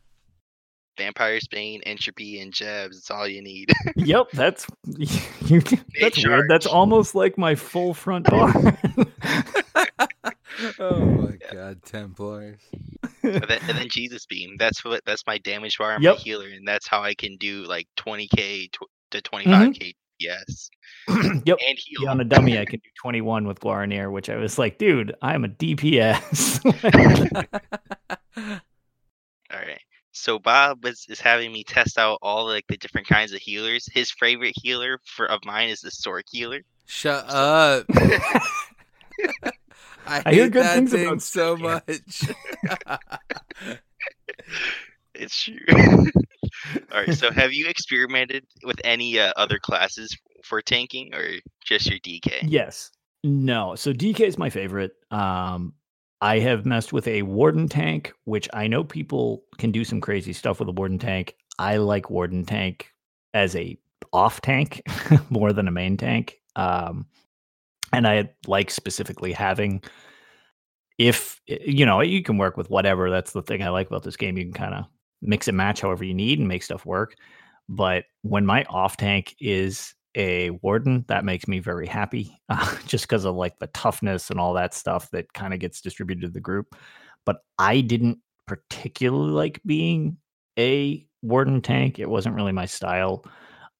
[0.96, 2.98] Vampire's Bane, Entropy, and Jabs.
[2.98, 3.70] It's all you need.
[3.94, 5.60] yep, that's you,
[6.00, 6.50] that's weird.
[6.50, 8.52] That's almost like my full front bar.
[10.78, 12.60] oh my god, Templars.
[13.22, 14.56] and, then, and then Jesus Beam.
[14.58, 15.02] That's what.
[15.04, 16.16] That's my damage bar and Yep.
[16.16, 18.78] my healer, and that's how I can do like 20k tw-
[19.10, 19.52] to Mm-hmm.
[19.72, 19.94] 25k.
[20.20, 20.68] Yes,
[21.08, 21.58] yep.
[21.68, 22.02] and heal.
[22.02, 25.14] Yeah, on a dummy, I can do 21 with Guaranir, which I was like, dude,
[25.22, 26.64] I'm a DPS.
[28.36, 28.52] All
[29.52, 29.80] right.
[30.10, 33.88] So Bob is, is having me test out all like the different kinds of healers.
[33.92, 36.62] His favorite healer for of mine is the Sork healer.
[36.86, 37.86] Shut up.
[40.08, 42.98] I, I hear hate good that things thing about so Sork, much.
[45.18, 45.56] It's true.
[46.92, 47.14] all right.
[47.14, 51.28] So have you experimented with any uh, other classes for tanking, or
[51.64, 52.40] just your DK?
[52.42, 52.90] Yes.
[53.24, 53.74] No.
[53.74, 54.92] So DK is my favorite.
[55.10, 55.74] Um,
[56.20, 60.32] I have messed with a Warden tank, which I know people can do some crazy
[60.32, 61.34] stuff with a Warden tank.
[61.58, 62.92] I like Warden tank
[63.34, 63.76] as a
[64.12, 64.82] off tank
[65.30, 66.40] more than a main tank.
[66.56, 67.06] Um,
[67.92, 69.82] and I like specifically having
[70.98, 73.10] if you know you can work with whatever.
[73.10, 74.36] That's the thing I like about this game.
[74.36, 74.84] You can kind of
[75.22, 77.14] mix and match however you need and make stuff work.
[77.68, 83.04] But when my off tank is a warden, that makes me very happy, uh, just
[83.04, 86.32] because of like the toughness and all that stuff that kind of gets distributed to
[86.32, 86.74] the group.
[87.24, 90.16] But I didn't particularly like being
[90.58, 91.98] a warden tank.
[91.98, 93.24] It wasn't really my style.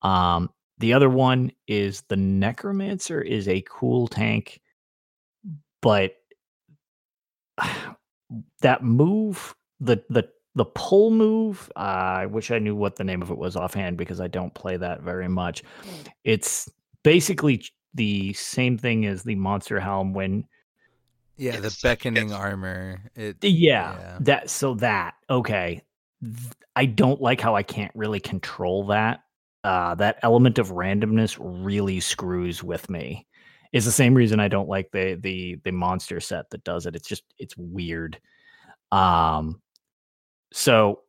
[0.01, 0.49] Um,
[0.79, 4.61] the other one is the necromancer is a cool tank,
[5.81, 6.15] but
[8.61, 13.21] that move, the the the pull move, uh, I wish I knew what the name
[13.21, 15.63] of it was offhand because I don't play that very much.
[16.23, 16.67] It's
[17.03, 17.63] basically
[17.93, 20.45] the same thing as the monster helm when
[21.37, 22.99] Yeah, the beckoning it's- armor.
[23.15, 24.17] It yeah, Yeah.
[24.21, 25.83] that so that okay.
[26.75, 29.21] I don't like how I can't really control that.
[29.63, 33.27] Uh that element of randomness really screws with me.
[33.71, 36.95] It's the same reason I don't like the the the monster set that does it.
[36.95, 38.19] It's just it's weird.
[38.91, 39.61] Um
[40.51, 41.01] so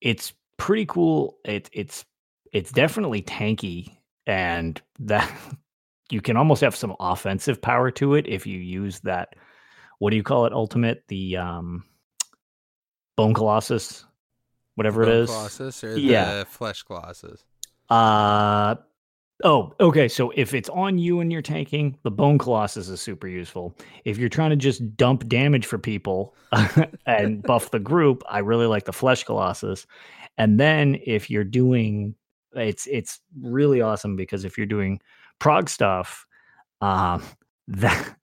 [0.00, 1.36] it's pretty cool.
[1.44, 2.04] It it's
[2.52, 5.30] it's definitely tanky and that
[6.10, 9.34] you can almost have some offensive power to it if you use that
[9.98, 11.84] what do you call it ultimate the um
[13.16, 14.04] bone colossus
[14.74, 16.38] whatever it Bone is Colossus or Yeah.
[16.38, 17.44] the Flesh Colossus.
[17.90, 18.76] Uh
[19.42, 23.26] oh okay so if it's on you and you're tanking the bone colossus is super
[23.26, 23.74] useful.
[24.04, 26.34] If you're trying to just dump damage for people
[27.06, 29.86] and buff the group i really like the flesh colossus.
[30.38, 32.14] And then if you're doing
[32.54, 35.00] it's it's really awesome because if you're doing
[35.38, 36.26] prog stuff
[36.80, 37.22] um
[37.68, 38.16] that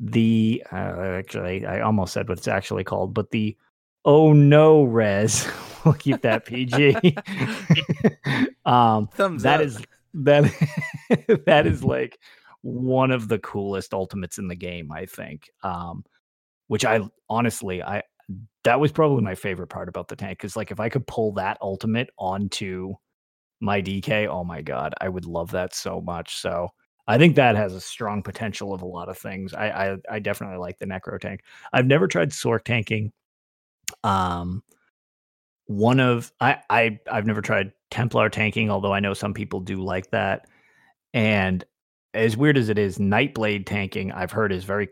[0.00, 3.56] the uh, actually i almost said what it's actually called but the
[4.04, 5.48] oh no res
[5.84, 6.94] we'll keep that pg
[8.64, 9.66] um Thumbs that up.
[9.66, 9.82] is
[10.14, 10.44] that
[11.46, 12.18] that is like
[12.62, 15.50] one of the coolest ultimates in the game i think.
[15.62, 16.04] Um
[16.68, 18.02] which i honestly i
[18.64, 21.32] that was probably my favorite part about the tank because like if i could pull
[21.32, 22.94] that ultimate onto
[23.60, 26.36] my dk oh my god i would love that so much.
[26.40, 26.68] So
[27.08, 29.52] i think that has a strong potential of a lot of things.
[29.54, 31.40] I i, I definitely like the necro tank.
[31.72, 33.12] I've never tried sork tanking.
[34.04, 34.62] Um
[35.72, 39.82] one of I, I I've never tried Templar tanking, although I know some people do
[39.82, 40.46] like that.
[41.14, 41.64] And
[42.14, 44.88] as weird as it is, Nightblade tanking I've heard is very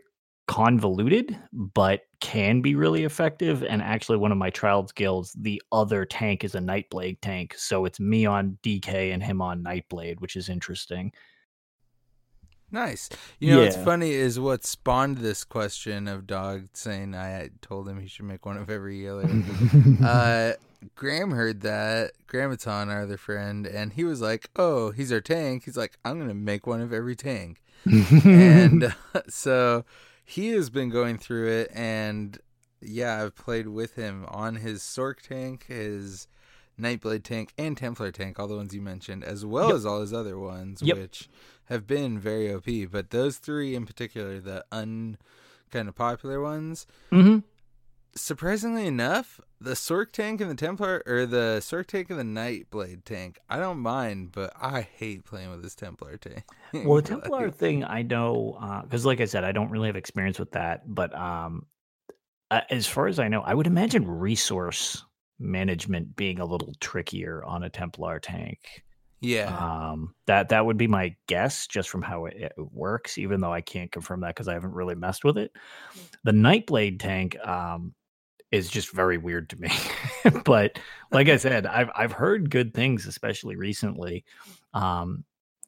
[0.47, 3.63] convoluted, but can be really effective.
[3.63, 7.85] And actually, one of my trials guilds, the other tank is a Nightblade tank, so
[7.85, 11.11] it's me on DK and him on Nightblade, which is interesting.
[12.71, 13.09] Nice.
[13.39, 17.99] You know what's funny is what spawned this question of Dog saying I told him
[17.99, 19.29] he should make one of every healer.
[20.03, 20.53] uh,
[20.95, 22.11] Graham heard that.
[22.27, 26.19] Gramaton, our other friend, and he was like, "Oh, he's our tank." He's like, "I'm
[26.19, 29.85] gonna make one of every tank." and uh, so
[30.23, 32.37] he has been going through it and
[32.79, 36.27] yeah i've played with him on his sork tank his
[36.79, 39.75] nightblade tank and templar tank all the ones you mentioned as well Yep.
[39.77, 40.95] as all his other ones Yep.
[40.97, 41.27] which
[41.65, 45.17] have been very op but those three in particular the un
[45.71, 47.39] kind of popular ones hmm
[48.15, 53.03] surprisingly enough, the Sork tank and the Templar, or the Sork tank and the Nightblade
[53.05, 56.43] tank, I don't mind, but I hate playing with this Templar tank.
[56.83, 59.95] well the templar Like, thing i know because like i said i don't really have
[59.95, 61.65] experience with that but um
[62.51, 65.03] uh, as far as i know i would imagine resource
[65.39, 68.83] management being a little trickier on a templar tank.
[69.21, 73.41] Yeah, um that that would be my guess just from how it, it works even
[73.41, 75.51] though i can't confirm that because i haven't really messed with it.
[76.23, 77.93] The nightblade tank um
[78.51, 79.71] is just very weird to me.
[80.45, 80.77] But
[81.11, 84.23] like i said i've i've heard good things especially recently.
[84.73, 85.23] Um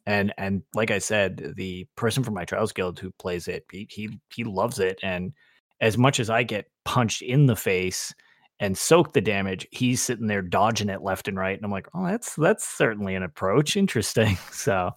[0.06, 3.88] and and like i said the person from my trials guild who plays it he
[3.90, 4.98] he, he loves it.
[5.02, 5.32] And
[5.80, 8.14] as much as i get punched in the face
[8.60, 11.56] and soak the damage he's sitting there dodging it left and right.
[11.56, 13.76] And i'm like oh that's that's certainly an approach.
[13.76, 14.38] Interesting.
[14.52, 14.92] So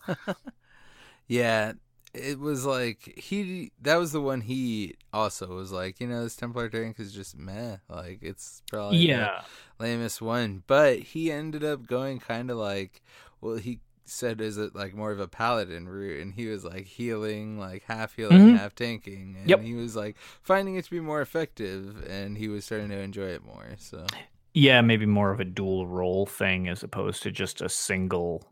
[1.27, 1.73] yeah.
[2.17, 6.35] It was like he that was the one he also was like, you know, this
[6.35, 7.77] Templar tank is just meh.
[7.89, 9.41] Like it's probably yeah
[9.79, 10.63] lamest one.
[10.67, 13.01] But he ended up going kind of like,
[13.41, 16.85] well, he said is it like more of a paladin route, and he was like
[16.85, 18.57] healing, like half healing, Mhm.
[18.57, 19.61] half tanking, and Yep.
[19.61, 23.27] he was like finding it to be more effective, and he was starting to enjoy
[23.27, 23.75] it more.
[23.77, 24.05] So
[24.53, 28.43] yeah maybe more of a dual role thing as opposed to just a single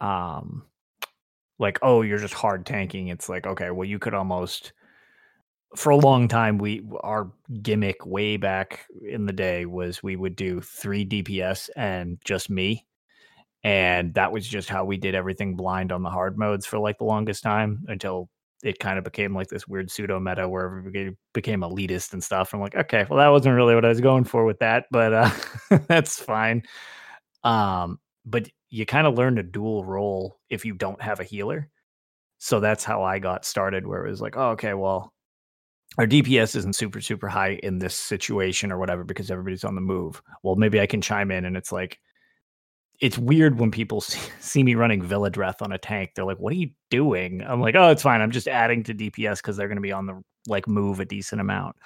[0.00, 0.64] um
[1.60, 4.72] like oh you're just hard tanking it's like okay well you could almost
[5.76, 7.30] for a long time we our
[7.62, 12.84] gimmick way back in the day was we would do 3 DPS and just me
[13.62, 16.98] and that was just how we did everything blind on the hard modes for like
[16.98, 18.28] the longest time until
[18.62, 22.52] it kind of became like this weird pseudo meta where everybody became elitist and stuff.
[22.52, 25.12] I'm like, okay, well, that wasn't really what I was going for with that, but
[25.12, 25.30] uh,
[25.88, 26.62] that's fine.
[27.42, 31.68] Um, but you kind of learn a dual role if you don't have a healer.
[32.38, 35.12] So that's how I got started, where it was like, oh, okay, well,
[35.98, 39.80] our DPS isn't super super high in this situation or whatever because everybody's on the
[39.80, 40.22] move.
[40.42, 41.98] Well, maybe I can chime in and it's like
[43.00, 46.12] it's weird when people see, see me running Villadreth on a tank.
[46.14, 48.20] They're like, "What are you doing?" I'm like, "Oh, it's fine.
[48.20, 51.04] I'm just adding to DPS because they're going to be on the like move a
[51.04, 51.76] decent amount."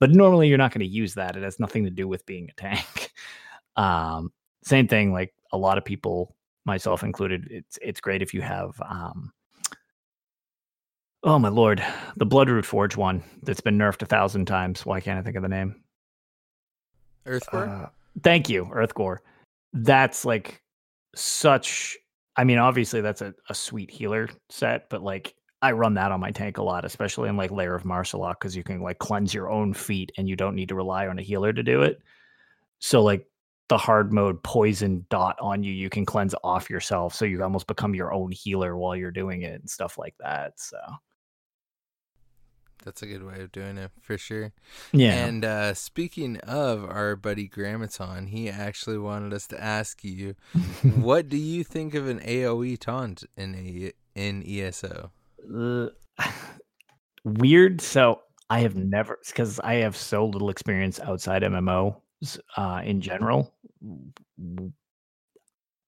[0.00, 1.36] But normally, you're not going to use that.
[1.36, 3.12] It has nothing to do with being a tank.
[3.76, 4.32] um,
[4.62, 5.12] same thing.
[5.12, 6.34] Like a lot of people,
[6.64, 8.80] myself included, it's it's great if you have.
[8.80, 9.32] Um,
[11.22, 11.84] oh my lord,
[12.16, 14.84] the Bloodroot Forge one that's been nerfed a thousand times.
[14.86, 15.82] Why can't I think of the name?
[17.26, 17.84] Earthcore.
[17.84, 17.88] Uh,
[18.22, 19.18] thank you, Earthgore.
[19.72, 20.62] That's like
[21.14, 21.96] such.
[22.36, 26.20] I mean, obviously that's a, a sweet healer set, but like I run that on
[26.20, 29.34] my tank a lot, especially in like Lair of Maarselok, because you can like cleanse
[29.34, 32.00] your own feet and you don't need to rely on a healer to do it.
[32.78, 33.26] So like
[33.68, 37.66] the hard mode poison dot on you, you can cleanse off yourself, so you almost
[37.66, 40.58] become your own healer while you're doing it and stuff like that.
[40.58, 40.78] So
[42.84, 44.52] That's a good way of doing it for sure.
[44.92, 50.36] yeah, And uh, speaking of our buddy Grammaton, he actually wanted us to ask you,
[50.82, 55.10] what do you think of an AOE taunt in a in ESO?
[55.54, 55.88] Uh,
[57.24, 57.80] weird.
[57.80, 62.00] So I have never because I have so little experience outside MMO
[62.56, 63.54] uh, in general.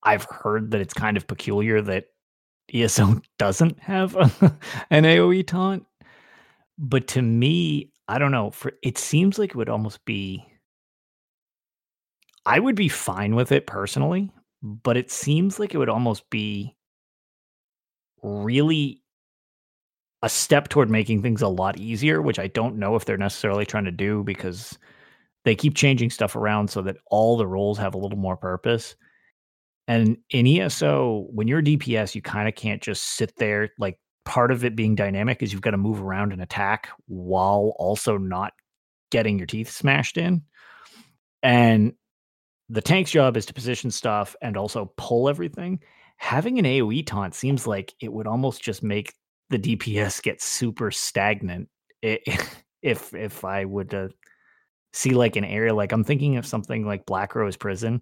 [0.03, 2.07] I've heard that it's kind of peculiar that
[2.72, 4.16] ESO doesn't have
[4.91, 5.84] an AOE taunt,
[6.78, 8.51] but to me, I don't know.
[8.51, 10.45] For it seems like it would almost be.
[12.47, 14.32] I would be fine with it personally,
[14.62, 16.74] but it seems like it would almost be
[18.22, 19.03] really
[20.22, 23.64] a step toward making things a lot easier, which I don't know if they're necessarily
[23.66, 24.78] trying to do because
[25.45, 28.95] they keep changing stuff around so that all the roles have a little more purpose.
[29.88, 33.70] And in ESO, when you're DPS, you kind of can't just sit there.
[33.78, 37.74] Like part of it being dynamic is you've got to move around and attack while
[37.78, 38.53] also not
[39.11, 40.43] getting your teeth smashed in.
[41.43, 41.95] And
[42.68, 45.80] the tank's job is to position stuff and also pull everything.
[46.18, 49.14] Having an AoE taunt seems like it would almost just make
[49.49, 51.68] the DPS get super stagnant.
[52.82, 54.09] if if I would uh,
[54.93, 58.01] see like an area like I'm thinking of something like Black Rose Prison,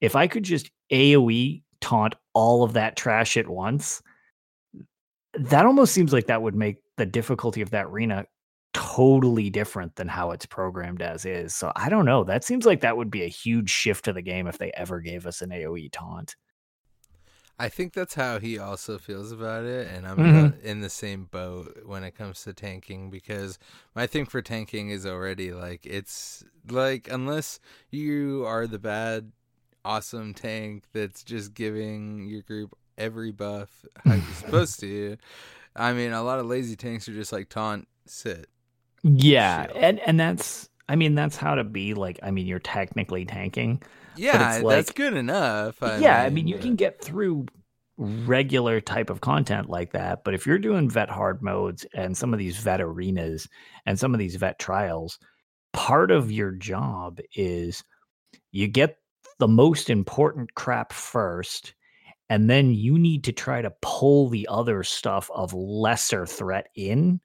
[0.00, 4.02] if I could just AoE taunt all of that trash at once,
[5.34, 8.24] that almost seems like that would make the difficulty of that arena
[8.72, 11.54] totally different than how it's programmed as is.
[11.54, 12.24] So I don't know.
[12.24, 15.00] That seems like that would be a huge shift to the game if they ever
[15.00, 16.36] gave us an AoE taunt.
[17.60, 20.62] I think that's how he also feels about it, and I'm Mhm.
[20.62, 23.58] in the same boat when it comes to tanking because
[23.94, 29.32] my thing for tanking is already like it's like unless you are the bad,
[29.84, 35.18] awesome tank that's just giving your group every buff how you're supposed to.
[35.76, 38.48] I mean, a lot of lazy tanks are just like taunt, sit.
[39.02, 43.24] Yeah, and and that's I mean that's how to be like I mean you're technically
[43.24, 43.82] tanking.
[44.16, 45.82] Yeah, it's that's good enough.
[45.82, 47.46] I yeah, I mean you but- can get through
[47.96, 52.32] regular type of content like that, but if you're doing vet hard modes and some
[52.32, 53.46] of these vet arenas
[53.84, 55.18] and some of these vet trials,
[55.72, 57.84] part of your job is
[58.52, 58.96] you get
[59.38, 61.74] the most important crap first
[62.28, 67.20] and then you need to try to pull the other stuff of lesser threat in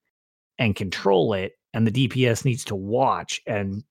[0.57, 3.83] and control it and the DPS needs to watch and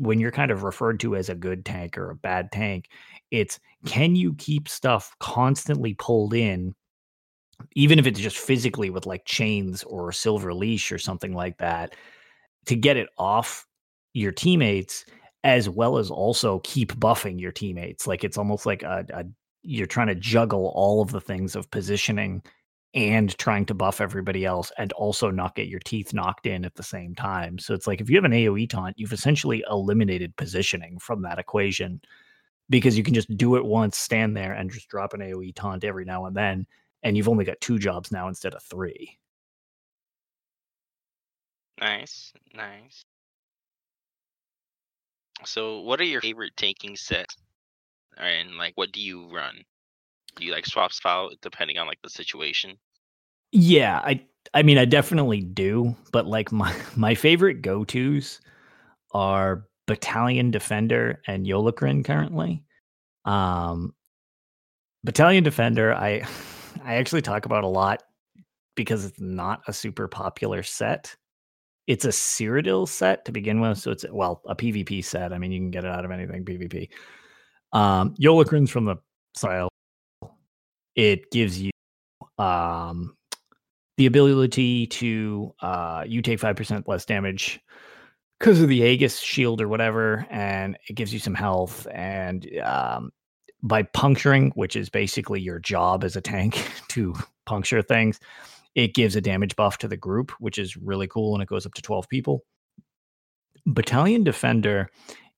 [0.00, 2.88] when you're kind of referred to as a good tank or a bad tank
[3.30, 6.74] it's can you keep stuff constantly pulled in
[7.74, 11.58] even if it's just physically with like chains or a silver leash or something like
[11.58, 11.94] that
[12.66, 13.66] to get it off
[14.12, 15.04] your teammates
[15.44, 18.06] as well as also keep buffing your teammates?
[18.06, 19.24] Like it's almost like a, a
[19.62, 22.42] you're trying to juggle all of the things of positioning
[22.94, 26.74] and trying to buff everybody else and also not get your teeth knocked in at
[26.74, 27.58] the same time.
[27.58, 31.38] So it's like if you have an AoE taunt, you've essentially eliminated positioning from that
[31.38, 32.00] equation
[32.68, 35.84] because you can just do it once, stand there, and just drop an AoE taunt
[35.84, 36.66] every now and then.
[37.02, 39.18] And you've only got two jobs now instead of three.
[41.80, 43.04] Nice, nice.
[45.44, 47.36] So, what are your favorite tanking sets?
[48.16, 49.64] And like, what do you run?
[50.40, 52.76] Do you like swap style depending on like the situation?
[53.52, 54.24] Yeah, I
[54.54, 58.40] I mean I definitely do, but like my my favorite go-tos
[59.12, 62.64] are Battalion Defender and Yolnahkriin currently.
[63.24, 63.94] Um
[65.04, 66.26] Battalion Defender I
[66.84, 68.02] I actually talk about a lot
[68.76, 71.14] because it's not a super popular set.
[71.86, 75.32] It's a Cyrodiil set to begin with, so it's well, a PvP set.
[75.32, 76.88] I mean, you can get it out of anything PvP.
[77.72, 78.96] Um Yolnahkriin's from the
[79.36, 79.69] style.
[80.94, 81.70] It gives you
[82.38, 83.16] um
[84.00, 87.60] the ability to uh, you take five percent less damage
[88.38, 91.86] because of the Aegis shield or whatever, and it gives you some health.
[91.92, 93.10] And um,
[93.62, 97.14] by puncturing, which is basically your job as a tank to
[97.44, 98.18] puncture things,
[98.74, 101.66] it gives a damage buff to the group, which is really cool, and it goes
[101.66, 102.42] up to twelve people.
[103.66, 104.88] Battalion Defender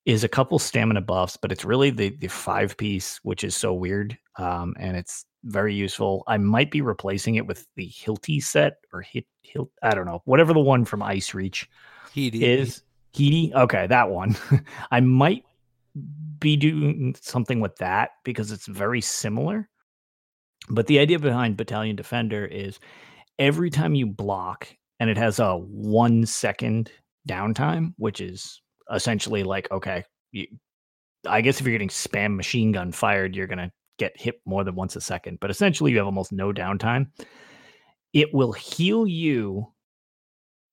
[0.06, 3.74] is a couple stamina buffs, but it's really the the five piece, which is so
[3.74, 4.16] weird.
[4.38, 6.24] Um, and it's very useful.
[6.26, 9.70] I might be replacing it with the Hilti set or Hit Hilt.
[9.82, 11.68] I don't know, whatever the one from Ice Reach
[12.14, 12.42] Hiti.
[12.42, 12.82] is.
[13.14, 14.36] Hiti, okay, that one.
[14.90, 15.44] I might
[16.38, 19.68] be doing something with that because it's very similar.
[20.68, 22.78] But the idea behind Battalion Defender is
[23.38, 24.68] every time you block,
[25.00, 26.90] and it has a one second
[27.28, 28.60] downtime, which is
[28.92, 30.46] essentially like, okay, you,
[31.26, 34.64] I guess if you're getting spam machine gun fired, you're going to get hit more
[34.64, 35.38] than once a second.
[35.40, 37.08] But essentially, you have almost no downtime.
[38.12, 39.72] It will heal you,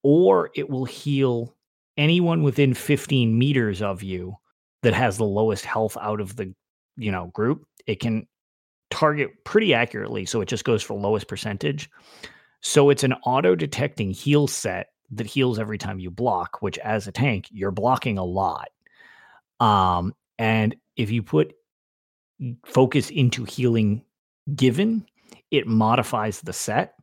[0.03, 1.55] or it will heal
[1.97, 4.36] anyone within 15 meters of you
[4.84, 6.53] that has the lowest health out of the
[6.97, 7.65] you know group.
[7.88, 8.28] It can
[8.89, 11.89] target pretty accurately, so it just goes for lowest percentage.
[12.61, 17.07] So it's an auto detecting heal set that heals every time you block, which as
[17.07, 18.70] a tank, you're blocking a lot.
[19.59, 21.53] Um, and if you put
[22.65, 24.03] focus into healing
[24.55, 25.05] given,
[25.51, 26.95] it modifies the set.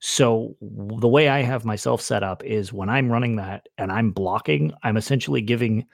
[0.00, 4.10] So the way I have myself set up is when I'm running that and I'm
[4.10, 5.86] blocking, I'm essentially giving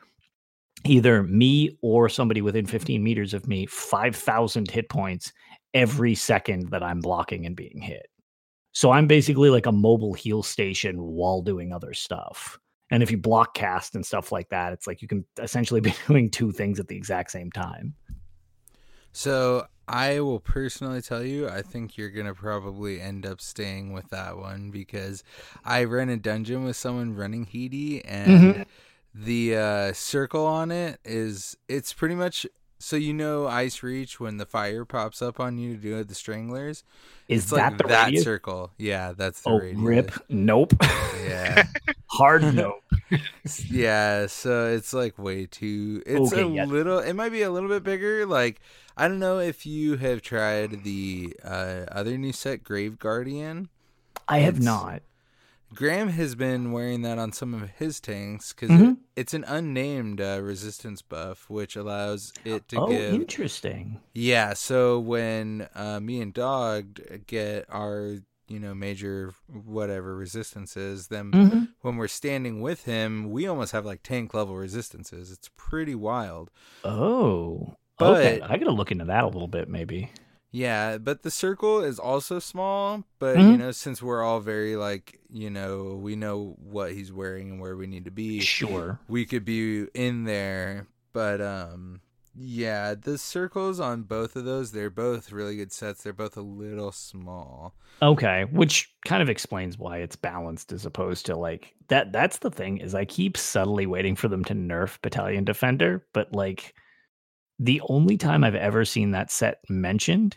[0.85, 5.33] either me or somebody within 15 meters of me 5,000 hit points
[5.75, 8.09] every second that I'm blocking and being hit.
[8.73, 12.59] So I'm basically like a mobile heal station while doing other stuff.
[12.91, 15.95] And if you block cast and stuff like that, it's like you can essentially be
[16.07, 17.95] doing two things at the exact same time.
[19.13, 24.11] So I will personally tell you, I think you're gonna probably end up staying with
[24.11, 25.25] that one because
[25.65, 28.67] I ran a dungeon with someone running Hiti, and Mhm.
[29.15, 32.47] the uh, circle on it is it's pretty much
[32.79, 36.15] so you know Ice Reach when the fire pops up on you to do the
[36.15, 36.85] stranglers.
[37.29, 38.25] Is it's that like the that radius?
[38.25, 38.73] circle?
[38.79, 39.81] Yeah, that's the Oh, radius.
[39.83, 40.13] rip.
[40.29, 40.75] Nope.
[41.27, 41.65] Yeah,
[42.07, 42.83] Hard nope.
[43.71, 44.27] yeah.
[44.27, 46.03] So it's like way too.
[46.07, 46.65] It's Okay, a yeah.
[46.65, 46.99] little.
[46.99, 48.25] It might be a little bit bigger.
[48.27, 48.61] Like
[48.97, 53.69] I don't know if you have tried the uh, other new set, Grave Guardian.
[54.27, 55.03] I have not.
[55.75, 58.93] Graham has been wearing that on some of his tanks because Mhm.
[58.93, 63.15] it, it's an unnamed uh, resistance buff, which allows it to Oh, give.
[63.15, 64.01] interesting.
[64.15, 68.17] Yeah, so when uh, me and Dog get our
[68.49, 71.69] you know major whatever resistances, then Mhm.
[71.83, 75.31] when we're standing with him, we almost have like tank level resistances.
[75.31, 76.51] It's pretty wild.
[76.83, 77.77] Oh.
[78.01, 78.39] okay.
[78.41, 80.11] But- I gotta look into that a little bit, maybe.
[80.51, 83.05] Yeah, but the circle is also small.
[83.19, 83.59] But you Mhm.
[83.59, 87.77] know, since we're all very like you know, we know what he's wearing and where
[87.77, 88.41] we need to be.
[88.41, 88.99] Sure.
[89.09, 92.01] we could be in there but um
[92.41, 96.41] yeah the circles on both of those they're both really good sets they're both a
[96.43, 102.13] little small Okay, which kind of explains why it's balanced as opposed to like that
[102.13, 106.33] that's the thing is I keep subtly waiting for them to nerf Battalion Defender, but
[106.33, 106.75] like
[107.59, 110.37] the only time I've ever seen that set mentioned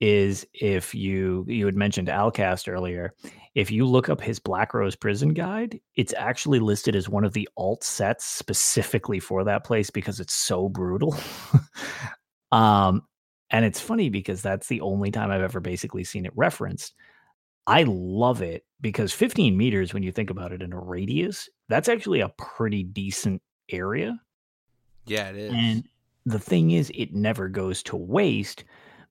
[0.00, 3.14] is if you you had mentioned Alcast earlier.
[3.54, 7.32] If you look up his Black Rose Prison Guide, it's actually listed as one of
[7.32, 11.16] the alt sets specifically for that place because it's so brutal.
[12.52, 13.02] um
[13.50, 16.94] and it's funny because that's the only time I've ever basically seen it referenced.
[17.66, 21.88] I love it because 15 meters, when you think about it in a radius, that's
[21.88, 23.40] actually a pretty decent
[23.70, 24.20] area.
[25.06, 25.84] yeah it is And
[26.26, 28.64] the thing is, it never goes to waste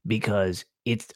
[0.05, 1.07] because it's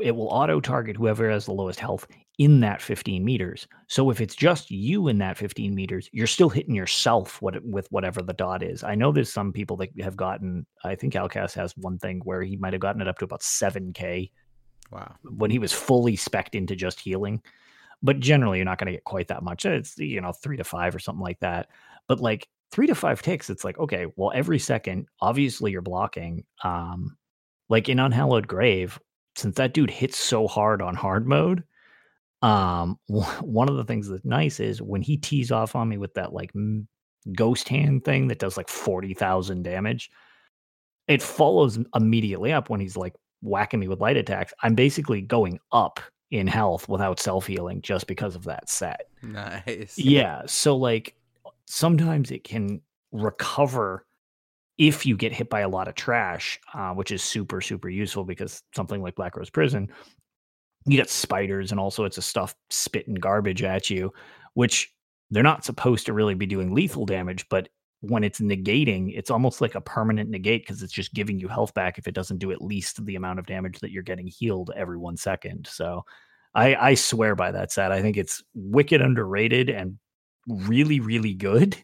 [0.00, 2.06] it will auto target whoever has the lowest health
[2.38, 3.68] in that 15 meters.
[3.88, 7.86] So if it's just you in that 15 meters, you're still hitting yourself what, with
[7.92, 8.82] whatever the dot is.
[8.82, 10.66] I know there's some people that have gotten.
[10.82, 13.42] I think Alcast has one thing where he might have gotten it up to about
[13.42, 14.30] 7k
[14.90, 17.40] wow when he was fully specced into just healing.
[18.02, 19.64] But generally, you're not going to get quite that much.
[19.64, 21.68] It's you know three to five or something like that.
[22.08, 26.44] But like three to five ticks, it's like okay, well every second, obviously you're blocking.
[26.62, 27.16] Um,
[27.68, 28.98] like in Unhallowed Grave,
[29.36, 31.64] since that dude hits so hard on hard mode,
[32.42, 36.14] um, one of the things that's nice is when he tees off on me with
[36.14, 36.88] that like m-
[37.34, 40.10] ghost hand thing that does like forty thousand damage.
[41.06, 44.54] It follows immediately up when he's like whacking me with light attacks.
[44.62, 46.00] I'm basically going up
[46.30, 49.08] in health without self healing just because of that set.
[49.22, 50.42] nice Yeah.
[50.46, 51.14] So like
[51.66, 52.80] sometimes it can
[53.12, 54.04] recover
[54.76, 58.24] if you get hit by a lot of trash, uh, which is super, super useful
[58.24, 59.88] because something like Black Rose Prison,
[60.86, 64.12] you got spiders and all sorts of stuff spitting garbage at you,
[64.54, 64.92] which
[65.30, 67.68] they're not supposed to really be doing lethal damage, but
[68.00, 71.72] when it's negating, it's almost like a permanent negate because it's just giving you health
[71.72, 74.70] back if it doesn't do at least the amount of damage that you're getting healed
[74.76, 75.66] every one second.
[75.66, 76.04] So
[76.54, 77.92] I, I swear by that set.
[77.92, 79.98] I think it's wicked underrated and
[80.48, 81.76] really, really good.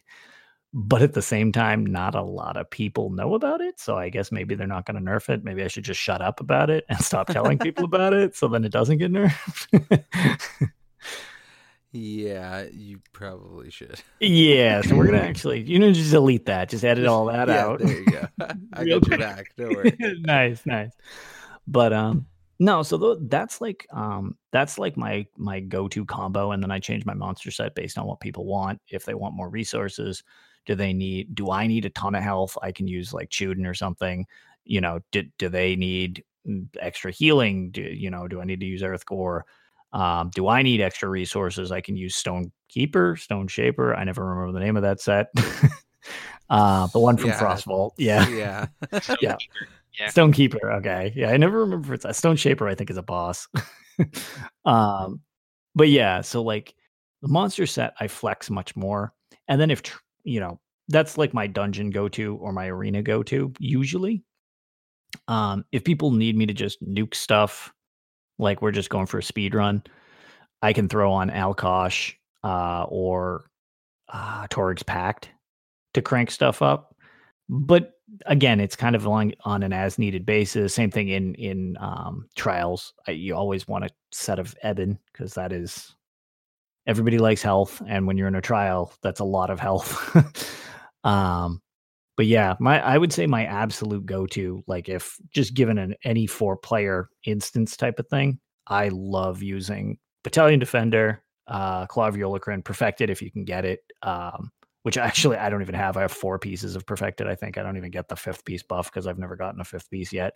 [0.73, 3.77] But at the same time, not a lot of people know about it.
[3.77, 5.43] So I guess maybe they're not going to nerf it.
[5.43, 8.47] Maybe I should just shut up about it and stop telling people about it so
[8.47, 10.69] then it doesn't get nerfed.
[11.93, 13.99] Yeah, you probably should.
[14.21, 17.65] yeah, so we're gonna actually, you know, just delete that, just edit all that yeah,
[17.65, 17.79] out.
[17.79, 18.27] There you go.
[18.73, 19.47] I got your back.
[19.57, 19.97] Don't worry.
[19.99, 20.91] nice, nice.
[21.67, 22.27] But um,
[22.61, 26.69] no, so th- that's like um, that's like my my go to combo, and then
[26.69, 28.79] I change my monster set based on what people want.
[28.87, 30.23] If they want more resources,
[30.67, 31.33] do they need?
[31.33, 32.55] Do I need a ton of health?
[32.61, 34.27] I can use like Chudan or something.
[34.63, 37.71] You know, do do they need mm, extra healing?
[37.71, 38.27] Do you know?
[38.27, 39.43] Do I need to use Earth Gore?
[39.91, 41.71] Um, do I need extra resources?
[41.71, 43.95] I can use Stone Keeper, Stone Shaper.
[43.95, 45.29] I never remember the name of that set.
[46.51, 47.39] uh, the one from Yeah.
[47.39, 47.93] Frostvault.
[47.97, 48.29] Yeah.
[48.29, 48.67] Yeah.
[49.19, 49.37] Yeah.
[49.99, 50.09] Yeah.
[50.09, 50.71] Stone Keeper.
[50.73, 51.13] Okay.
[51.15, 51.31] Yeah.
[51.31, 53.47] I never remember if it's a Stone Shaper, I think is a boss.
[54.65, 55.21] um,
[55.75, 56.73] but yeah, so like
[57.21, 59.13] the monster set, I flex much more.
[59.47, 59.81] And then if,
[60.23, 64.23] you know, that's like my dungeon go to or my arena go to usually.
[65.27, 67.73] Um, if people need me to just nuke stuff,
[68.39, 69.83] like we're just going for a speed run,
[70.61, 72.13] I can throw on Alkosh
[72.43, 73.49] uh, or
[74.09, 75.29] uh, Torug's Pact
[75.93, 76.95] to crank stuff up.
[77.49, 77.93] But
[78.25, 80.73] again, it's kind of on, on an as needed basis.
[80.73, 82.93] Same thing in in um, trials.
[83.07, 85.95] I, you always want a set of Ebon because that is
[86.87, 90.15] everybody likes health, and when you're in a trial, that's a lot of health.
[91.03, 91.61] um,
[92.17, 95.95] but yeah, my I would say my absolute go to, like if just given an
[96.03, 102.11] any four player instance type of thing, I love using Battalion Defender, uh, Claw
[102.63, 103.81] Perfected if you can get it.
[104.03, 104.51] Um,
[104.83, 105.97] which actually I don't even have.
[105.97, 107.27] I have four pieces of perfected.
[107.27, 109.65] I think I don't even get the fifth piece buff because I've never gotten a
[109.65, 110.35] fifth piece yet.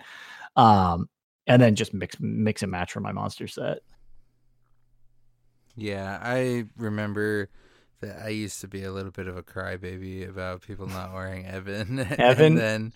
[0.55, 1.09] Um,
[1.47, 3.79] and then just mix mix and match for my monster set.
[5.75, 7.49] Yeah, I remember
[8.01, 11.45] that I used to be a little bit of a crybaby about people not wearing
[11.45, 11.99] Ebon.
[12.19, 12.39] Ebon?
[12.39, 12.93] and then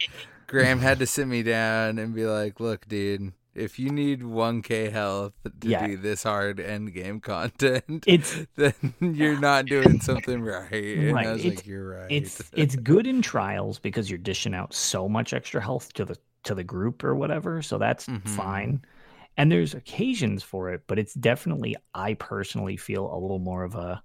[0.48, 4.92] Graham had to sit me down and be like, "Look, dude, if you need 1k
[4.92, 5.86] health to Yeah.
[5.88, 11.28] do this hard end game content, It's then you're not doing something right." And Right,
[11.28, 14.74] I was it's- like, "You're right." it's it's good in trials because you're dishing out
[14.74, 18.28] so much extra health to the to the group or whatever, so that's Mhm.
[18.30, 18.82] fine.
[19.38, 23.76] And there's occasions for it, but it's definitely I personally feel a little more of
[23.76, 24.02] a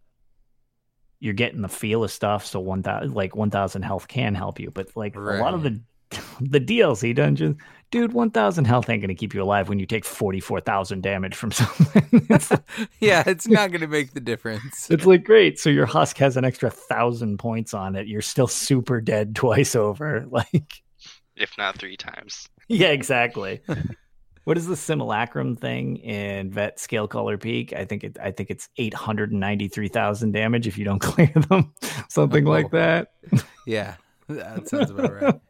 [1.20, 4.60] you're getting the feel of stuff, so one thousand like one thousand health can help
[4.60, 5.80] you, but like a lot of the
[6.40, 7.56] the DLC dungeons,
[7.90, 11.02] dude, one thousand health ain't gonna keep you alive when you take forty four thousand
[11.02, 12.26] damage from something.
[12.30, 12.50] it's
[13.00, 14.90] yeah, it's not going to make the difference.
[14.90, 15.58] it's like great.
[15.58, 18.06] So your husk has an extra thousand points on it.
[18.06, 20.26] You're still super dead twice over.
[20.30, 20.82] Like,
[21.36, 22.48] if not three times.
[22.68, 23.60] yeah, exactly.
[24.44, 27.72] what is the simulacrum thing in Vet Scalecaller Peak?
[27.72, 28.16] I think it.
[28.22, 31.72] I think it's eight hundred and ninety three thousand damage if you don't clear them,
[32.08, 32.68] something like Oh.
[32.78, 33.08] that.
[33.66, 33.94] Yeah,
[34.28, 35.40] that sounds about right.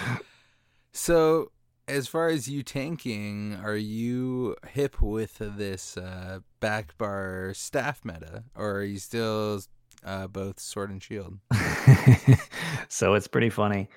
[0.92, 1.50] so,
[1.88, 8.44] as far as you tanking, are you hip with this uh, back bar staff meta,
[8.54, 9.60] or are you still
[10.04, 11.38] uh, both sword and shield?
[12.88, 13.88] so it's pretty funny.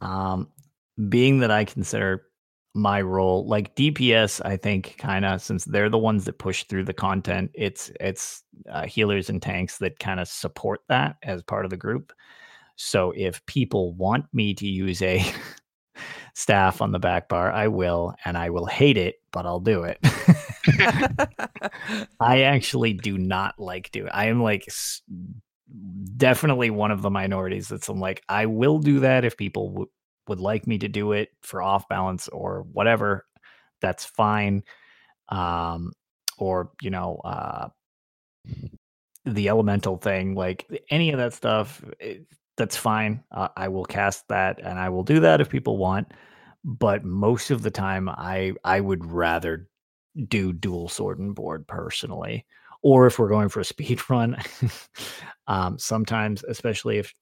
[0.00, 0.48] Um,
[1.08, 2.24] being that I consider
[2.74, 6.84] my role like DPS, I think kind of since they're the ones that push through
[6.84, 11.64] the content, it's it's uh, healers and tanks that kind of support that as part
[11.64, 12.12] of the group.
[12.78, 15.24] So if people want me to use a
[16.34, 19.84] staff on the back bar, I will, and I will hate it, but I'll do
[19.84, 19.98] it.
[22.20, 24.10] I actually do not like doing.
[24.12, 24.68] I am like
[26.16, 29.90] definitely one of the minorities that's I'm like I will do that if people w-
[30.28, 33.26] would like me to do it for off balance or whatever.
[33.80, 34.62] That's fine.
[35.28, 35.92] Um,
[36.38, 37.68] or you know, uh,
[39.24, 42.26] the elemental thing, like any of that stuff, it,
[42.58, 43.24] that's fine.
[43.32, 46.12] Uh, I will cast that, and I will do that if people want.
[46.64, 49.68] But most of the time, I I would rather
[50.28, 52.44] do dual sword and board personally
[52.82, 54.36] or if we're going for a speed run
[55.46, 57.14] um, sometimes especially if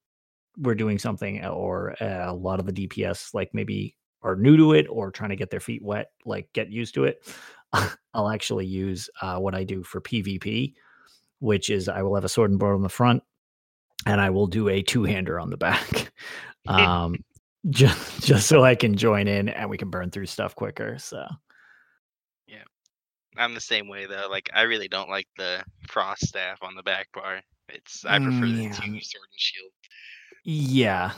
[0.59, 4.73] we're doing something or uh, a lot of the dps like maybe are new to
[4.73, 7.27] it or trying to get their feet wet like get used to it
[8.15, 10.73] i'll actually use uh, what i do for pvp
[11.41, 13.23] which is i will have a sword and board on the front
[14.05, 16.12] and i will do a two-hander on the back
[16.66, 17.16] um,
[17.70, 21.24] just, just so i can join in and we can burn through stuff quicker so
[22.47, 22.62] yeah,
[23.36, 24.28] I'm the same way though.
[24.31, 27.43] Like I really don't like the frost staff on the back bar.
[27.68, 29.73] It's I prefer Mm, the two sword and shield.
[30.44, 31.12] Yeah.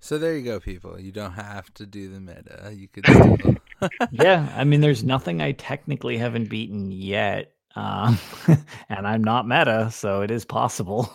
[0.00, 1.00] So there you go, people.
[1.00, 2.72] You don't have to do the meta.
[2.74, 3.56] You could still.
[4.10, 8.18] yeah, I mean, there's nothing I technically haven't beaten yet, um,
[8.88, 11.10] and I'm not meta, so it is possible.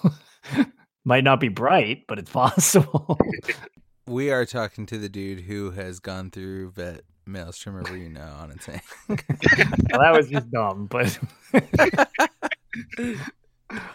[1.04, 3.18] Might not be bright, but it's possible.
[4.08, 8.56] we are talking to the dude who has gone through vet Maelstrom Arena on a
[8.56, 8.84] tank.
[9.10, 11.18] well, that was just dumb, but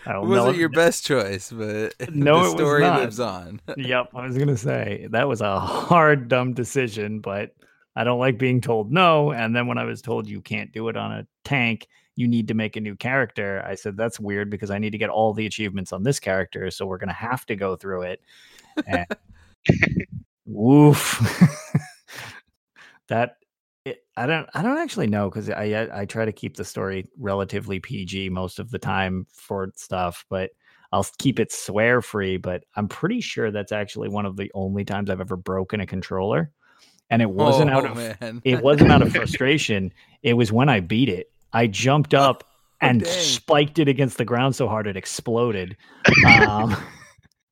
[0.06, 3.60] I wasn't your best choice, but No, the story lives on.
[3.76, 7.55] Yep, I was gonna say that was a hard, dumb decision, but
[7.94, 9.32] I don't like being told no.
[9.32, 12.48] And then when I was told you can't do it on a tank, you need
[12.48, 13.62] to make a new character.
[13.66, 16.70] I said that's weird because I need to get all the achievements on this character,
[16.70, 18.20] so we're gonna have to go through it.
[18.86, 19.06] And
[20.47, 21.20] woof,
[23.09, 23.36] that
[23.84, 26.64] it, I don't I don't actually know because I I I try to keep the
[26.64, 30.51] story relatively PG most of the time for stuff, but
[30.93, 34.84] I'll keep it swear free, but I'm pretty sure that's actually one of the only
[34.84, 36.51] times I've ever broken a controller.
[37.10, 38.40] And it oh, wasn't out Oh, of man.
[38.44, 39.93] it wasn't out of frustration.
[40.22, 41.30] It was when I beat it.
[41.52, 42.44] I jumped up
[42.81, 43.12] and dang.
[43.12, 45.77] spiked it against the ground so hard it exploded.
[46.36, 46.77] Um,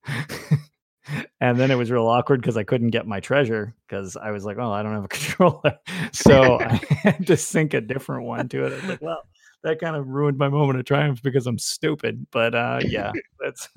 [1.40, 4.44] and then it was real awkward because I couldn't get my treasure because I was
[4.44, 5.78] like, oh, I don't have a controller.
[6.12, 8.72] So I had to sync a different one to it.
[8.72, 9.22] I was like, well,
[9.62, 12.26] that kind of ruined my moment of triumph because I'm stupid.
[12.30, 13.12] But uh, yeah,
[13.42, 13.68] that's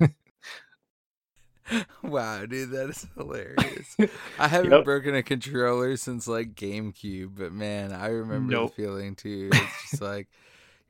[2.02, 3.96] wow, dude, that is hilarious.
[4.38, 4.84] I haven't Yep.
[4.84, 8.70] broken a controller since like GameCube, but man, I remember Nope.
[8.70, 9.50] the feeling too.
[9.62, 10.28] It's just like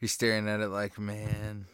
[0.00, 1.66] you're staring at it like, man,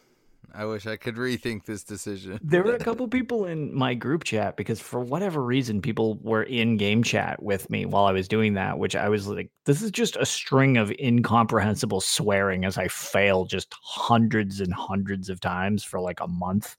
[0.53, 2.39] I wish I could rethink this decision.
[2.41, 6.43] There were a couple people in my group chat because for whatever reason people were
[6.43, 9.81] in game chat with me while I was doing that, which I was like, this
[9.81, 15.39] is just a string of incomprehensible swearing as I fail just hundreds and hundreds of
[15.39, 16.75] times for like a month.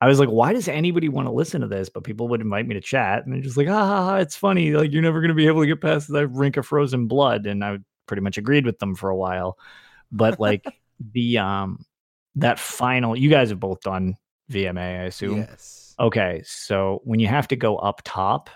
[0.00, 1.88] I was like, why does anybody want to listen to this?
[1.90, 4.72] But people would invite me to chat and they're just like, ah, it's funny.
[4.72, 7.46] Like, you're never going to be able to get past that rink of frozen blood.
[7.46, 9.58] And I pretty much agreed with them for a while.
[10.10, 10.64] But like
[11.12, 11.84] the, um,
[12.36, 14.16] that final, you guys have both done
[14.50, 15.38] VMA, I assume.
[15.38, 15.94] Yes.
[16.00, 18.48] Okay, so when you have to go up top,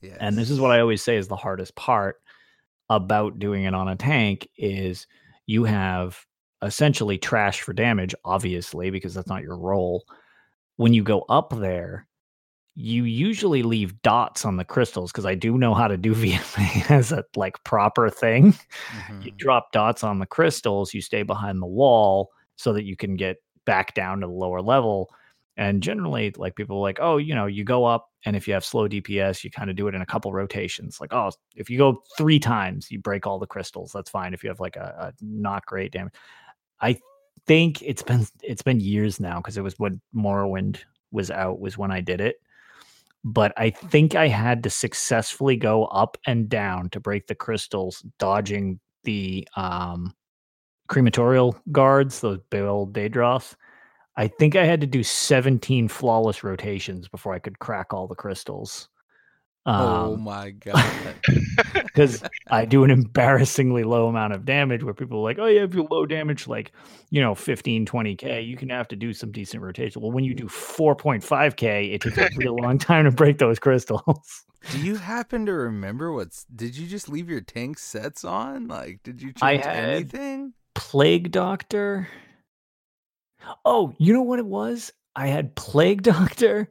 [0.00, 0.16] Yes.
[0.20, 2.20] and this is what I always say is the hardest part
[2.90, 5.06] about doing it on a tank is
[5.46, 6.24] you have
[6.60, 10.04] essentially trash for damage, obviously, because that's not your role.
[10.76, 12.06] When you go up there,
[12.74, 16.90] you usually leave dots on the crystals because I do know how to do VMA
[16.90, 18.54] as a like proper thing
[19.20, 19.38] you Mhm.
[19.38, 23.36] drop dots on the crystals, you stay behind the wall so that you can get
[23.66, 25.10] back down to the lower level.
[25.56, 28.54] And generally, like people are like, oh, you know, you go up, and if you
[28.54, 30.98] have slow DPS, you kind of do it in a couple rotations.
[31.00, 33.92] Like, oh, if you go three times, you break all the crystals.
[33.92, 34.32] That's fine.
[34.34, 36.14] If you have like a, a not great damage,
[36.80, 36.98] I
[37.46, 40.80] think it's been it's been years now because it was when Morrowind
[41.10, 42.36] was out was when I did it.
[43.24, 48.04] But I think I had to successfully go up and down to break the crystals,
[48.18, 50.14] dodging the um
[50.88, 53.54] crematorial guards, those big old Daedroths.
[54.16, 58.14] I think I had to do 17 flawless rotations before I could crack all the
[58.14, 58.88] crystals.
[59.66, 61.14] Oh Um, my god.
[61.74, 65.62] because I do an embarrassingly low amount of damage where people are like, oh, yeah,
[65.62, 66.72] if you low damage, like,
[67.10, 70.00] you know, 15, 20K, you can have to do some decent rotation.
[70.02, 74.44] Well, when you do 4.5K, it takes a real long time to break those crystals.
[74.70, 76.44] Do you happen to remember what's?
[76.44, 78.68] Did you just leave your tank sets on?
[78.68, 80.54] Like, did you change anything?
[80.74, 82.08] Plague Doctor.
[83.64, 84.92] Oh, you know what it was?
[85.16, 86.70] I had Plague Doctor,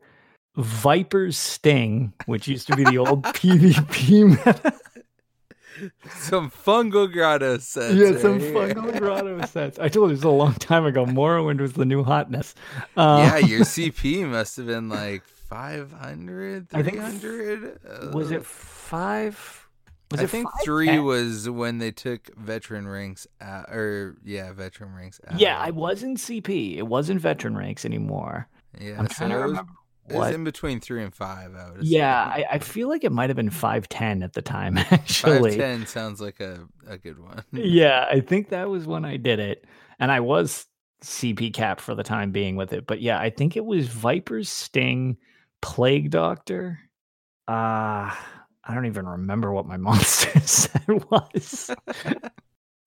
[0.55, 4.73] Viper's Sting, which used to be the old PvP meta.
[6.09, 7.95] Some fungal grotto sets.
[7.95, 9.79] yeah, some fungal grotto sets.
[9.79, 11.05] I told you this a long time ago.
[11.05, 12.53] Morrowind was the new hotness.
[12.95, 18.13] Uh, yeah, your CP must have been like 500, I think 300.
[18.13, 19.67] was it five?
[20.11, 20.59] Was I it think five?
[20.65, 25.39] three was when they took veteran ranks out, or yeah, veteran ranks out.
[25.39, 26.77] Yeah, I was in CP.
[26.77, 28.47] It wasn't veteran ranks anymore.
[28.79, 29.71] Yeah, I'm so trying to remember
[30.07, 30.33] what.
[30.33, 31.55] in between three and five.
[31.55, 31.83] I would.
[31.83, 34.77] Yeah, I, I feel like it might have been five ten at the time.
[34.91, 37.43] Actually, five ten sounds like a a good one.
[37.51, 39.65] yeah, I think that was when I did it,
[39.99, 40.65] and I was
[41.03, 42.87] CP cap for the time being with it.
[42.87, 45.17] But yeah, I think it was Viper's Sting,
[45.61, 46.79] Plague Doctor.
[47.47, 48.15] Uh
[48.63, 51.71] I don't even remember what my monster set was.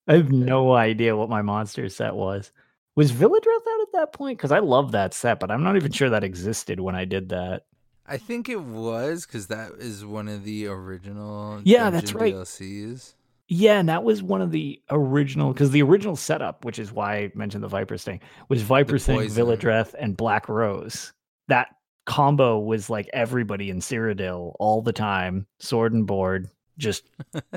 [0.06, 2.52] I have no idea what my monster set was.
[2.96, 4.38] Was Velidreth out at that point?
[4.38, 7.30] Because I love that set, but I'm not even sure that existed when I did
[7.30, 7.64] that.
[8.06, 11.60] I think it was because that is one of the original.
[11.64, 12.34] Yeah, that's right.
[12.34, 13.14] DLCs.
[13.48, 17.16] Yeah, and that was one of the original because the original setup, which is why
[17.16, 19.20] I mentioned the Viper Sting, was Viper Sting.
[19.28, 21.12] Velidreth, and Black Rose.
[21.48, 21.68] That
[22.06, 26.48] combo was like everybody in Cyrodiil all the time, sword and board.
[26.78, 27.04] Just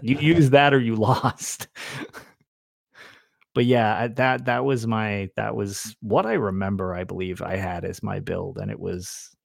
[0.01, 1.67] you use that or you lost.
[3.57, 6.93] But yeah, that that was my that was what I remember.
[6.93, 9.35] I believe I had as my build, and it was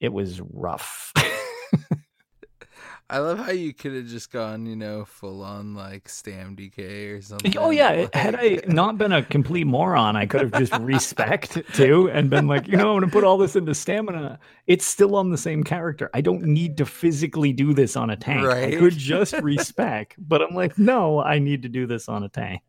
[0.00, 1.12] it was rough.
[3.08, 7.12] I love how you could have just gone, you know, full on like Stam DK
[7.12, 7.56] or oh, something.
[7.56, 12.10] Oh yeah, had I not been a complete moron, I could have just respect too
[12.10, 14.40] and been like, you know, I'm gonna put all this into stamina.
[14.66, 16.10] It's still on the same character.
[16.12, 18.44] I don't need to physically do this on a tank.
[18.44, 18.74] Right?
[18.74, 22.28] I could just respec, but I'm like, no, I need to do this on a
[22.28, 22.62] tank.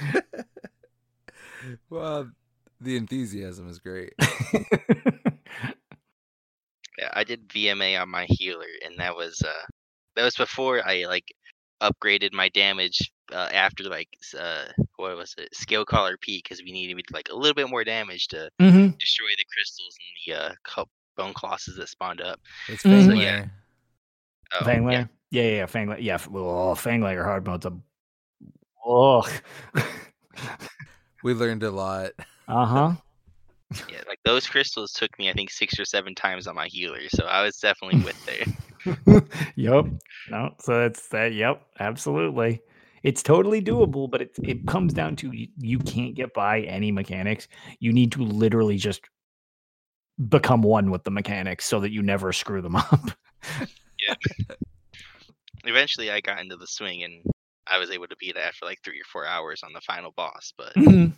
[1.90, 2.30] well,
[2.80, 4.12] the enthusiasm is great.
[6.98, 9.66] Yeah, I did VMA on my healer, and that was uh
[10.14, 11.24] that was before I like
[11.82, 12.98] upgraded my damage
[13.32, 14.08] uh, after like
[14.38, 14.64] uh
[14.96, 18.50] what was it Scalecaller P because we needed like a little bit more damage to
[18.60, 18.98] Mhm.
[18.98, 22.38] destroy the crystals and the uh co- bone colossus that spawned up.
[22.68, 23.06] It's Mhm.
[23.06, 23.16] Fang Yeah.
[23.16, 23.52] Lair.
[24.60, 24.88] Oh, Fang yeah.
[24.88, 25.10] layer?
[25.30, 25.98] Yeah, yeah, yeah, Fang Lair.
[25.98, 27.72] Yeah, f- oh, Fang Lair hard mode's a
[28.84, 29.26] oh
[31.22, 32.10] We learned a lot.
[32.48, 32.92] uh-huh.
[33.88, 37.00] Yeah, like those crystals took me I think six or seven times on my healer,
[37.08, 39.22] so I was definitely with there.
[39.56, 39.86] yep.
[40.30, 41.32] No, so that's that.
[41.32, 42.60] Yep, absolutely.
[43.02, 46.92] It's totally doable, but it it comes down to you, you can't get by any
[46.92, 47.48] mechanics.
[47.80, 49.02] You need to literally just
[50.28, 53.10] become one with the mechanics so that you never screw them up.
[53.98, 54.14] Yeah.
[55.64, 57.22] Eventually, I got into the swing and
[57.66, 60.12] I was able to beat it after like three or four hours on the final
[60.16, 60.52] boss.
[60.56, 61.12] But mm-hmm.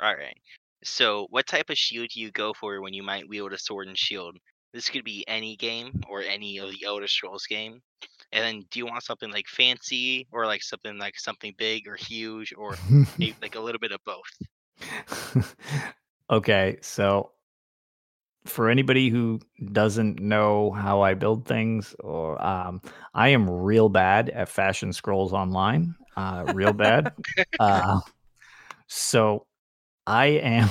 [0.00, 0.36] all right,
[0.84, 3.88] so what type of shield do you go for when you might wield a sword
[3.88, 4.36] and shield?
[4.72, 7.80] This could be any game or any of the Elder Scrolls game.
[8.32, 11.94] And then, do you want something like fancy or like something like something big or
[11.94, 12.76] huge or
[13.18, 15.54] maybe like a little bit of both?
[16.30, 17.30] okay, so
[18.46, 19.40] for anybody who
[19.72, 22.82] doesn't know how I build things, or um,
[23.14, 27.12] I am real bad at Fashion Scrolls Online, uh, real bad.
[27.60, 28.00] uh,
[28.86, 29.46] so
[30.06, 30.68] I am.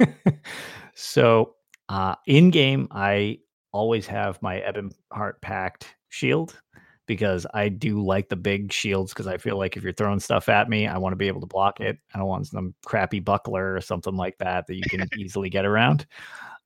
[0.94, 1.54] so
[1.88, 3.40] uh, in game, I
[3.72, 6.60] always have my Ebon Heart Pact shield
[7.06, 10.48] because I do like the big shields because I feel like if you're throwing stuff
[10.48, 11.98] at me, I want to be able to block it.
[12.14, 15.64] I don't want some crappy buckler or something like that that you can easily get
[15.64, 16.06] around.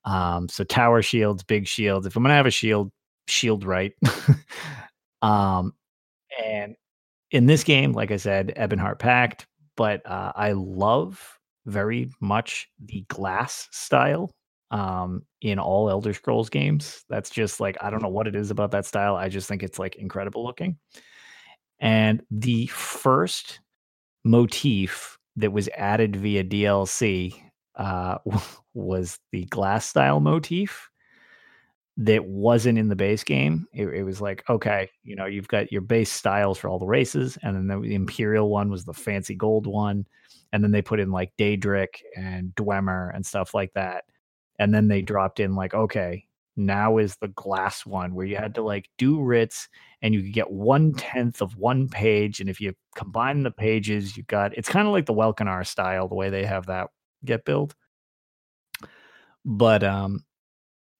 [0.05, 2.06] Um, so tower shields, big shields.
[2.06, 2.90] If I'm gonna have a shield,
[3.28, 3.93] shield right.
[5.22, 5.74] um,
[6.43, 6.74] and
[7.31, 9.47] in this game, like I said, Ebonheart Pact,
[9.77, 14.31] but uh, I love very much the glass style
[14.70, 18.51] um in all elder scrolls games that's just like i don't know what it is
[18.51, 20.77] about that style i just think it's like incredible looking
[21.81, 23.60] and the first
[24.24, 27.35] motif that was added via dlc
[27.76, 28.18] uh
[28.74, 30.90] was the glass style motif
[31.97, 33.66] that wasn't in the base game.
[33.74, 36.86] It, it was like okay you know you've got your base styles for all the
[36.86, 40.06] races and then the imperial one was the fancy gold one
[40.52, 44.05] and then they put in like daedric and dwemer and stuff like that
[44.59, 46.24] and then they dropped in like okay
[46.56, 49.68] now is the glass one where you had to like do writs
[50.02, 54.16] and you could get one tenth of one page and if you combine the pages
[54.16, 56.88] you got it's kind of like the Welkynar style the way they have that
[57.24, 57.74] get built
[59.44, 60.24] but um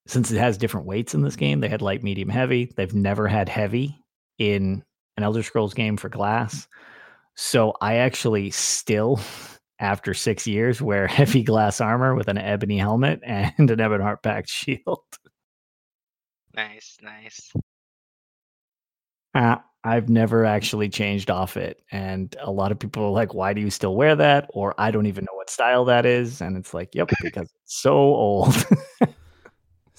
[0.07, 2.71] since it has different weights in this game they had light medium heavy.
[2.75, 4.03] They've never had heavy
[4.37, 4.83] in
[5.17, 6.67] an elder scrolls game for glass.
[7.35, 9.19] So i actually still
[9.79, 14.23] after six years wear heavy glass armor with an ebony helmet and an ebon heart
[14.23, 14.99] pact shield.
[16.53, 17.53] Nice, nice.
[19.33, 21.81] Uh, I've never actually changed off it.
[21.91, 24.49] And a lot of people are like, why do you still wear that?
[24.53, 26.41] Or I don't even know what style that is.
[26.41, 28.55] And it's like, yep, because it's so old.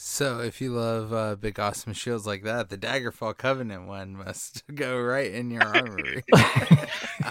[0.04, 4.64] So, if you love uh, big, awesome shields like that, the Daggerfall Covenant one must
[4.74, 6.24] go right in your armory.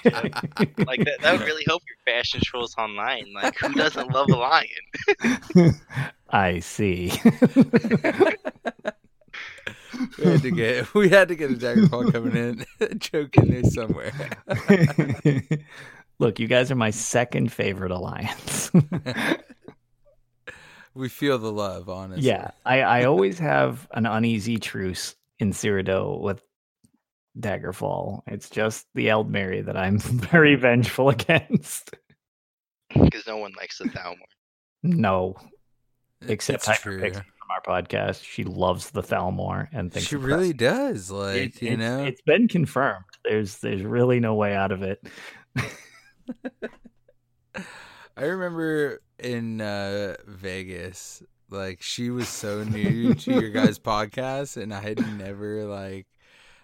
[0.05, 3.33] Like that, that would really help your fashion trolls online.
[3.33, 5.81] Like, who doesn't love a lion?
[6.29, 7.11] I see.
[10.17, 12.65] We had to get we had to get a Daggerfall Covenant
[12.99, 14.11] joke in there somewhere.
[16.19, 18.71] Look, you guys are my second favorite alliance.
[20.93, 22.27] we feel the love, honestly.
[22.27, 26.43] yeah, I, I always have an uneasy truce in Cyrodiil with
[27.39, 28.21] Daggerfall.
[28.27, 31.95] It's just the Aldmeri that I'm very vengeful against.
[32.93, 34.17] Because no one likes the Thalmor.
[34.83, 35.37] No,
[36.27, 36.99] except it's Hyper true.
[37.01, 38.23] Pixie from our podcast.
[38.23, 41.11] She loves the Thalmor and thinks She really does.
[41.11, 43.05] Like, It- you it's, know, it's been confirmed.
[43.25, 45.05] There's there's really no way out of it.
[48.17, 54.73] I remember in uh, Vegas, like she was so new to your guys' podcast, and
[54.73, 56.07] I had never like,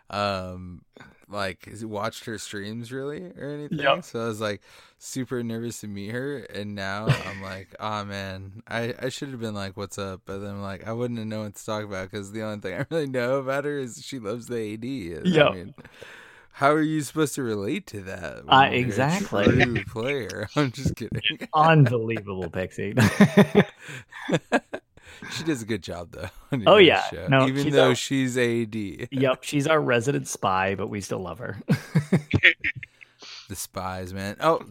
[0.10, 0.82] um,
[1.30, 3.80] like watched her streams really or anything.
[3.80, 4.04] Yep.
[4.06, 4.62] So I was like
[4.98, 9.40] super nervous to meet her, and now I'm like, oh man, I I should have
[9.40, 10.22] been like, what's up?
[10.26, 12.60] But then I'm like, I wouldn't have known what to talk about because the only
[12.60, 14.84] thing I really know about her is she loves the AD.
[14.84, 15.48] Yep.
[15.48, 15.74] I mean,
[16.54, 18.44] how are you supposed to relate to that?
[18.48, 19.46] Uh, exactly.
[19.46, 20.50] true player.
[20.56, 21.48] I'm just kidding.
[21.54, 22.96] Unbelievable, Pixie.
[25.32, 26.30] She does a good job though.
[26.66, 27.04] Oh, yeah.
[27.10, 28.76] show, No, even she's though a- she's AD,
[29.12, 31.58] yep, she's our resident spy, but we still love her.
[33.50, 34.38] the spies, man.
[34.40, 34.62] Oh,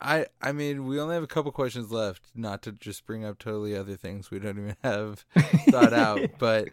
[0.00, 2.22] I I mean, we only have a couple questions left.
[2.34, 5.24] Not to just bring up totally other things we don't even have
[5.70, 6.68] thought out, but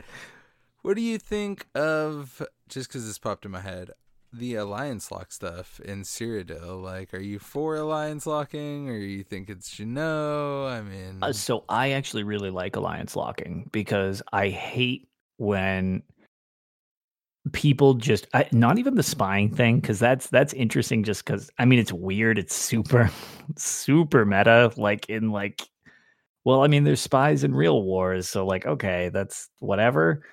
[0.81, 2.41] what do you think of?
[2.68, 3.91] Just because this popped in my head.
[4.36, 9.48] The alliance lock stuff in Cyrodiil, like, are you for alliance locking, or you think
[9.48, 10.72] it's Janot?
[10.72, 15.08] I mean, Uh, so I actually really like alliance locking because I hate
[15.38, 16.02] when
[17.52, 21.66] people just I, not even the spying thing because that's that's interesting just because I
[21.66, 23.12] mean it's weird it's super
[23.58, 25.62] super meta like in like
[26.46, 30.24] well I mean there's spies in real wars so like okay that's whatever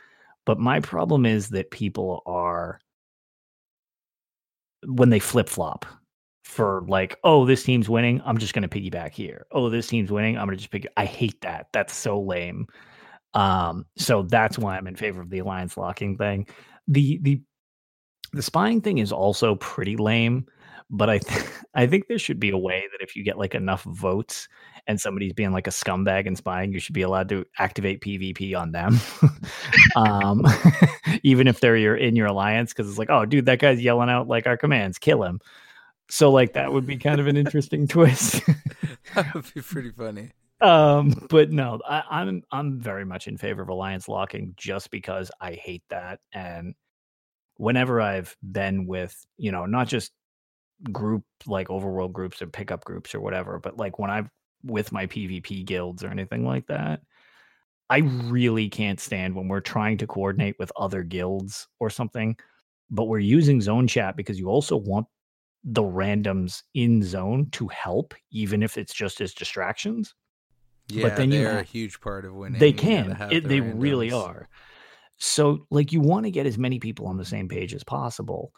[0.47, 2.79] but my problem is that people are
[4.86, 5.86] when they flip flop
[6.44, 9.47] for like, oh, this team's winning, I'm just going to piggyback here.
[9.52, 10.86] Oh, this team's winning, I'm going to just pick.
[10.97, 11.66] I hate that.
[11.73, 12.66] That's so lame.
[13.35, 16.48] Um, so that's why I'm in favor of the alliance locking thing.
[16.89, 17.40] The the
[18.32, 20.47] the spying thing is also pretty lame,
[20.91, 21.45] but I th-
[21.75, 24.49] I think there should be a way that if you get like enough votes
[24.87, 28.59] and somebody's being like a scumbag and spying, you should be allowed to activate PvP
[28.59, 28.99] on them.
[29.97, 30.45] um,
[31.23, 34.11] even if they're your in your alliance, because it's like, oh, dude, that guy's yelling
[34.11, 35.41] out like our commands, kill him.
[36.11, 38.43] So like that would be kind of an interesting twist.
[39.15, 40.31] that would be pretty funny.
[40.61, 45.31] um, but no, I, I'm I'm very much in favor of alliance locking just because
[45.41, 46.19] I hate that.
[46.33, 46.75] And
[47.57, 50.11] whenever I've been with, you know, not just
[50.93, 54.31] group like overworld groups or pickup groups or whatever, but like when I'm
[54.65, 57.01] with my PvP guilds or anything like that,
[57.89, 62.36] I really can't stand when we're trying to coordinate with other guilds or something,
[62.90, 65.07] but we're using zone chat because you also want
[65.65, 70.15] the randoms in zone to help, even if it's just as distractions.
[70.89, 72.59] Yeah, But then you they're a huge part of winning.
[72.59, 73.16] They can.
[73.31, 74.48] It, the they really are.
[75.19, 78.52] So, like, you want to get as many people on the same page as possible,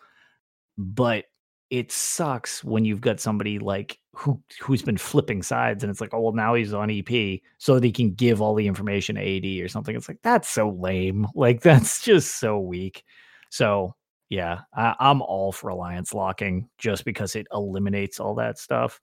[0.78, 1.24] but
[1.72, 6.12] it sucks when you've got somebody like who who's been flipping sides, and it's like,
[6.12, 9.22] oh well, now he's on EP, so that he can give all the information to
[9.22, 9.96] AD or something.
[9.96, 11.26] It's like that's so lame.
[11.34, 13.04] Like that's just so weak.
[13.48, 13.94] So
[14.28, 19.00] yeah, I, I'm all for alliance locking just because it eliminates all that stuff,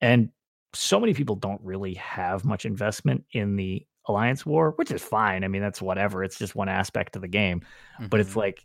[0.00, 0.30] and
[0.74, 5.42] so many people don't really have much investment in the alliance war, which is fine.
[5.42, 6.22] I mean, that's whatever.
[6.22, 7.62] It's just one aspect of the game.
[8.10, 8.36] But it's Mhm.
[8.36, 8.64] like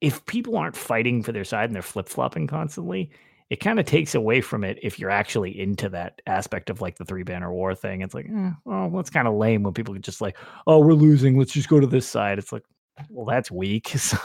[0.00, 3.10] if people aren't fighting for their side and they're flip flopping constantly,
[3.48, 6.96] it kind of takes away from it if you're actually into that aspect of like
[6.96, 8.02] the three banner war thing.
[8.02, 10.36] It's like, eh, well, that's kind of lame when people just like,
[10.66, 11.38] oh, we're losing.
[11.38, 12.38] Let's just go to this side.
[12.38, 12.64] It's like,
[13.08, 13.94] well, that's weak.
[13.96, 14.18] So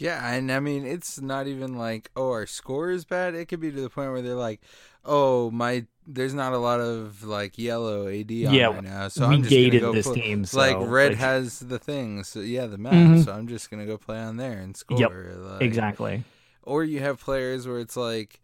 [0.00, 3.34] Yeah, and I mean it's not even like oh our score is bad.
[3.34, 4.60] It could be to the point where they're like,
[5.04, 9.28] oh my, there's not a lot of like yellow AD on Yeah, right now, so
[9.28, 10.44] we I'm just gonna gated go this pl- team.
[10.44, 12.92] So like red like, has the thing, so yeah, the map.
[12.94, 13.24] Mhm.
[13.24, 14.98] So I'm just gonna go play on there and score.
[14.98, 15.12] Yep,
[15.52, 16.24] like- exactly.
[16.62, 18.40] Or you have players where it's like,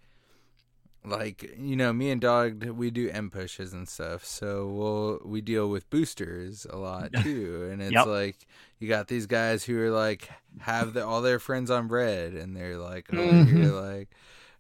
[1.07, 5.41] like you know, me and Dog we do M pushes and stuff, so we'll we
[5.41, 8.07] deal with boosters a lot too, and it's Yep.
[8.07, 8.47] like
[8.79, 10.29] you got these guys who are like
[10.61, 13.45] have the, all their friends on red, and they're like over Mm-hmm.
[13.45, 14.11] here like.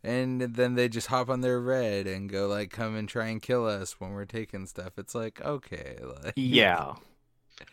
[0.04, 3.42] And then they just hop on their red and go like come and try and
[3.42, 4.92] kill us when we're taking stuff.
[4.98, 6.94] It's like okay, like Yeah.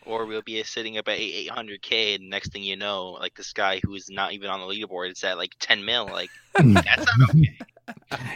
[0.02, 3.80] Or we'll be sitting up at 800k, and next thing you know, like this guy
[3.84, 6.10] who's not even on the leaderboard is at like 10 mil.
[6.10, 6.32] Like
[6.84, 7.58] that's not okay.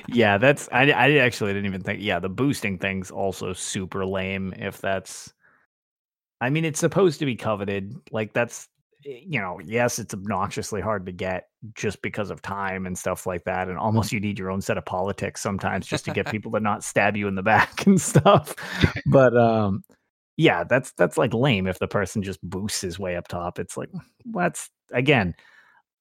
[0.08, 2.00] Yeah, that's I I actually didn't even think.
[2.02, 4.52] Yeah, the boosting thing's also super lame.
[4.56, 5.32] If that's,
[6.40, 7.94] I mean, it's supposed to be coveted.
[8.10, 8.68] Like that's,
[9.06, 13.26] eh, you know, yes, it's obnoxiously hard to get just because of time and stuff
[13.26, 16.26] like that, and almost you need your own set of politics sometimes just to get
[16.30, 18.54] people to not stab you in the back and stuff.
[19.06, 19.84] But um,
[20.36, 23.58] yeah, that's that's like lame if the person just boosts his way up top.
[23.58, 23.90] It's like
[24.26, 25.34] that's again.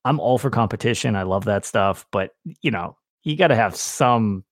[0.05, 1.17] I'm all for competition.
[1.17, 2.95] I love that stuff, but you know,
[3.27, 4.43] you got to have some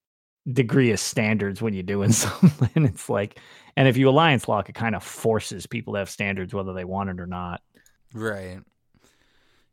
[0.52, 2.86] degree of standards when you're doing something.
[2.86, 3.40] It's like,
[3.78, 6.86] and if you alliance lock, it kind of forces people to have standards whether they
[6.86, 7.62] want it or not.
[8.14, 8.62] Right.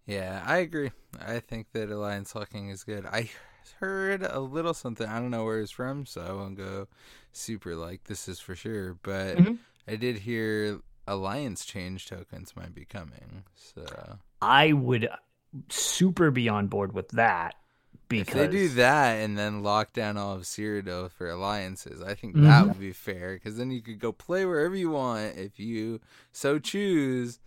[0.07, 0.91] Yeah, I agree.
[1.21, 3.07] I think that alliance locking is good.
[3.07, 3.31] I
[3.79, 5.07] heard a little something.
[5.09, 6.89] I don't know where it's from, so I won't go
[7.33, 8.95] super like this is for sure.
[9.03, 9.59] But Mhm.
[9.87, 13.45] I did hear alliance change tokens might be coming.
[13.55, 15.09] So I would
[15.69, 17.55] super be on board with that
[18.21, 22.15] because if they do that and then lock down all of Cyrodiil for alliances, I
[22.15, 22.69] think that Mhm.
[22.69, 26.01] would be fair because then you could go play wherever you want if you
[26.33, 27.39] so choose.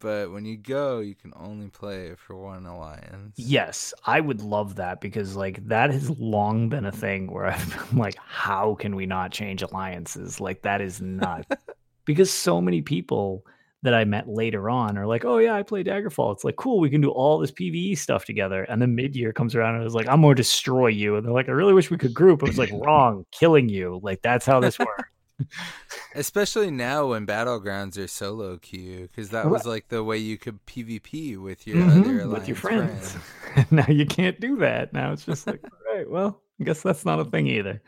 [0.00, 3.34] But when you go, you can only play for one alliance.
[3.36, 7.70] Yes, I would love that because like that has long been a thing where I'm
[7.98, 10.40] like, how can we not change alliances?
[10.40, 11.46] Like that is not
[12.06, 13.44] because so many people
[13.82, 16.32] that I met later on are like, oh yeah, I play Daggerfall.
[16.34, 18.64] It's like cool, we can do all this PVE stuff together.
[18.64, 21.16] And then mid year comes around and it's like, I'm gonna destroy you.
[21.16, 22.42] And they're like, I really wish we could group.
[22.42, 24.00] I was like, wrong, killing you.
[24.02, 25.08] Like that's how this works.
[26.14, 30.64] Especially now when battlegrounds are solo queue, because that was like the way you could
[30.66, 33.16] PvP with your Mhm, other with your friends.
[33.70, 34.92] now you can't do that.
[34.92, 37.80] Now it's just like, all right, well, I guess that's not a thing either.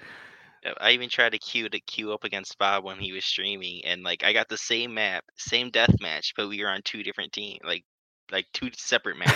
[0.65, 3.85] Uh, I even tried to queue to queue up against Bob when he was streaming,
[3.85, 7.03] and like I got the same map, same death match, but we were on two
[7.03, 7.85] different teams, like
[8.31, 9.35] like two separate matches.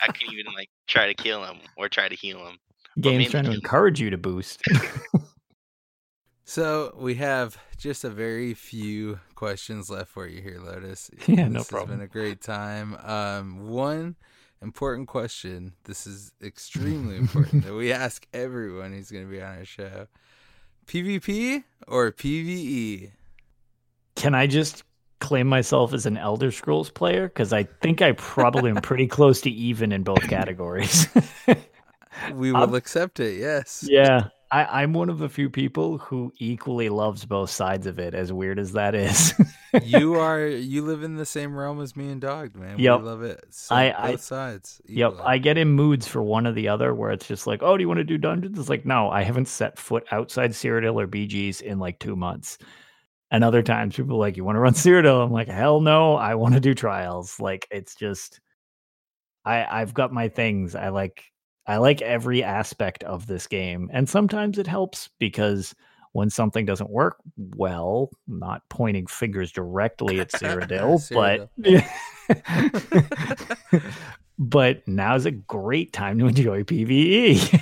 [0.00, 2.58] I couldn't even like try to kill him or try to heal him.
[3.00, 4.62] Game's trying to kill- encourage you to boost.
[6.46, 11.10] So we have just a very few questions left for you here, Lotus.
[11.26, 11.88] Yeah, no this problem.
[11.88, 12.96] has been a great time.
[13.02, 14.16] Um, one
[14.60, 15.72] important question.
[15.84, 20.06] This is extremely important that we ask everyone who's going to be on our show:
[20.86, 23.10] PvP or PVE?
[24.16, 24.84] Can I just
[25.20, 27.28] claim myself as an Elder Scrolls player?
[27.28, 31.06] Because I think I probably am pretty close to even in both categories.
[32.34, 33.38] We will I'm- accept it.
[33.38, 33.84] Yes.
[33.88, 34.28] yeah.
[34.54, 38.32] I, I'm one of the few people who equally loves both sides of it, as
[38.32, 39.34] weird as that is.
[39.82, 40.46] you are.
[40.46, 42.78] You live in the same realm as me and Dog, man.
[42.78, 43.00] Yep.
[43.00, 43.44] We love it.
[43.50, 44.80] So I- both I- sides.
[44.86, 45.14] Yep.
[45.24, 47.82] I get in moods for one or the other where it's just like, oh, do
[47.82, 48.56] you want to do dungeons?
[48.56, 52.56] It's like, no, I haven't set foot outside Cyrodiil or BGs in like two months.
[53.32, 55.24] And other times people are like, you want to run Cyrodiil?
[55.24, 57.40] I'm like, hell no, I want to do trials.
[57.40, 58.38] Like it's just
[59.44, 60.76] I I've got my things.
[60.76, 61.24] I like
[61.66, 63.90] I like every aspect of this game.
[63.92, 65.74] And sometimes it helps because
[66.12, 71.50] when something doesn't work well, not pointing fingers directly at Cyrodiil, but
[74.38, 76.62] but now's a great time to enjoy.
[76.62, 77.60] PvE.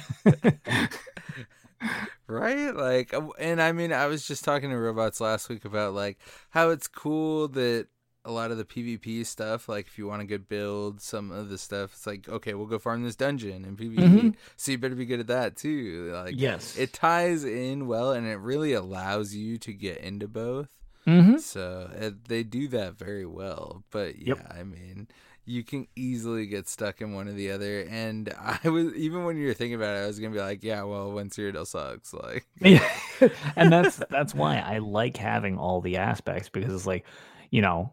[2.28, 5.92] right like uh, and i mean i was just talking to robots last week about
[5.92, 6.16] like
[6.50, 7.88] how it's cool that
[8.24, 11.48] a lot of the pvp stuff like if you want a good build some of
[11.48, 14.34] the stuff it's like okay we'll go farm this dungeon in pvp Mhm.
[14.56, 16.76] so you better be good at that too like yes.
[16.78, 20.68] it ties in well and it really allows you to get into both
[21.06, 21.40] Mhm.
[21.40, 24.52] so uh, they do that very well but yeah Yep.
[24.56, 25.08] i mean
[25.44, 28.32] you can easily get stuck in one or the other and
[28.64, 30.84] i was even when you were thinking about it i was gonna be like yeah
[30.84, 32.88] well when Cyrodiil sucks like Yeah.
[33.56, 37.04] and that's that's why I like having all the aspects because it's like,
[37.50, 37.92] you know,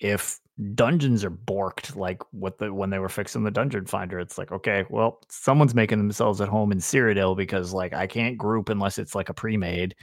[0.00, 0.40] if
[0.74, 4.52] dungeons are borked like what the when they were fixing the dungeon finder, it's like,
[4.52, 8.98] okay, well, someone's making themselves at home in Cyrodiil because like I can't group unless
[8.98, 9.94] it's like a pre-made.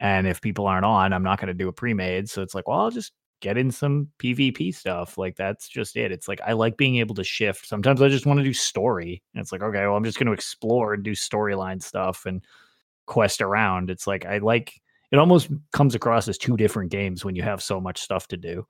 [0.00, 2.30] And if people aren't on, I'm not going to do a pre-made.
[2.30, 5.18] So it's like, well, I'll just get in some PvP stuff.
[5.18, 6.12] Like that's just it.
[6.12, 7.66] It's like I like being able to shift.
[7.66, 9.22] Sometimes I just want to do story.
[9.34, 12.42] And it's like, okay, well, I'm just going to explore and do storyline stuff and
[13.06, 13.90] quest around.
[13.90, 17.62] It's like I like it almost comes across as two different games when you have
[17.62, 18.66] so much stuff to do.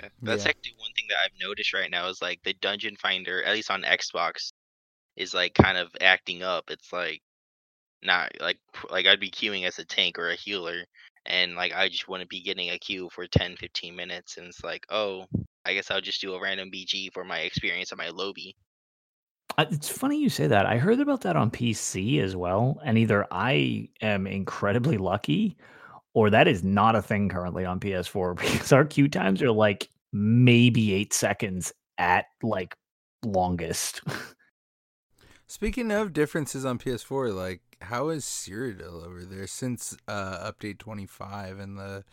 [0.00, 0.08] Yeah.
[0.24, 0.46] That's Yeah.
[0.46, 3.70] actually one thing that I've noticed right now is like the dungeon finder, at least
[3.70, 4.52] on Xbox,
[5.16, 6.70] is like kind of acting up.
[6.70, 7.22] It's like
[8.02, 8.58] not like
[8.90, 10.84] like I'd be queuing as a tank or a healer,
[11.26, 14.64] and like I just wouldn't be getting a queue for 10, 15 minutes, and it's
[14.64, 15.26] like, oh,
[15.64, 18.56] I guess I'll just do a random BG for my experience at my lobby.
[19.58, 20.66] Uh, It's funny you say that.
[20.66, 25.56] I heard about that on PC as well, and either I am incredibly lucky
[26.14, 29.88] or that is not a thing currently on PS4 because our queue times are like
[30.12, 32.76] maybe 8 seconds at like
[33.24, 34.02] longest.
[35.46, 41.58] Speaking of differences on PS4, like how is Cyrodiil over there since uh update 25
[41.58, 42.04] and the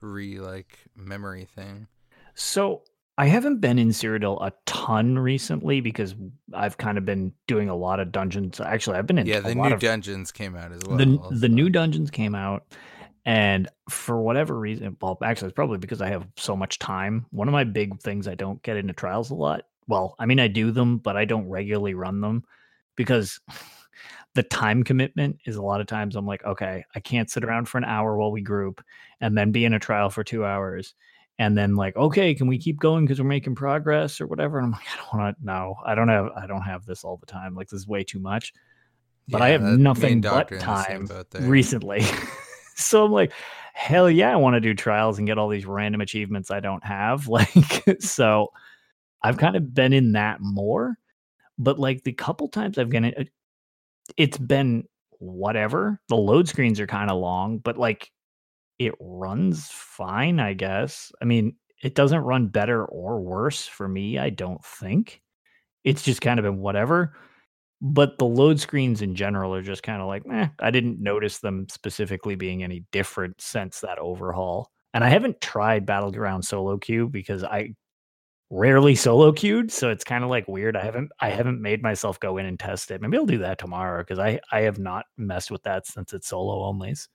[0.00, 1.88] re like memory thing?
[2.34, 2.82] So
[3.18, 6.14] I haven't been in Cyrodiil a ton recently because
[6.52, 8.60] I've kind of been doing a lot of dungeons.
[8.60, 10.98] Actually, I've been in yeah, a the lot new of dungeons came out as well.
[10.98, 12.64] the the new dungeons came out,
[13.26, 17.26] and for whatever reason, well, actually, it's probably because I have so much time.
[17.30, 19.64] One of my big things I don't get into trials a lot.
[19.88, 22.44] Well, I mean, I do them, but I don't regularly run them
[22.94, 23.40] because
[24.34, 27.68] the time commitment is a lot of times I'm like, okay, I can't sit around
[27.68, 28.80] for an hour while we group
[29.20, 30.94] and then be in a trial for two hours.
[31.36, 34.58] And then like, okay, can we keep going because we're making progress or whatever?
[34.58, 35.44] And I'm like, I don't want to.
[35.44, 36.30] No, I don't have.
[36.36, 37.56] I don't have this all the time.
[37.56, 38.54] Like this is way too much.
[39.28, 42.02] But I have nothing but Doctor in the same time recently.
[42.82, 43.32] so I'm like,
[43.74, 46.84] hell yeah, I want to do trials and get all these random achievements I don't
[46.84, 47.28] have.
[47.28, 47.48] Like,
[48.00, 48.48] so
[49.22, 50.98] I've kind of been in that more.
[51.58, 53.30] But like the couple times I've gotten it,
[54.16, 54.84] it's been
[55.18, 56.00] whatever.
[56.08, 58.10] The load screens are kind of long, but like
[58.78, 61.12] it runs fine, I guess.
[61.22, 65.22] I mean, it doesn't run better or worse for me, I don't think.
[65.84, 67.14] It's just kind of been whatever.
[67.82, 71.38] But the load screens in general are just kind of like, eh, I didn't notice
[71.40, 74.70] them specifically being any different since that overhaul.
[74.94, 77.74] And I haven't tried Battleground solo queue because I
[78.48, 80.74] rarely solo queued, so it's kind of like weird.
[80.76, 83.02] I haven't I haven't made myself go in and test it.
[83.02, 86.28] Maybe I'll do that tomorrow because I I have not messed with that since it's
[86.28, 87.08] solo onlys.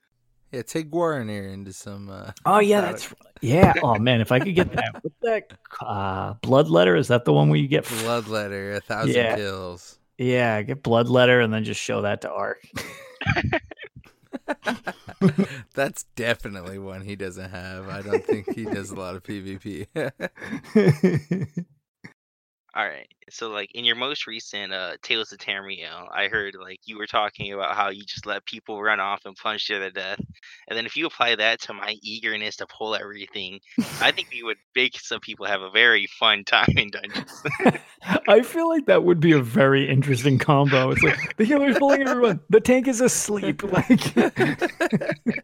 [0.52, 2.08] Yeah, take Warner into some.
[2.10, 3.72] Uh, Oh yeah, battle- that's yeah.
[3.82, 5.52] Oh man, if I could get that, what's that?
[5.80, 7.84] Uh, Bloodletter is that the one where you get?
[7.84, 9.34] Bloodletter, a thousand Yeah.
[9.34, 9.98] kills.
[10.18, 12.66] Yeah, get Bloodletter and then just show that to Ark.
[15.74, 17.88] That's definitely one he doesn't have.
[17.88, 19.86] I don't think he does a lot of PvP.
[22.74, 23.08] All right.
[23.28, 27.06] So like in your most recent uh Tales of Tamriel, I heard like you were
[27.06, 30.20] talking about how you just let people run off and punch to their death.
[30.68, 33.60] And then if you apply that to my eagerness to pull everything,
[34.00, 37.42] I think we would make some people have a very fun time in dungeons.
[38.28, 40.90] I feel like that would be a very interesting combo.
[40.92, 43.62] It's like the healer's pulling everyone, the tank is asleep.
[43.72, 45.42] Like,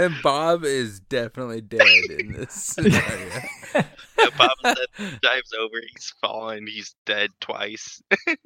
[0.00, 1.80] and Bob is definitely dead
[2.18, 3.40] in this scenario.
[3.74, 3.82] Yeah,
[4.38, 8.02] Bob dives over, he's fallen, he's dead twice.
[8.26, 8.36] he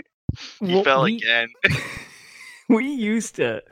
[0.60, 1.48] Well, fell we- again.
[2.68, 3.62] we used to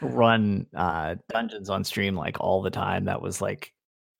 [0.00, 3.72] run uh dungeons on stream like all the time that was like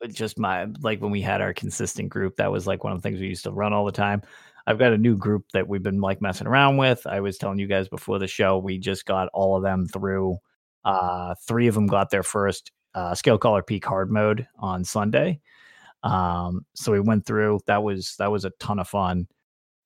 [0.08, 3.08] just my like when we had our consistent group that was like one of the
[3.08, 4.20] things we used to run all the time
[4.66, 7.58] i've got a new group that we've been like messing around with i was telling
[7.58, 10.36] you guys before the show we just got all of them through
[10.84, 15.40] uh three of them got their first uh Scalecaller Peak hard mode on sunday
[16.02, 19.28] um so we went through that was that was a ton of fun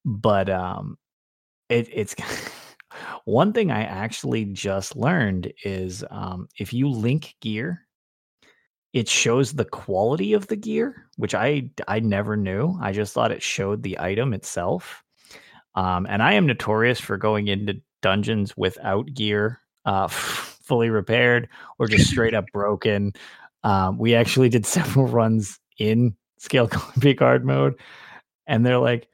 [0.04, 0.96] but um
[1.70, 2.14] it, it's
[3.24, 7.86] one thing I actually just learned is um, if you link gear,
[8.92, 12.76] it shows the quality of the gear, which I I never knew.
[12.80, 15.04] I just thought it showed the item itself.
[15.76, 20.08] Um, and I am notorious for going into dungeons without gear, uh,
[20.70, 21.48] fully repaired
[21.80, 23.12] or just straight up broken.
[23.64, 26.68] Um, we actually did several runs in scale
[27.01, 27.74] peak hard mode,
[28.47, 29.09] and they're like,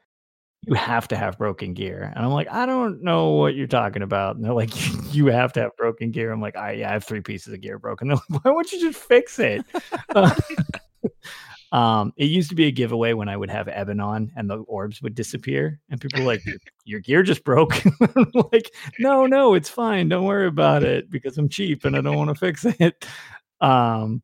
[0.67, 2.13] you have to have broken gear.
[2.15, 4.37] And I'm like, I don't know what you're talking about.
[4.37, 4.71] And they're like,
[5.15, 6.31] you have to have broken gear.
[6.31, 8.09] I'm like, I, yeah, I have three pieces of gear broken.
[8.09, 9.65] They're like, why won't you just fix it?
[10.15, 10.35] Uh,
[11.73, 14.59] um, it used to be a giveaway when I would have Ebon on and the
[14.59, 15.81] orbs would disappear.
[15.91, 16.43] And people were like,
[16.85, 17.75] "Your- gear just broke.
[18.53, 20.09] Like, no, no, it's fine.
[20.09, 23.07] Don't worry about it because I'm cheap and I don't want to fix it.
[23.61, 24.23] Um,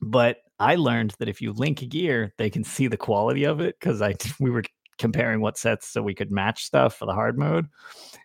[0.00, 3.60] but I learned that if you link a gear, they can see the quality of
[3.60, 4.62] it because I we were
[5.00, 7.66] comparing what sets so we could match stuff for the hard mode.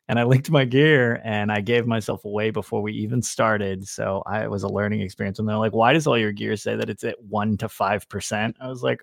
[0.08, 3.88] And I linked my gear and I gave myself away before we even started.
[3.88, 5.40] So I it was a learning experience.
[5.40, 8.08] And they're like, why does all your gear say that it's at one to five
[8.10, 8.56] percent?
[8.62, 9.02] I was like,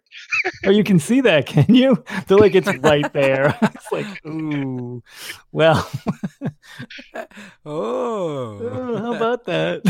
[0.64, 2.04] Oh, you can see that, can you?
[2.26, 3.58] They're like, it's right there.
[3.62, 5.02] it's like, ooh.
[5.50, 5.90] Well,
[7.64, 9.82] oh, uh, how about that?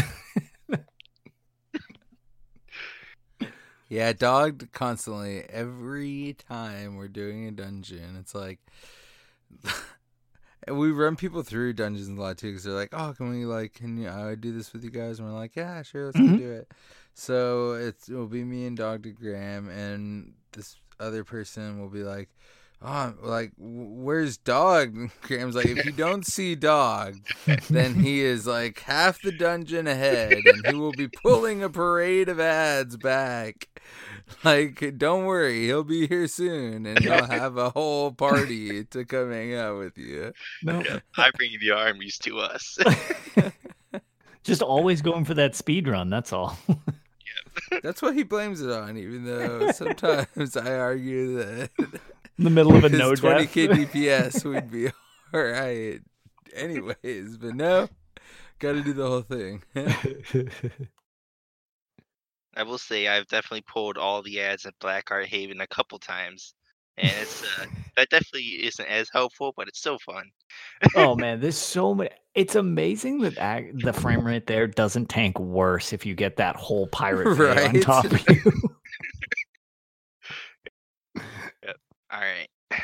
[3.93, 8.17] Yeah, dogged constantly every time we're doing a dungeon.
[8.19, 8.59] It's like,
[10.67, 13.45] and we run people through dungeons a lot too because they're like, "Oh, can we
[13.45, 16.17] like, can you uh, do this with you guys?" And we're like, "Yeah, sure, let's
[16.17, 16.39] Mhm.
[16.39, 16.73] do it."
[17.13, 22.03] So it's it'll be me and Dog to Graham, and this other person will be
[22.03, 22.31] like,
[22.85, 27.17] "Oh, like, where's Dog?" And Graham's like, "If you don't see Dog,
[27.71, 32.29] then he is like half the dungeon ahead and he will be pulling a parade
[32.29, 33.69] of ads back.
[34.45, 39.31] Like, don't worry, he'll be here soon and he'll have a whole party to come
[39.31, 40.33] hang out with you.
[40.63, 40.83] no,
[41.17, 42.79] I bring the armies to us.
[44.43, 46.09] just always going for that speed run.
[46.11, 46.59] That's all.
[47.83, 51.71] That's what he blames it on, even though sometimes I argue that
[52.39, 53.79] In the middle of a his no 20k death.
[53.93, 54.89] DPS would be
[55.35, 56.01] alright.
[56.55, 57.89] Anyways, but no,
[58.59, 59.63] gotta do the whole thing.
[62.57, 65.99] I will say I've definitely pulled all the ads at black Blackheart Haven a couple
[65.99, 66.55] times.
[66.99, 67.65] and it's uh,
[67.97, 70.31] that definitely isn't as helpful, but it's still fun.
[70.97, 72.11] oh man, there's so many.
[72.35, 76.57] It's amazing that ac- the frame rate there doesn't tank worse if you get that
[76.57, 78.53] whole pirate bay on top of you.
[82.13, 82.49] All right.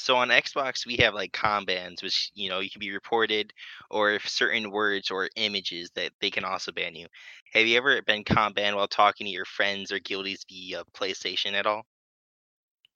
[0.00, 3.52] So on Xbox, we have like com bans, which you know you can be reported,
[3.90, 7.08] or if certain words or images that they can also ban you.
[7.52, 11.54] Have you ever been com banned while talking to your friends or guildies via PlayStation
[11.54, 11.84] at all?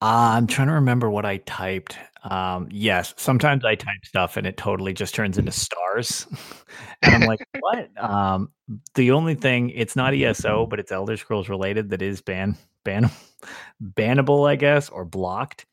[0.02, 1.96] Uh, I'm trying to remember what I typed.
[2.24, 6.26] Um, yes, sometimes I type stuff and it totally just turns into stars,
[7.02, 7.88] and I'm like, what?
[8.02, 8.50] Um,
[8.94, 13.10] the only thing it's not ESO, but it's Elder Scrolls related that is ban ban
[13.94, 15.66] bannable, I guess, or blocked.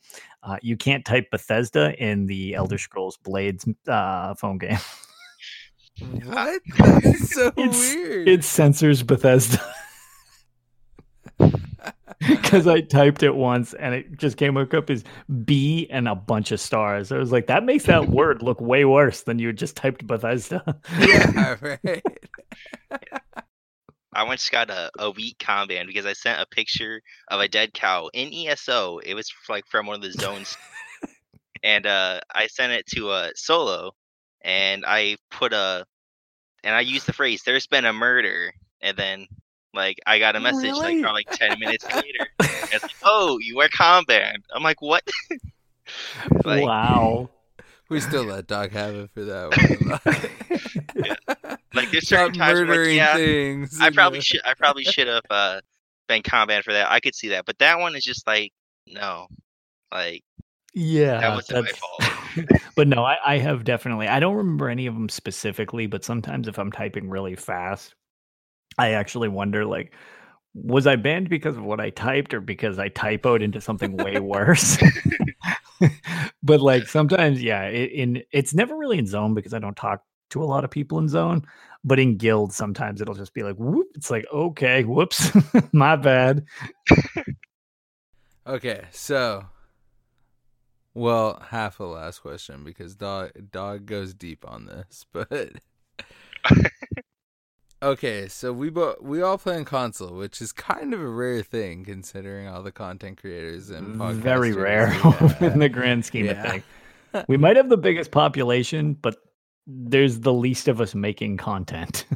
[0.43, 4.77] Uh, you can't type Bethesda in the Elder Scrolls Blades uh, phone game.
[6.23, 6.61] What?
[6.77, 8.27] That is so It's- weird.
[8.29, 9.59] It censors Bethesda.
[12.27, 15.03] Because I typed it once and it just came up as
[15.45, 17.11] B and a bunch of stars.
[17.11, 20.63] I was like, that makes that word look way worse than you just typed Bethesda.
[20.99, 22.03] yeah, right.
[24.11, 27.47] I once got a, a weak com ban because I sent a picture of a
[27.47, 28.97] dead cow in ESO.
[28.99, 30.57] It was like from one of the zones,
[31.63, 33.91] and uh, I sent it to a solo,
[34.41, 35.85] and I put a,
[36.63, 38.51] and I used the phrase "There's been a murder,"
[38.81, 39.27] and then
[39.73, 41.01] like I got a message like Really?
[41.03, 42.27] from like ten minutes later.
[42.39, 45.07] it's like, "Oh, you are com banned." I'm like, "What?"
[46.45, 47.29] like, wow.
[47.89, 51.57] We still let Doc have it for that one.
[51.73, 53.79] like there's Stop certain times where like, yeah, things.
[53.81, 54.41] I probably should.
[54.45, 55.61] I probably should have uh,
[56.07, 56.91] been combat for that.
[56.91, 58.51] I could see that, but that one is just like
[58.85, 59.27] no,
[59.91, 60.23] like
[60.75, 61.19] Yeah.
[61.19, 62.03] that wasn't my fault.
[62.75, 64.07] but no, I, I have definitely.
[64.07, 67.95] I don't remember any of them specifically, but sometimes if I'm typing really fast,
[68.79, 69.93] I actually wonder like,
[70.53, 74.19] was I banned because of what I typed or because I typoed into something way
[74.19, 74.77] worse?
[76.43, 80.03] but like sometimes, yeah, it, in it's never really in zone because I don't talk
[80.31, 81.45] to a lot of people in zone.
[81.83, 83.87] But in guild, sometimes it'll just be like, whoop.
[83.95, 85.31] It's like, okay, whoops,
[85.71, 86.45] my bad.
[88.45, 89.45] Okay, so
[90.93, 95.51] well, half a last question because dog dog goes deep on this, but
[97.81, 101.43] okay, so we bo- we all play on console, which is kind of a rare
[101.43, 104.87] thing considering all the content creators and Very rare
[105.41, 106.43] in the grand scheme Yeah.
[106.43, 107.25] of things.
[107.27, 109.17] We might have the biggest population, but
[109.65, 112.05] there's the least of us making content.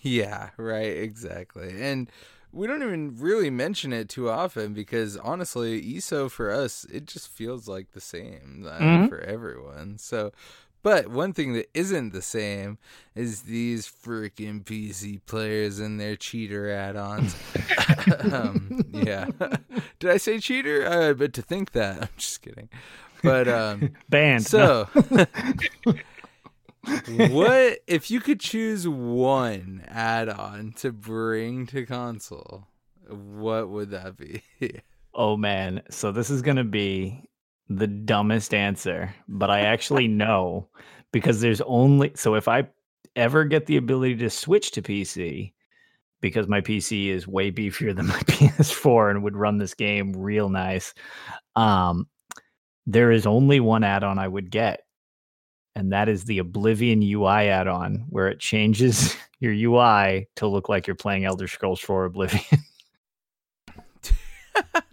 [0.00, 1.82] Yeah, right, exactly.
[1.82, 2.08] And
[2.52, 7.28] we don't even really mention it too often because honestly, ESO for us, it just
[7.28, 9.08] feels like the same uh, Mhm.
[9.08, 9.98] for everyone.
[9.98, 10.30] So,
[10.82, 12.78] but one thing that isn't the same
[13.14, 17.34] is these freaking PC players and their cheater add-ons.
[18.32, 19.26] um, yeah.
[19.98, 20.88] Did I say cheater?
[20.88, 22.02] I bet to think that.
[22.02, 22.68] I'm just kidding.
[23.22, 24.52] But um Banned.
[24.52, 24.86] no.
[24.94, 25.26] so,
[27.30, 32.68] what if you could choose one add-on to bring to console?
[33.08, 34.42] What would that be?
[35.14, 37.27] oh man, so this is gonna be
[37.68, 40.68] the dumbest answer, but I actually know
[41.12, 42.68] because there's only so if I
[43.16, 45.52] ever get the ability to switch to PC,
[46.20, 50.48] because my PC is way beefier than my PS4 and would run this game real
[50.48, 50.94] nice.
[51.56, 52.08] Um,
[52.86, 54.84] there is only one add-on I would get,
[55.74, 60.86] and that is the Oblivion UI add-on, where it changes your UI to look like
[60.86, 62.44] you're playing Elder Scrolls 4 Oblivion.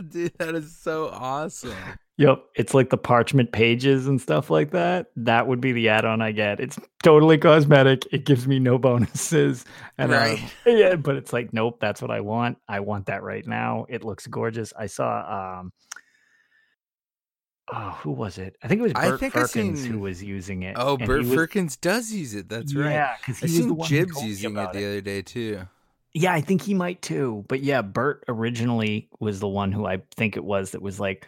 [0.10, 1.74] Dude, that is so awesome.
[2.18, 5.08] Yep, it's like the parchment pages and stuff like that.
[5.18, 6.62] That would be the add-on I get.
[6.62, 8.08] It's totally cosmetic.
[8.14, 9.66] It gives me no bonuses.
[9.98, 10.40] And uh, Right.
[10.66, 12.58] yeah, but it's like, nope, that's what I want.
[12.70, 13.86] I want that right now.
[13.90, 14.72] It looks gorgeous.
[14.80, 15.74] I saw um
[17.74, 18.56] Oh, who was it?
[18.62, 20.76] I think it was I Bert think I Firkins seen- who was using it.
[20.80, 22.48] Oh, Bert was- Firkins does use it.
[22.48, 22.92] That's right.
[22.92, 25.62] Yeah, because I seen Jibs using it the other day too.
[26.14, 27.44] Yeah, I think he might too.
[27.50, 31.28] But yeah, Bert originally was the one who I think it was that was like,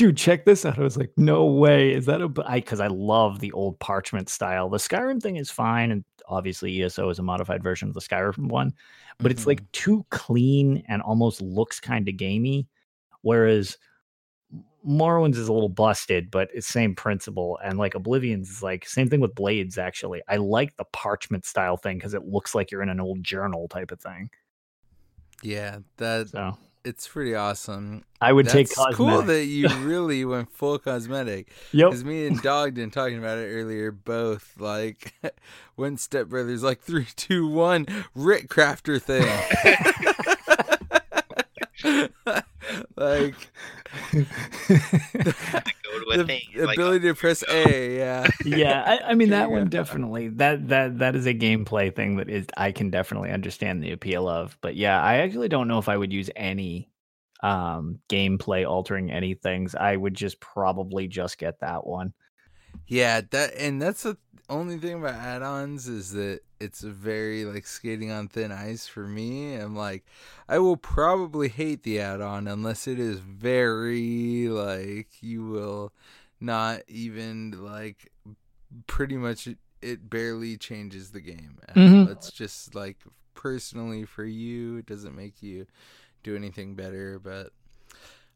[0.00, 0.78] dude, check this out.
[0.78, 1.92] I was like, no way.
[1.92, 4.70] Is that a b-" I because I love the old parchment style.
[4.70, 8.48] The Skyrim thing is fine, and obviously ESO is a modified version of the Skyrim
[8.48, 8.72] one,
[9.18, 9.48] but it's Mhm.
[9.48, 12.66] like too clean and almost looks kind of gamey.
[13.20, 13.76] Whereas
[14.82, 17.58] Morrowind's is a little busted, but it's same principle.
[17.62, 19.76] And like Oblivion's is like same thing with Blades.
[19.76, 23.22] Actually, I like the parchment style thing because it looks like you're in an old
[23.22, 24.30] journal type of thing.
[25.42, 28.04] Yeah, that So it's pretty awesome.
[28.20, 28.96] I would That's take cosmetic.
[28.96, 31.50] cool that you really went full cosmetic.
[31.72, 31.90] yep.
[31.90, 35.14] Because me and Dogden talking about it earlier, both like
[35.76, 39.24] when Step Brothers like three, two, one, Writ Crafter thing.
[43.00, 43.34] like
[44.12, 47.70] Go to a the the ability to press here we go.
[47.70, 48.26] A, yeah.
[48.44, 52.28] yeah, I, I mean that one definitely that that that is a gameplay thing that
[52.28, 54.56] is I can definitely understand the appeal of.
[54.60, 56.90] But yeah, I actually don't know if I would use any
[57.42, 59.74] um gameplay altering any things.
[59.74, 62.12] I would just probably just get that one.
[62.86, 64.16] Yeah, that and that's the
[64.50, 69.54] only thing about add-ons is that it's very like skating on thin ice for me.
[69.54, 70.04] I'm like,
[70.48, 75.92] I will probably hate the add-on unless it is very like you will
[76.40, 78.10] not even like
[78.86, 81.58] pretty much it, it barely changes the game.
[81.74, 82.10] Mhm.
[82.10, 82.98] It's just like
[83.34, 85.66] personally for you, it doesn't make you
[86.22, 87.52] do anything better, but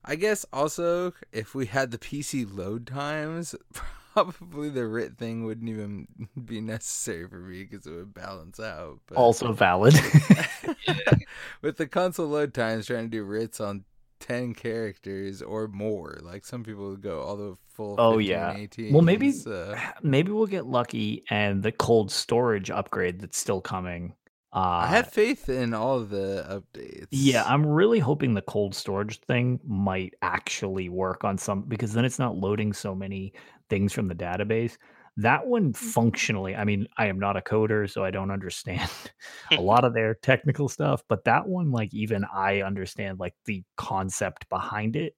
[0.05, 3.55] I guess also if we had the PC load times,
[4.15, 6.07] probably the writ thing wouldn't even
[6.45, 9.01] be necessary for me because it would balance out.
[9.07, 9.95] But Also valid.
[11.62, 13.85] with the console load times, trying to do writs on
[14.20, 17.97] ten characters or more, like some people would go all the full.
[17.99, 18.55] Oh, 15, yeah.
[18.57, 23.61] 18, well, maybe so- maybe we'll get lucky and the cold storage upgrade that's still
[23.61, 24.15] coming.
[24.55, 27.09] Uh, I have faith in all the updates.
[27.10, 32.05] Yeah, I'm really hoping the cold storage thing might actually work on some because then
[32.05, 33.32] it's not loading so many
[33.68, 34.76] things from the database.
[35.16, 38.89] That one functionally, I mean, I am not a coder, so I don't understand
[39.51, 43.64] a lot of their technical stuff, but that one, like, even I understand like the
[43.76, 45.16] concept behind it.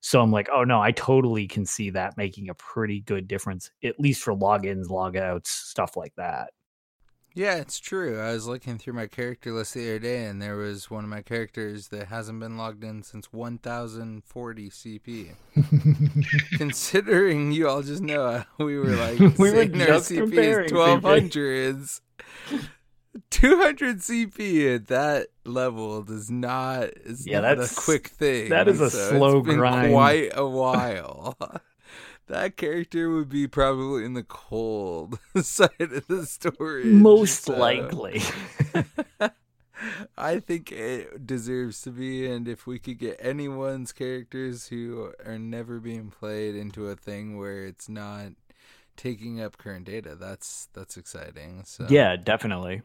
[0.00, 3.70] So I'm like, oh no, I totally can see that making a pretty good difference,
[3.84, 6.50] at least for logins, logouts, stuff like that.
[7.34, 8.20] Yeah, it's true.
[8.20, 11.08] I was looking through my character list the other day, and there was one of
[11.08, 15.28] my characters that hasn't been logged in since 1040 CP.
[16.58, 20.16] Considering you all just know uh, we were like, We were saying our just CP
[20.18, 22.00] comparing is 1200s.
[23.30, 28.48] 200 CP at that level does not is Yeah, not that's- a quick thing.
[28.50, 29.92] that is a so slow it's been grind.
[29.92, 31.36] Quite a while.
[32.32, 36.86] that character would be probably in the cold side of the story.
[36.86, 38.22] Most so- likely.
[40.16, 45.38] I think it deserves to be, and if we could get anyone's characters who are
[45.38, 48.28] never being played into a thing where it's not
[48.96, 51.64] taking up current data, that's that's exciting.
[51.66, 52.82] So yeah, definitely.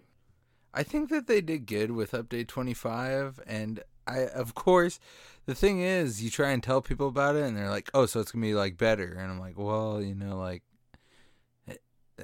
[0.73, 4.99] I think that they did good with update 25 and I of course
[5.45, 8.19] the thing is you try and tell people about it and they're like, "Oh, so
[8.19, 10.63] it's going to be like better." And I'm like, "Well, you know, like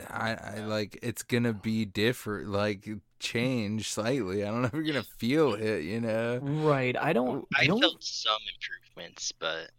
[0.10, 2.90] I I like it's going to be different, like
[3.20, 4.44] change slightly.
[4.44, 6.98] I don't know if you're going to feel it, you know." Right.
[6.98, 7.46] I don't.
[7.58, 9.70] I don't felt some improvements, but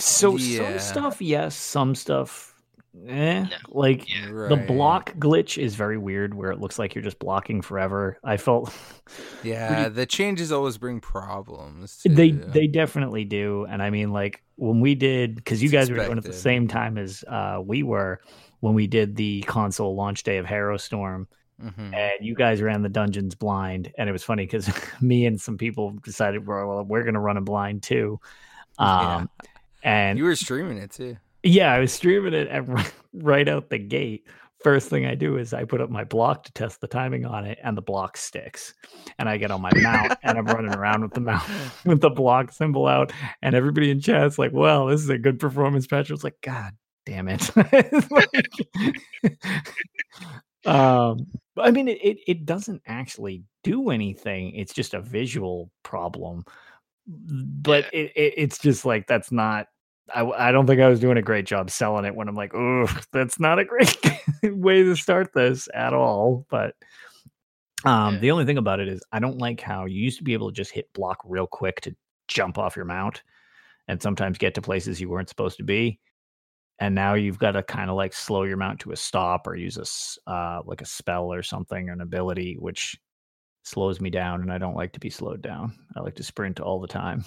[0.00, 0.58] so Yeah.
[0.58, 1.56] some stuff, yes.
[1.56, 2.55] Some stuff,
[3.08, 3.40] eh.
[3.42, 3.48] No.
[3.68, 4.46] Like yeah.
[4.48, 8.18] the block glitch is very weird, where it looks like you're just blocking forever.
[8.24, 8.72] I felt
[9.42, 12.00] Yeah, the changes always bring problems.
[12.04, 12.38] they too.
[12.48, 15.96] they definitely do, and I mean, like when we did, because you It's guys were
[15.96, 18.20] doing it at the same time as uh, we were
[18.60, 21.26] when we did the console launch day of Harrowstorm.
[21.58, 21.94] Mhm.
[21.94, 24.68] and you guys ran the dungeons blind and it was funny because
[25.00, 28.20] me and some people decided well, well we're gonna run a blind too
[28.78, 29.14] Yeah.
[29.16, 29.30] um
[29.82, 31.16] and You were streaming it too.
[31.42, 32.68] Yeah i was streaming it and
[33.12, 34.26] right- out the gate
[34.62, 37.44] first thing i do is i put up my block to test the timing on
[37.44, 38.74] it and the block sticks
[39.18, 41.42] and i get on my mount and i'm running around with the mount
[41.84, 45.38] with the block symbol out and everybody in chat's like well this is a good
[45.38, 46.72] performance patch it's like god
[47.04, 47.50] damn it
[50.66, 51.26] um
[51.58, 54.54] I mean, it, it it doesn't actually do anything.
[54.54, 56.44] It's just a visual problem.
[57.06, 59.66] But it, it it's just like that's not.
[60.14, 62.54] I I don't think I was doing a great job selling it when I'm like,
[62.54, 63.96] oh, that's not a great
[64.42, 66.46] way to start this at all.
[66.50, 66.74] But
[67.84, 68.20] um, Yeah.
[68.20, 70.50] the only thing about it is I don't like how you used to be able
[70.50, 71.94] to just hit block real quick to
[72.28, 73.22] jump off your mount,
[73.88, 76.00] and sometimes get to places you weren't supposed to be
[76.78, 79.54] and now you've got to kind of like slow your mount to a stop or
[79.56, 79.78] use
[80.26, 82.96] a uh, like a spell or something or an ability which
[83.64, 86.60] slows me down and i don't like to be slowed down i like to sprint
[86.60, 87.24] all the time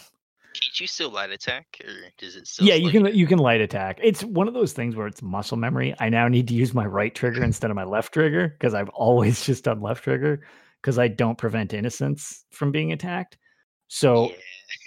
[0.54, 2.66] can't you still light attack, or does it still?
[2.68, 5.22] yeah you slow can you can light attack it's one of those things where it's
[5.22, 8.50] muscle memory i now need to use my right trigger instead of my left trigger
[8.50, 10.42] because i've always just done left trigger
[10.82, 13.38] because i don't prevent innocents from being attacked
[13.88, 14.36] so Yeah.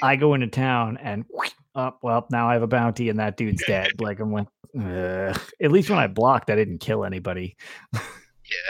[0.04, 1.24] I go into town and
[1.74, 4.00] up, well, now I have a bounty and that dude's dead.
[4.00, 4.46] Like I'm like,
[4.78, 5.40] Ugh.
[5.60, 7.56] at least when I blocked, I didn't kill anybody.
[7.92, 8.00] yeah.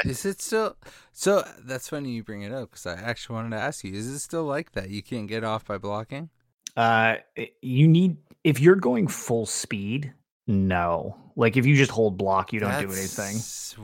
[0.07, 0.77] Is it still?
[1.13, 4.07] So that's funny you bring it up because I actually wanted to ask you: Is
[4.09, 4.89] it still like that?
[4.89, 6.31] You can't get off by blocking?
[6.77, 7.17] Uh,
[7.61, 10.13] you need if you're going full speed.
[10.47, 13.37] No, like if you just hold block, you don't do anything.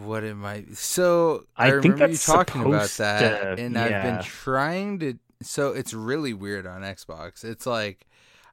[0.05, 0.69] What it might.
[0.69, 0.74] Be.
[0.74, 5.15] So I, I think remember you talking about that, to- and I've been trying to.
[5.43, 7.44] So it's really weird on Xbox.
[7.44, 8.06] It's like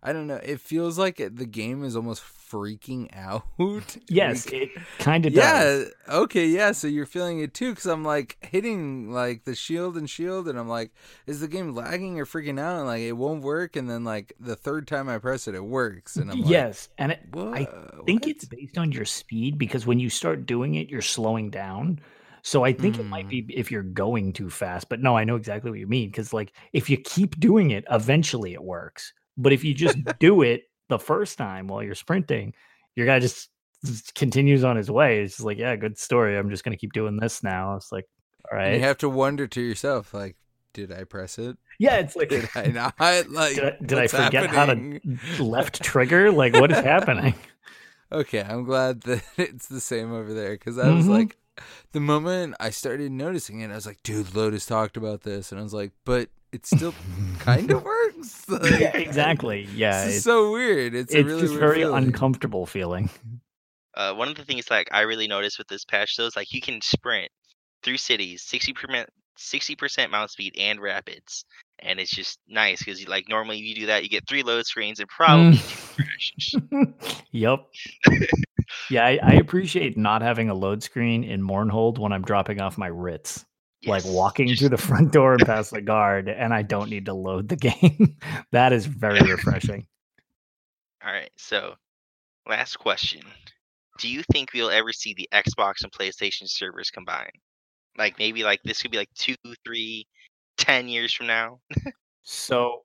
[0.03, 0.35] I don't know.
[0.43, 3.97] It feels like it, the game is almost freaking out.
[4.09, 4.69] Yes, Like, it
[4.99, 5.67] kind of does.
[5.67, 5.85] yeah.
[6.09, 6.47] Okay.
[6.47, 6.71] Yeah.
[6.71, 10.57] So you're feeling it too, because I'm like hitting like the shield and shield, and
[10.59, 10.91] I'm like,
[11.27, 12.77] is the game lagging or freaking out?
[12.79, 15.65] And like it won't work, and then like the third time I press it, it
[15.65, 17.19] works, and I'm like, yes, and it?
[17.53, 17.65] I
[18.05, 18.27] think What?
[18.27, 21.99] it's based on your speed because when you start doing it, you're slowing down.
[22.41, 23.29] So I think it might Mm.
[23.29, 24.89] be if you're going too fast.
[24.89, 27.85] But no, I know exactly what you mean because like if you keep doing it,
[27.89, 29.13] eventually it works.
[29.37, 32.53] But if you just do it the first time while you're sprinting,
[32.95, 33.49] your guy just,
[34.15, 35.21] continues on his way.
[35.21, 36.37] It's just like, yeah, good story.
[36.37, 37.75] I'm just gonna keep doing this now.
[37.75, 38.05] It's like,
[38.51, 38.67] all right.
[38.69, 40.35] And you have to wonder to yourself, like,
[40.73, 41.57] did I press it?
[41.79, 42.29] yeah, it's like.
[42.29, 42.95] Did I not?
[42.99, 45.01] Like, Did I, did I forget happening?
[45.01, 46.31] how to left trigger?
[46.31, 47.33] Like, what is happening?
[48.11, 51.09] Okay, I'm glad that it's the same over there because I was Mhm.
[51.09, 51.37] like,
[51.91, 55.59] the moment I started noticing it, I was like, dude, Lotus talked about this, and
[55.59, 56.93] I was like, but it still
[57.39, 58.43] kind of works.
[58.49, 59.67] Like, yeah, exactly.
[59.73, 60.93] Yeah, This is it's, so weird.
[60.95, 62.03] It's, a it's really just weird very feeling.
[62.05, 63.09] uncomfortable feeling.
[63.95, 66.53] Uh, one of the things like I really noticed with this patch though is like
[66.53, 67.29] you can sprint
[67.83, 71.45] through cities, sixty percent, sixty percent mount speed and rapids,
[71.79, 74.99] and it's just nice because like normally you do that, you get three load screens
[74.99, 76.55] and probably two crashes.
[77.31, 77.65] yep.
[78.89, 82.77] Yeah, I, I appreciate not having a load screen in Mournhold when I'm dropping off
[82.79, 83.45] my writs.
[83.85, 87.13] Like walking through the front door and past the guard, and I don't need to
[87.13, 88.17] load the game.
[88.51, 89.85] that is very refreshing.
[91.05, 91.75] All right, so
[92.49, 93.21] last question:
[93.99, 97.37] Do you think we'll ever see the Xbox and PlayStation servers combined?
[97.95, 100.07] Like maybe like this could be like two, three,
[100.57, 101.59] ten years from now.
[102.25, 102.81] So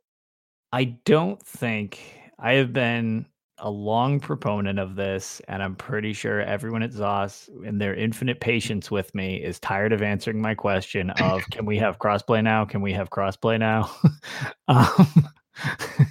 [0.71, 1.99] I don't think
[2.39, 3.25] I have been
[3.61, 8.41] a long proponent of this, and I'm pretty sure everyone at ZOS, in their infinite
[8.41, 12.65] patience with me, is tired of answering my question of can we have crossplay now?
[12.65, 13.91] Can we have crossplay now?
[14.69, 15.29] um,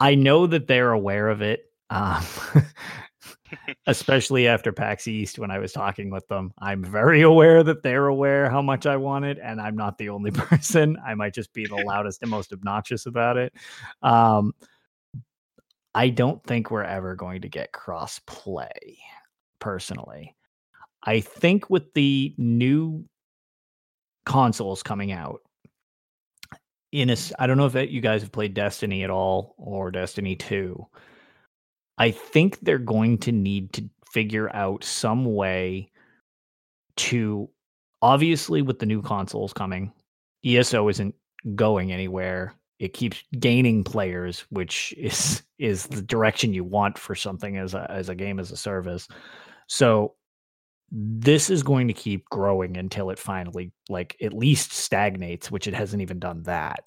[0.00, 1.64] I know that they're aware of it.
[1.90, 2.24] Um,
[3.86, 6.52] especially after PAX East when I was talking with them.
[6.58, 10.10] I'm very aware that they're aware how much I want it, and I'm not the
[10.10, 10.96] only person.
[11.04, 13.52] I might just be the loudest and most obnoxious about it.
[14.02, 14.52] Um,
[15.98, 18.98] I don't think we're ever going to get cross play,
[19.58, 20.36] personally.
[21.02, 23.04] I think with the new
[24.24, 25.40] consoles coming out,
[26.92, 30.36] in a, I don't know if you guys have played Destiny at all or Destiny
[30.36, 30.86] 2.
[31.98, 35.90] I think they're going to need to figure out some way
[36.98, 37.50] to
[38.02, 39.92] obviously with the new consoles coming,
[40.46, 41.16] ESO isn't
[41.56, 42.54] going anywhere.
[42.78, 47.90] It keeps gaining players, which is is the direction you want for something as a
[47.90, 49.08] as a game as a service.
[49.66, 50.14] So
[50.90, 55.74] this is going to keep growing until it finally like at least stagnates, which it
[55.74, 56.84] hasn't even done that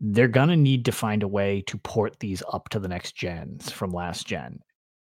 [0.00, 3.70] they're to need to find a way to port these up to the next gens
[3.70, 4.60] from last gen,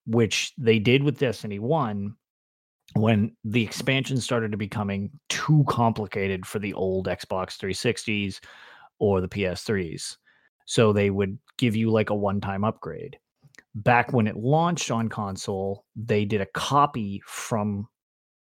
[0.07, 2.15] which they did with Destiny 1
[2.95, 8.41] when the expansion started to becoming too complicated for the old Xbox 360s
[8.99, 10.17] or the PS3s.
[10.67, 13.19] So they would give you like a one time upgrade.
[13.75, 17.89] Back when it launched on console, they did a copy from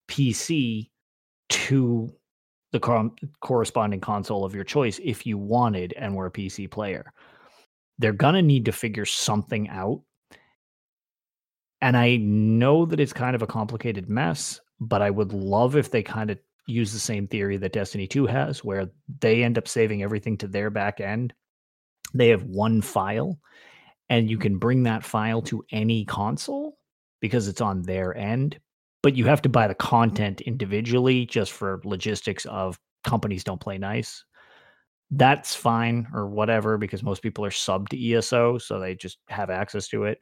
[0.08, 0.90] PC
[1.50, 2.10] to
[2.72, 3.12] the cor-
[3.42, 7.14] corresponding console of your choice if you wanted and were a PC player.
[8.00, 10.02] They're going to need to figure something out.
[11.82, 15.92] And I know that it's kind of a complicated mess, but I would love if
[15.92, 16.40] they kind of
[16.72, 18.90] use the same theory that Destiny 2 has, where
[19.20, 21.34] they end up saving everything to their back end.
[22.14, 23.40] They have one file,
[24.10, 26.78] and you can bring that file to any console
[27.22, 28.60] because it's on their end
[29.02, 33.78] but you have to buy the content individually just for logistics of companies don't play
[33.78, 34.24] nice.
[35.10, 39.50] That's fine or whatever because most people are sub to ESO, so they just have
[39.50, 40.20] access to it.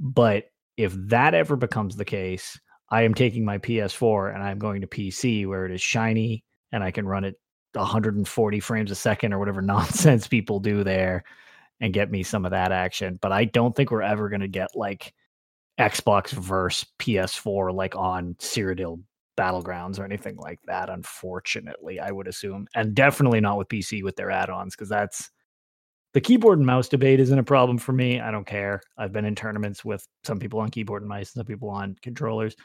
[0.00, 0.44] But
[0.76, 2.58] if that ever becomes the case,
[2.90, 6.82] I am taking my PS4 and I'm going to PC where it is shiny and
[6.82, 7.36] I can run it
[7.74, 11.24] 140 frames a second or whatever nonsense people do there
[11.80, 13.18] and get me some of that action.
[13.20, 15.14] But I don't think we're ever going to get like
[15.78, 19.00] Xbox versus PS4 like on Cyrodiil
[19.38, 22.66] Battlegrounds or anything like that, unfortunately, I would assume.
[22.74, 25.30] And definitely not with PC with their add-ons, because that's
[26.18, 28.18] the keyboard and mouse debate isn't a problem for me.
[28.18, 28.82] I don't care.
[28.96, 31.94] I've been in tournaments with some people on keyboard and mice and some people on
[32.02, 32.56] controllers.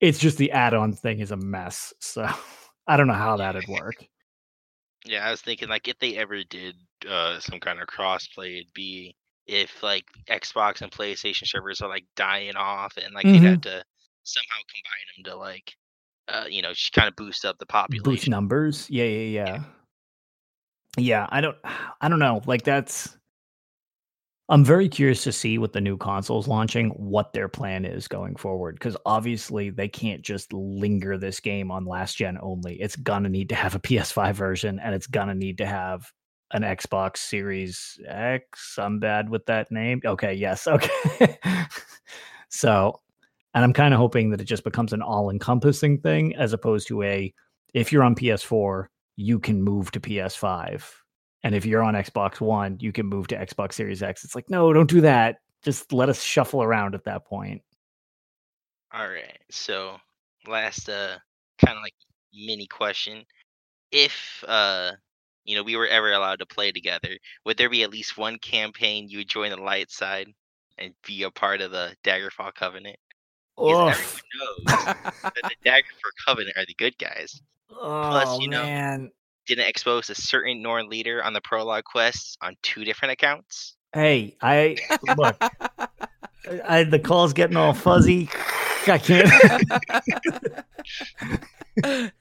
[0.00, 1.92] It's just the add-on thing is a mess.
[2.00, 2.28] So
[2.88, 3.94] I don't know how that'd work.
[5.04, 6.74] Yeah, I was thinking like if they ever did
[7.08, 9.14] uh, some kind of crossplay, it'd be
[9.46, 13.32] if like Xbox and PlayStation servers are like dying off, and like Mhm.
[13.34, 13.84] they'd have to
[14.24, 15.76] somehow combine them to like,
[16.26, 18.90] uh, you know, just kind of boost up the population, Boost numbers.
[18.90, 19.10] Yeah, yeah,
[19.44, 19.46] yeah.
[19.54, 19.62] Yeah,
[21.30, 21.56] I don't
[22.00, 22.42] I don't know.
[22.46, 23.16] Like that's
[24.48, 28.34] I'm very curious to see with the new consoles launching what their plan is going
[28.34, 32.74] forward because obviously they can't just linger this game on last gen only.
[32.80, 36.10] It's gonna need to have a PS5 version and it's gonna need to have
[36.52, 38.76] an Xbox Series X.
[38.76, 40.00] I'm bad with that name.
[40.04, 41.38] Okay, yes, okay.
[42.48, 43.00] so,
[43.54, 47.02] and I'm kind of hoping that it just becomes an all-encompassing thing as opposed to
[47.02, 47.32] a
[47.72, 48.86] if you're on PS4,
[49.20, 50.82] you can move to PS5
[51.42, 54.24] and if you're on Xbox One, you can move to Xbox Series X.
[54.24, 55.36] It's like, no, don't do that.
[55.62, 57.62] Just let us shuffle around at that point.
[58.92, 59.38] All right.
[59.50, 59.96] So
[60.46, 61.16] last uh
[61.64, 61.94] kind of like
[62.34, 63.24] mini question.
[63.92, 64.92] If uh
[65.44, 68.38] you know we were ever allowed to play together, would there be at least one
[68.38, 70.28] campaign you would join the light side
[70.78, 72.96] and be a part of the Daggerfall Covenant?
[73.56, 74.84] Because everyone knows
[75.22, 77.40] that the Daggerfall Covenant are the good guys.
[77.72, 79.10] Oh you know, man.
[79.46, 83.76] Didn't expose a certain Norn leader on the prologue quests on two different accounts.
[83.92, 84.76] Hey, I
[85.16, 85.36] look.
[86.66, 88.28] I, the call's getting all fuzzy.
[88.86, 89.30] I can't.
[91.82, 92.12] And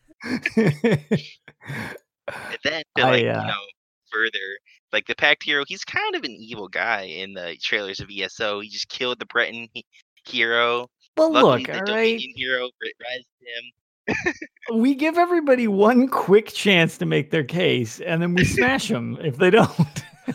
[2.64, 3.66] then to I, like uh, you know
[4.12, 4.58] further,
[4.92, 8.60] like the Pact hero, he's kind of an evil guy in the trailers of ESO.
[8.62, 9.86] He just killed the Breton he-
[10.26, 10.88] hero.
[11.16, 11.86] but Luckily, look, the all right.
[11.86, 12.94] Dominion hero ri-
[13.40, 13.72] him.
[14.72, 19.18] We give everybody one quick chance to make their case, and then we smash them
[19.20, 20.04] if they don't.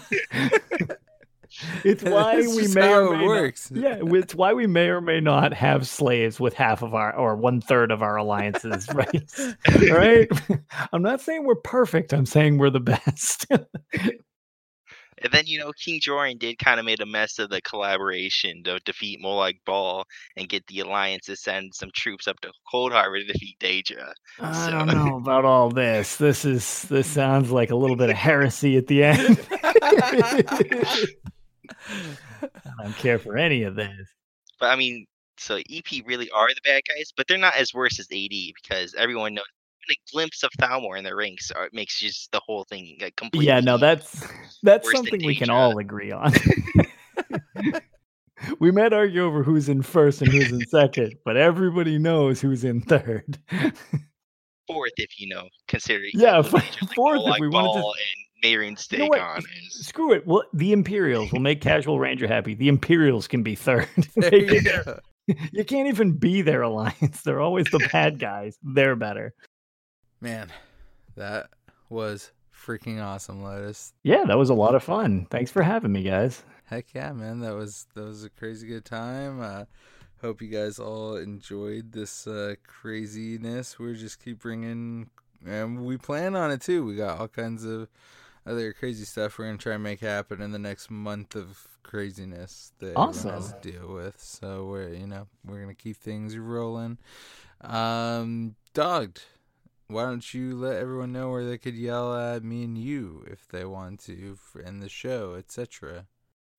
[1.85, 3.71] it's why That's we may or may works.
[3.71, 7.15] Not, yeah, it's why we may or may not have slaves with half of our
[7.15, 9.31] or one third of our alliances, right?
[9.91, 10.29] right?
[10.93, 12.13] I'm not saying we're perfect.
[12.13, 13.47] I'm saying we're the best.
[15.25, 18.63] And then you know King Jorunn did kind of made a mess of the collaboration
[18.65, 20.05] to defeat Molag Bal
[20.37, 24.13] and get the alliance to send some troops up to Coldharbour to defeat Daedra.
[24.39, 26.17] I So- don't know about all this.
[26.17, 29.41] This is this sounds like a little bit of heresy at the end.
[32.43, 34.09] I don't care for any of this.
[34.61, 35.07] But I mean,
[35.37, 38.29] so EP really are the bad guys, but they're not as worse as AD
[38.63, 39.45] because everyone knows
[39.89, 43.17] even a glimpse of Thalmor in the ranks are, makes just the whole thing like
[43.17, 43.47] completely.
[43.47, 44.27] Yeah, no, that's
[44.63, 46.33] that's something we can all agree on.
[48.59, 52.65] we might argue over who's in first and who's in second, but everybody knows who's
[52.65, 53.39] in third.
[54.67, 58.45] fourth if you know considering Yeah, f- like fourth if we wanted to- Bal and
[58.45, 60.27] Mayrin's You know on is Screw it.
[60.27, 62.55] Well, the Imperials will make Casual Ranger happy.
[62.55, 63.89] The Imperials can be third.
[64.17, 64.99] There They you can- go.
[65.53, 67.23] you can't even be their alliance.
[67.23, 68.59] They're always the bad guys.
[68.63, 69.35] They're better.
[70.25, 70.51] Man,
[71.17, 71.51] that
[71.91, 73.93] was freaking awesome, Lotus.
[74.05, 75.27] Yeah, that was a lot of fun.
[75.31, 76.43] Thanks for having me, guys.
[76.65, 77.41] Heck yeah, man.
[77.41, 79.43] That was that was a crazy good time.
[79.43, 79.65] Uh
[80.23, 83.79] hope you guys all enjoyed this uh craziness.
[83.79, 85.11] We're just keep bringing
[85.47, 86.87] and we plan on it too.
[86.87, 87.89] We got all kinds of
[88.47, 91.67] other crazy stuff we're going to try and make happen in the next month of
[91.83, 93.61] craziness that everyone has Awesome.
[93.61, 94.19] to deal with.
[94.21, 96.97] So we're, you know, we're going to keep things rolling.
[97.61, 99.23] Um Dogged,
[99.89, 103.47] why don't you let everyone know where they could yell at me and you if
[103.49, 106.07] they want to in the show, etc.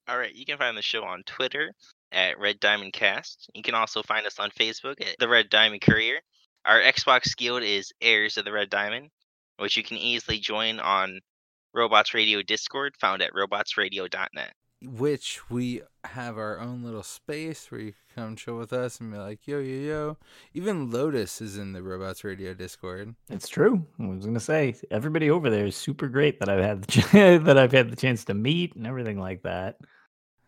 [0.07, 0.33] all right.
[0.33, 1.73] You can find the show on Twitter
[2.11, 3.49] at Red Diamond Cast.
[3.53, 6.19] You can also find us on Facebook at the Red Diamond Courier.
[6.65, 9.09] Our Xbox Guild is Heirs of the Red Diamond,
[9.57, 11.19] which you can easily join on
[11.73, 14.53] Robots Radio Discord, found at robotsradio.net.
[14.85, 19.11] which we have our own little space where you can come chill with us and
[19.11, 20.17] be like, yo, yo, yo.
[20.53, 23.15] Even Lotus is in the Robots Radio Discord.
[23.29, 23.85] It's true.
[23.99, 27.11] I was gonna say everybody over there is super great that I've had the ch-
[27.11, 29.77] that I've had the chance to meet and everything like that.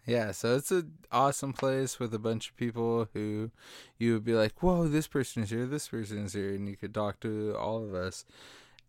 [0.06, 3.52] Yeah, so it's an awesome place with a bunch of people who
[3.98, 6.78] you would be like, whoa, this person is here, this person is here, and you
[6.78, 8.24] could talk to all of us.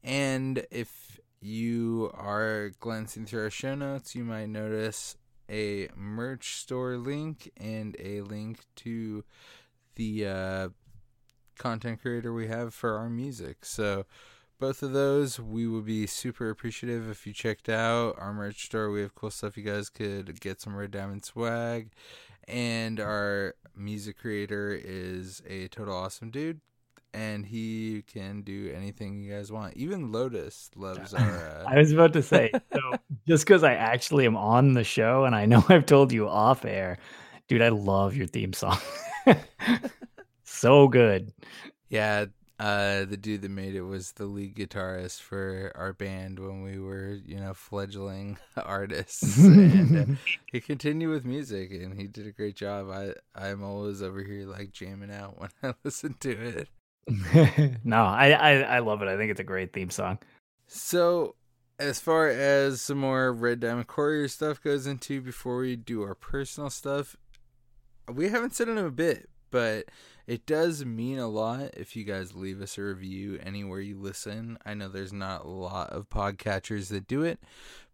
[0.05, 5.17] And if you are glancing through our show notes, you might notice
[5.51, 9.25] a merch store link and a link to
[9.95, 10.69] the uh,
[11.59, 13.65] content creator we have for our music.
[13.65, 14.07] So
[14.59, 18.91] both of those we would be super appreciative if you checked out our merch store.
[18.91, 21.91] We have cool stuff you guys could get some Red Diamond swag.
[22.47, 26.61] And our music creator is a total awesome dude.
[27.15, 29.77] And he can do anything you guys want.
[29.77, 31.65] Even Lotus loves our.
[31.65, 32.81] Uh, I was about to say, so
[33.27, 36.65] just because I actually am on the show and I know I've told you off
[36.65, 36.99] air,
[37.49, 38.79] dude, I love your theme song.
[40.45, 41.33] so good.
[41.89, 42.27] Yeah,
[42.61, 46.79] uh, the dude that made it was the lead guitarist for our band when we
[46.81, 49.39] were, you know, fledgling artists.
[49.39, 50.15] and uh,
[50.51, 52.91] he continued with music, and he did a great job.
[52.91, 56.69] I I'm always over here like jamming out when I listen to it.
[57.85, 59.09] no, I, I I love it.
[59.09, 60.19] I think it's a great theme song.
[60.67, 61.35] So
[61.79, 66.15] as far as some more Red Diamond Courier stuff goes into before we do our
[66.15, 67.17] personal stuff,
[68.13, 69.87] we haven't said it in a bit, but
[70.27, 74.59] it does mean a lot if you guys leave us a review anywhere you listen.
[74.67, 77.41] I know there's not a lot of podcatchers that do it,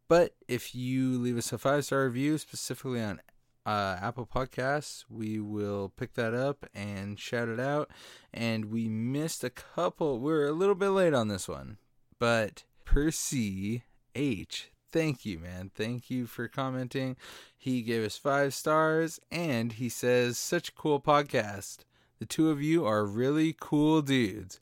[0.09, 3.21] but if you leave us a five star review, specifically on
[3.67, 7.91] uh, Apple Podcasts, we will pick that up and shout it out.
[8.33, 10.19] And we missed a couple.
[10.19, 11.79] We are a little bit late on this one,
[12.19, 13.85] but Percy
[14.15, 14.71] H.
[14.93, 15.71] Thank you, man.
[15.75, 17.17] Thank you for commenting.
[17.57, 21.79] He gave us five stars and he says, such a cool podcast.
[22.21, 24.61] The two of you are really cool dudes,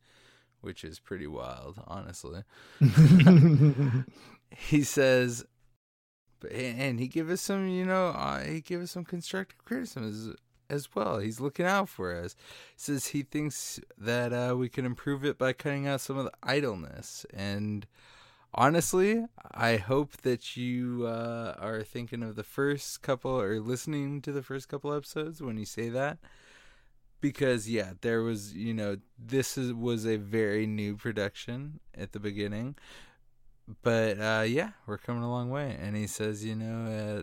[0.63, 2.45] which is pretty wild, honestly.
[4.57, 5.45] he says,
[6.51, 10.35] and he give us some, you know, uh, he give us some constructive criticism as,
[10.69, 11.19] as well.
[11.19, 12.35] He's looking out for us.
[12.77, 16.33] Says he thinks that uh, we can improve it by cutting out some of the
[16.43, 17.27] idleness.
[17.33, 17.87] And
[18.55, 24.33] honestly, I hope that you uh, are thinking of the first couple or listening to
[24.33, 26.19] the first couple episodes when you say that.
[27.21, 32.19] Because yeah, there was you know this is, was a very new production at the
[32.19, 32.75] beginning,
[33.83, 35.77] but uh, yeah, we're coming a long way.
[35.81, 37.23] And he says, you know, uh,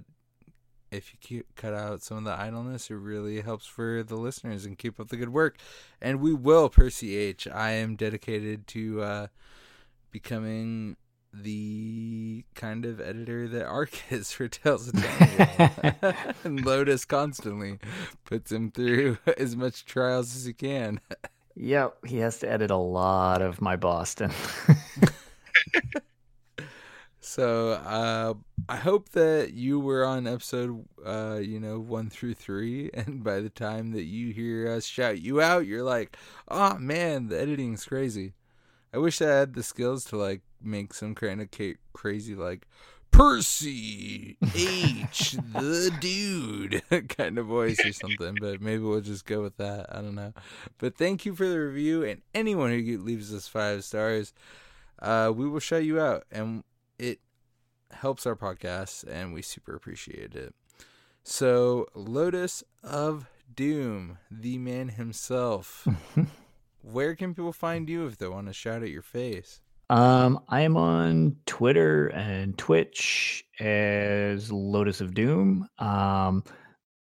[0.92, 4.78] if you cut out some of the idleness, it really helps for the listeners and
[4.78, 5.58] keep up the good work.
[6.02, 7.48] And we will, Percy H.
[7.48, 9.28] I am dedicated to uh,
[10.12, 10.98] becoming
[11.32, 14.96] the kind of editor that Ark is for Tales of
[16.44, 17.78] and Lotus constantly
[18.26, 21.00] puts him through as much trials as he can.
[21.56, 24.32] Yep, he has to edit a lot of my Boston.
[27.30, 28.34] So uh,
[28.68, 33.40] I hope that you were on episode, uh, you know, one through three, and by
[33.40, 37.86] the time that you hear us shout you out, you're like, "Oh man, the editing's
[37.86, 38.34] crazy."
[38.92, 42.68] I wish I had the skills to like make some kind of ca- crazy like
[43.12, 49.58] Percy H the dude kind of voice or something, but maybe we'll just go with
[49.58, 49.86] that.
[49.96, 50.34] I don't know.
[50.80, 54.34] But thank you for the review, and anyone who leaves us five stars,
[55.00, 56.64] uh, we will shout you out, and
[57.00, 57.20] it
[57.92, 60.54] helps our podcast and we super appreciate it.
[61.24, 65.88] So, Lotus of Doom, the man himself.
[66.82, 69.62] Where can people find you if they want to shout at your face?
[69.90, 75.68] Um, I am on Twitter and Twitch as Lotus of Doom.
[75.80, 76.44] Um,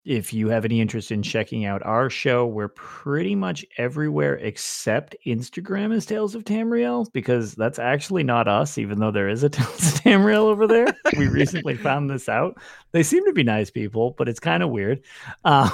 [0.05, 5.15] if you have any interest in checking out our show, we're pretty much everywhere except
[5.27, 9.49] Instagram as Tales of Tamriel because that's actually not us, even though there is a
[9.51, 10.87] Tales of Tamriel over there.
[11.19, 12.59] we recently found this out.
[12.93, 15.03] They seem to be nice people, but it's kind of weird.
[15.45, 15.71] Um,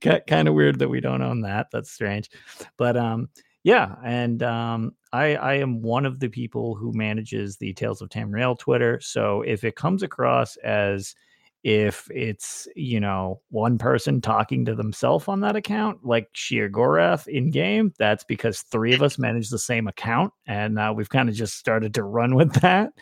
[0.00, 1.68] kind of weird that we don't own that.
[1.72, 2.30] That's strange.
[2.76, 3.30] But um,
[3.62, 8.10] yeah, and um, I, I am one of the people who manages the Tales of
[8.10, 9.00] Tamriel Twitter.
[9.00, 11.14] So if it comes across as
[11.62, 17.50] if it's you know one person talking to themselves on that account like Sheogorath in
[17.50, 21.34] game that's because three of us manage the same account and uh, we've kind of
[21.34, 22.92] just started to run with that.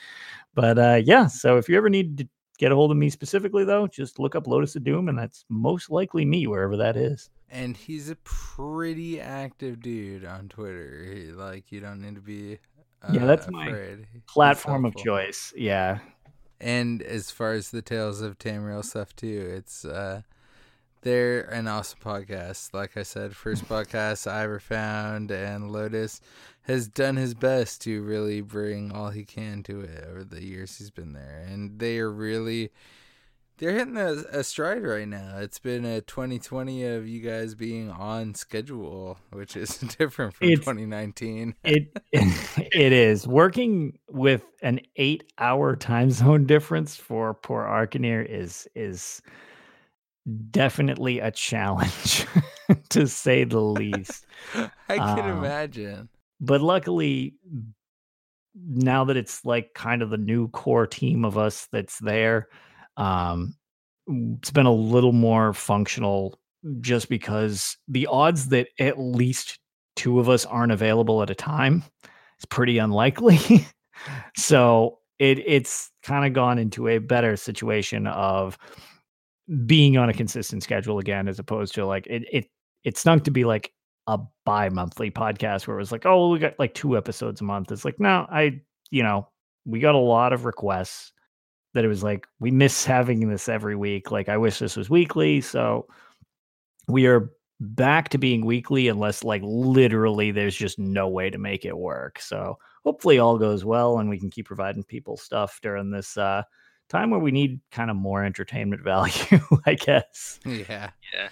[0.55, 2.28] But uh, yeah so if you ever need to
[2.59, 5.44] get a hold of me specifically though just look up lotus of doom and that's
[5.48, 7.30] most likely me wherever that is.
[7.51, 11.05] And he's a pretty active dude on twitter.
[11.14, 12.59] He, like you don't need to be
[13.02, 16.01] uh, yeah that's my platform of choice yeah
[16.60, 20.22] and as far as the Tales of Tamriel stuff too, it's uh
[21.02, 22.74] they're an awesome podcast.
[22.74, 26.20] Like I said, first podcast I ever found, and Lotus
[26.62, 30.78] has done his best to really bring all he can to it over the years
[30.78, 32.70] he's been there, and they are really
[33.59, 35.39] they're hitting a, a, stride right now.
[35.39, 40.60] It's been a 2020 of you guys being on schedule, which is different from it's,
[40.60, 41.55] 2019.
[41.64, 48.68] it it is working with an eight hour time zone difference for poor Arcanir is
[48.74, 49.20] is
[50.51, 52.26] definitely a challenge
[52.90, 54.24] to say the least.
[54.89, 56.09] I can um, imagine.
[56.40, 57.35] But luckily,
[58.55, 62.48] now that it's like kind of the new core team of us that's there
[62.99, 63.55] um,
[64.09, 66.39] it's been a little more functional
[66.81, 69.59] just because the odds that at least
[69.97, 71.83] two of us aren't available at a time
[72.39, 73.39] is pretty unlikely.
[74.37, 78.59] so it it's kind of gone into a better situation of
[79.65, 82.47] being on a consistent schedule again, as opposed to like it it
[82.85, 83.73] it stunk to be like
[84.07, 87.70] a bi-monthly podcast where it was like, oh, we got like two episodes a month.
[87.70, 89.29] It's like, no, I, you know,
[89.66, 91.12] we got a lot of requests
[91.74, 94.11] that it was like we miss having this every week.
[94.11, 95.40] Like I wish this was weekly.
[95.40, 95.86] So
[96.89, 97.31] we are
[97.61, 102.20] back to being weekly unless like literally there's just no way to make it work.
[102.20, 106.43] So hopefully all goes well and we can keep providing people stuff during this uh,
[106.89, 110.40] time where we need kind of more entertainment value, I guess.
[110.45, 110.90] Yeah.
[111.12, 111.28] Yeah.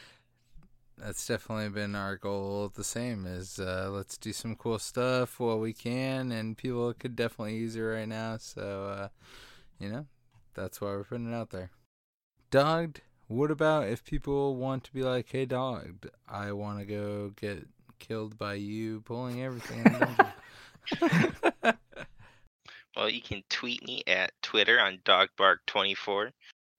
[0.98, 2.70] That's definitely been our goal.
[2.74, 7.14] The same is uh, let's do some cool stuff while we can, and people could
[7.14, 8.38] definitely use it right now.
[8.38, 9.08] So, uh,
[9.78, 10.06] you know,
[10.56, 11.70] that's why we're putting it out there.
[12.50, 17.32] Dogged, what about if people want to be like, hey, dogged, I want to go
[17.36, 17.68] get
[17.98, 19.98] killed by you pulling everything in the
[21.60, 21.74] dungeon?
[22.96, 26.30] Well, you can tweet me at Twitter on Doggedbark24,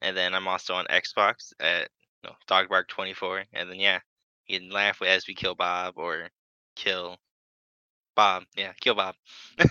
[0.02, 1.90] and then I'm also on Xbox at
[2.24, 4.00] no Doggedbark24, and then yeah,
[4.48, 6.30] you can laugh as we kill Bob or
[6.76, 7.18] kill
[8.16, 8.46] Bob.
[8.56, 9.14] Yeah, kill Bob.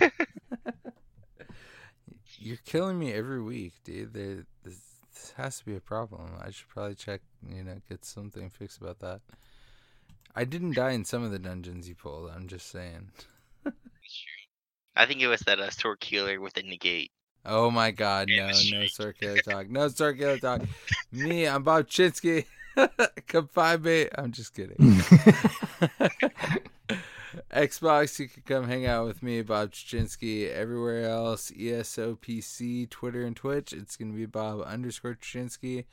[2.39, 4.13] You're killing me every week, dude.
[4.13, 4.79] There, this,
[5.13, 6.31] this has to be a problem.
[6.41, 9.21] I should probably check, you know, get something fixed about that.
[10.35, 12.31] I didn't die in some of the dungeons you pulled.
[12.31, 13.11] I'm just saying.
[14.95, 17.11] I think it was that uh, sword killer with a negate.
[17.45, 18.91] Oh my god, no, no Drake.
[18.91, 19.71] circular talk.
[19.71, 20.63] No circular talk.
[21.13, 22.45] me, I'm Bob Chichinske.
[23.29, 24.09] Come find me.
[24.17, 24.77] I'm just kidding.
[27.51, 30.51] Xbox, you can come hang out with me, Bob Chichinske.
[30.53, 35.85] Everywhere else, ESOPC, Twitter, and Twitch, it's going to be Bob underscore Chichinske.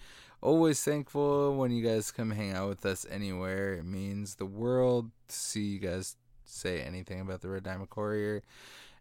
[0.41, 3.73] Always thankful when you guys come hang out with us anywhere.
[3.73, 8.43] It means the world to see you guys say anything about the Red Diamond Courier.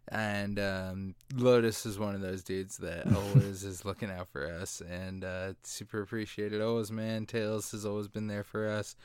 [0.09, 4.81] And um, Lotus is one of those dudes that always is looking out for us,
[4.81, 6.61] and uh, super appreciated.
[6.61, 7.25] Always, man.
[7.25, 8.95] Tails has always been there for us,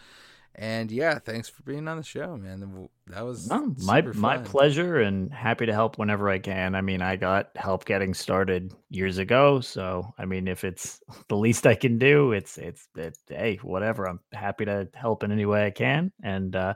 [0.60, 2.88] and yeah, thanks for being on the show, man.
[3.06, 6.74] That was No, my my pleasure and happy to help whenever I can.
[6.74, 11.36] I mean, I got help getting started years ago, so I mean, if it's the
[11.36, 14.08] least I can do, it's it's it, hey, whatever.
[14.08, 16.74] I'm happy to help in any way I can, and uh,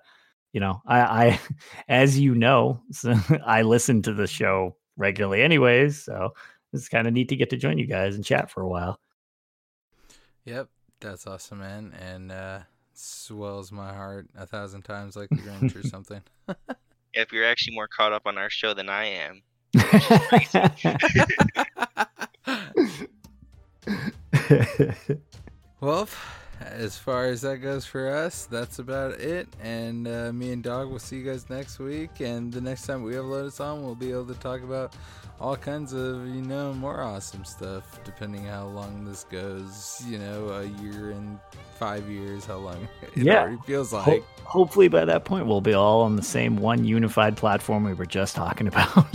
[0.53, 1.41] you know, I, I
[1.89, 6.05] as you know, so I listen to the show regularly, anyways.
[6.05, 6.35] So
[6.73, 9.01] it's kind of neat to get to join you guys and chat for a while.
[10.45, 10.69] Yep,
[11.01, 12.61] that's awesome, man, and uh,
[12.95, 16.23] swells my heart a thousand times like the Grinch or something.
[17.15, 19.43] If you're actually more caught up on our show than I am,
[25.81, 26.09] Well,
[26.71, 29.49] as far as that goes for us, that's about it.
[29.63, 32.21] And uh, me and Dog will see you guys next week.
[32.21, 34.95] And the next time we have Lotus on, we'll be able to talk about
[35.41, 40.03] all kinds of, you know, more awesome stuff, depending how long this goes.
[40.07, 41.39] You know, a year and
[41.79, 43.41] five years, how long it Yeah.
[43.43, 44.23] already feels Ho- like.
[44.45, 48.07] hopefully, by that point, we'll be all on the same one unified platform we were
[48.07, 49.07] just talking about.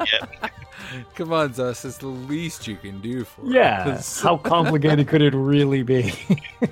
[1.14, 3.88] Come on, ZOS, it's the least you can do for yeah.
[3.88, 4.20] us.
[4.20, 6.12] How complicated could it really be?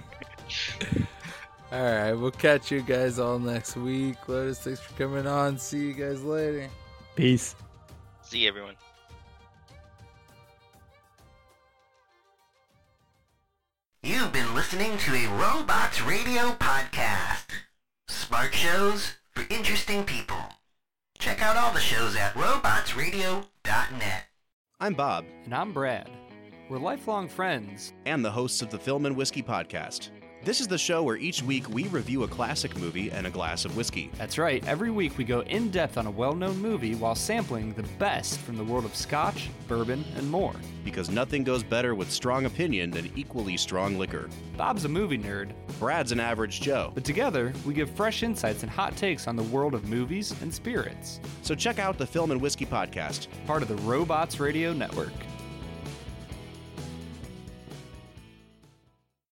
[1.70, 4.16] All right, we'll catch you guys all next week.
[4.26, 5.58] Lotus, thanks for coming on.
[5.58, 6.66] See you guys later.
[7.14, 7.54] Peace.
[8.22, 8.74] see everyone.
[14.02, 17.48] You've been listening to a Robots Radio podcast.
[18.08, 20.38] Smart shows for interesting people.
[21.18, 24.24] Check out all the shows at robotsradio.net.
[24.80, 26.08] I'm Bob, And I'm Brad.
[26.68, 27.92] We're lifelong friends.
[28.06, 30.10] and the hosts of the Film and Whiskey Podcast.
[30.44, 33.64] This is the show where each week we review a classic movie and a glass
[33.64, 34.10] of whiskey.
[34.16, 37.74] That's right, every week we go in depth on a well known movie while sampling
[37.74, 40.54] the best from the world of scotch, bourbon, and more.
[40.84, 44.30] Because nothing goes better with strong opinion than equally strong liquor.
[44.56, 46.92] Bob's a movie nerd, Brad's an average Joe.
[46.94, 50.54] but together we give fresh insights and hot takes on the world of movies and
[50.54, 51.20] spirits.
[51.42, 53.26] So check out the Film and Whiskey Podcast.
[53.46, 55.12] Part of the Robots Radio Network.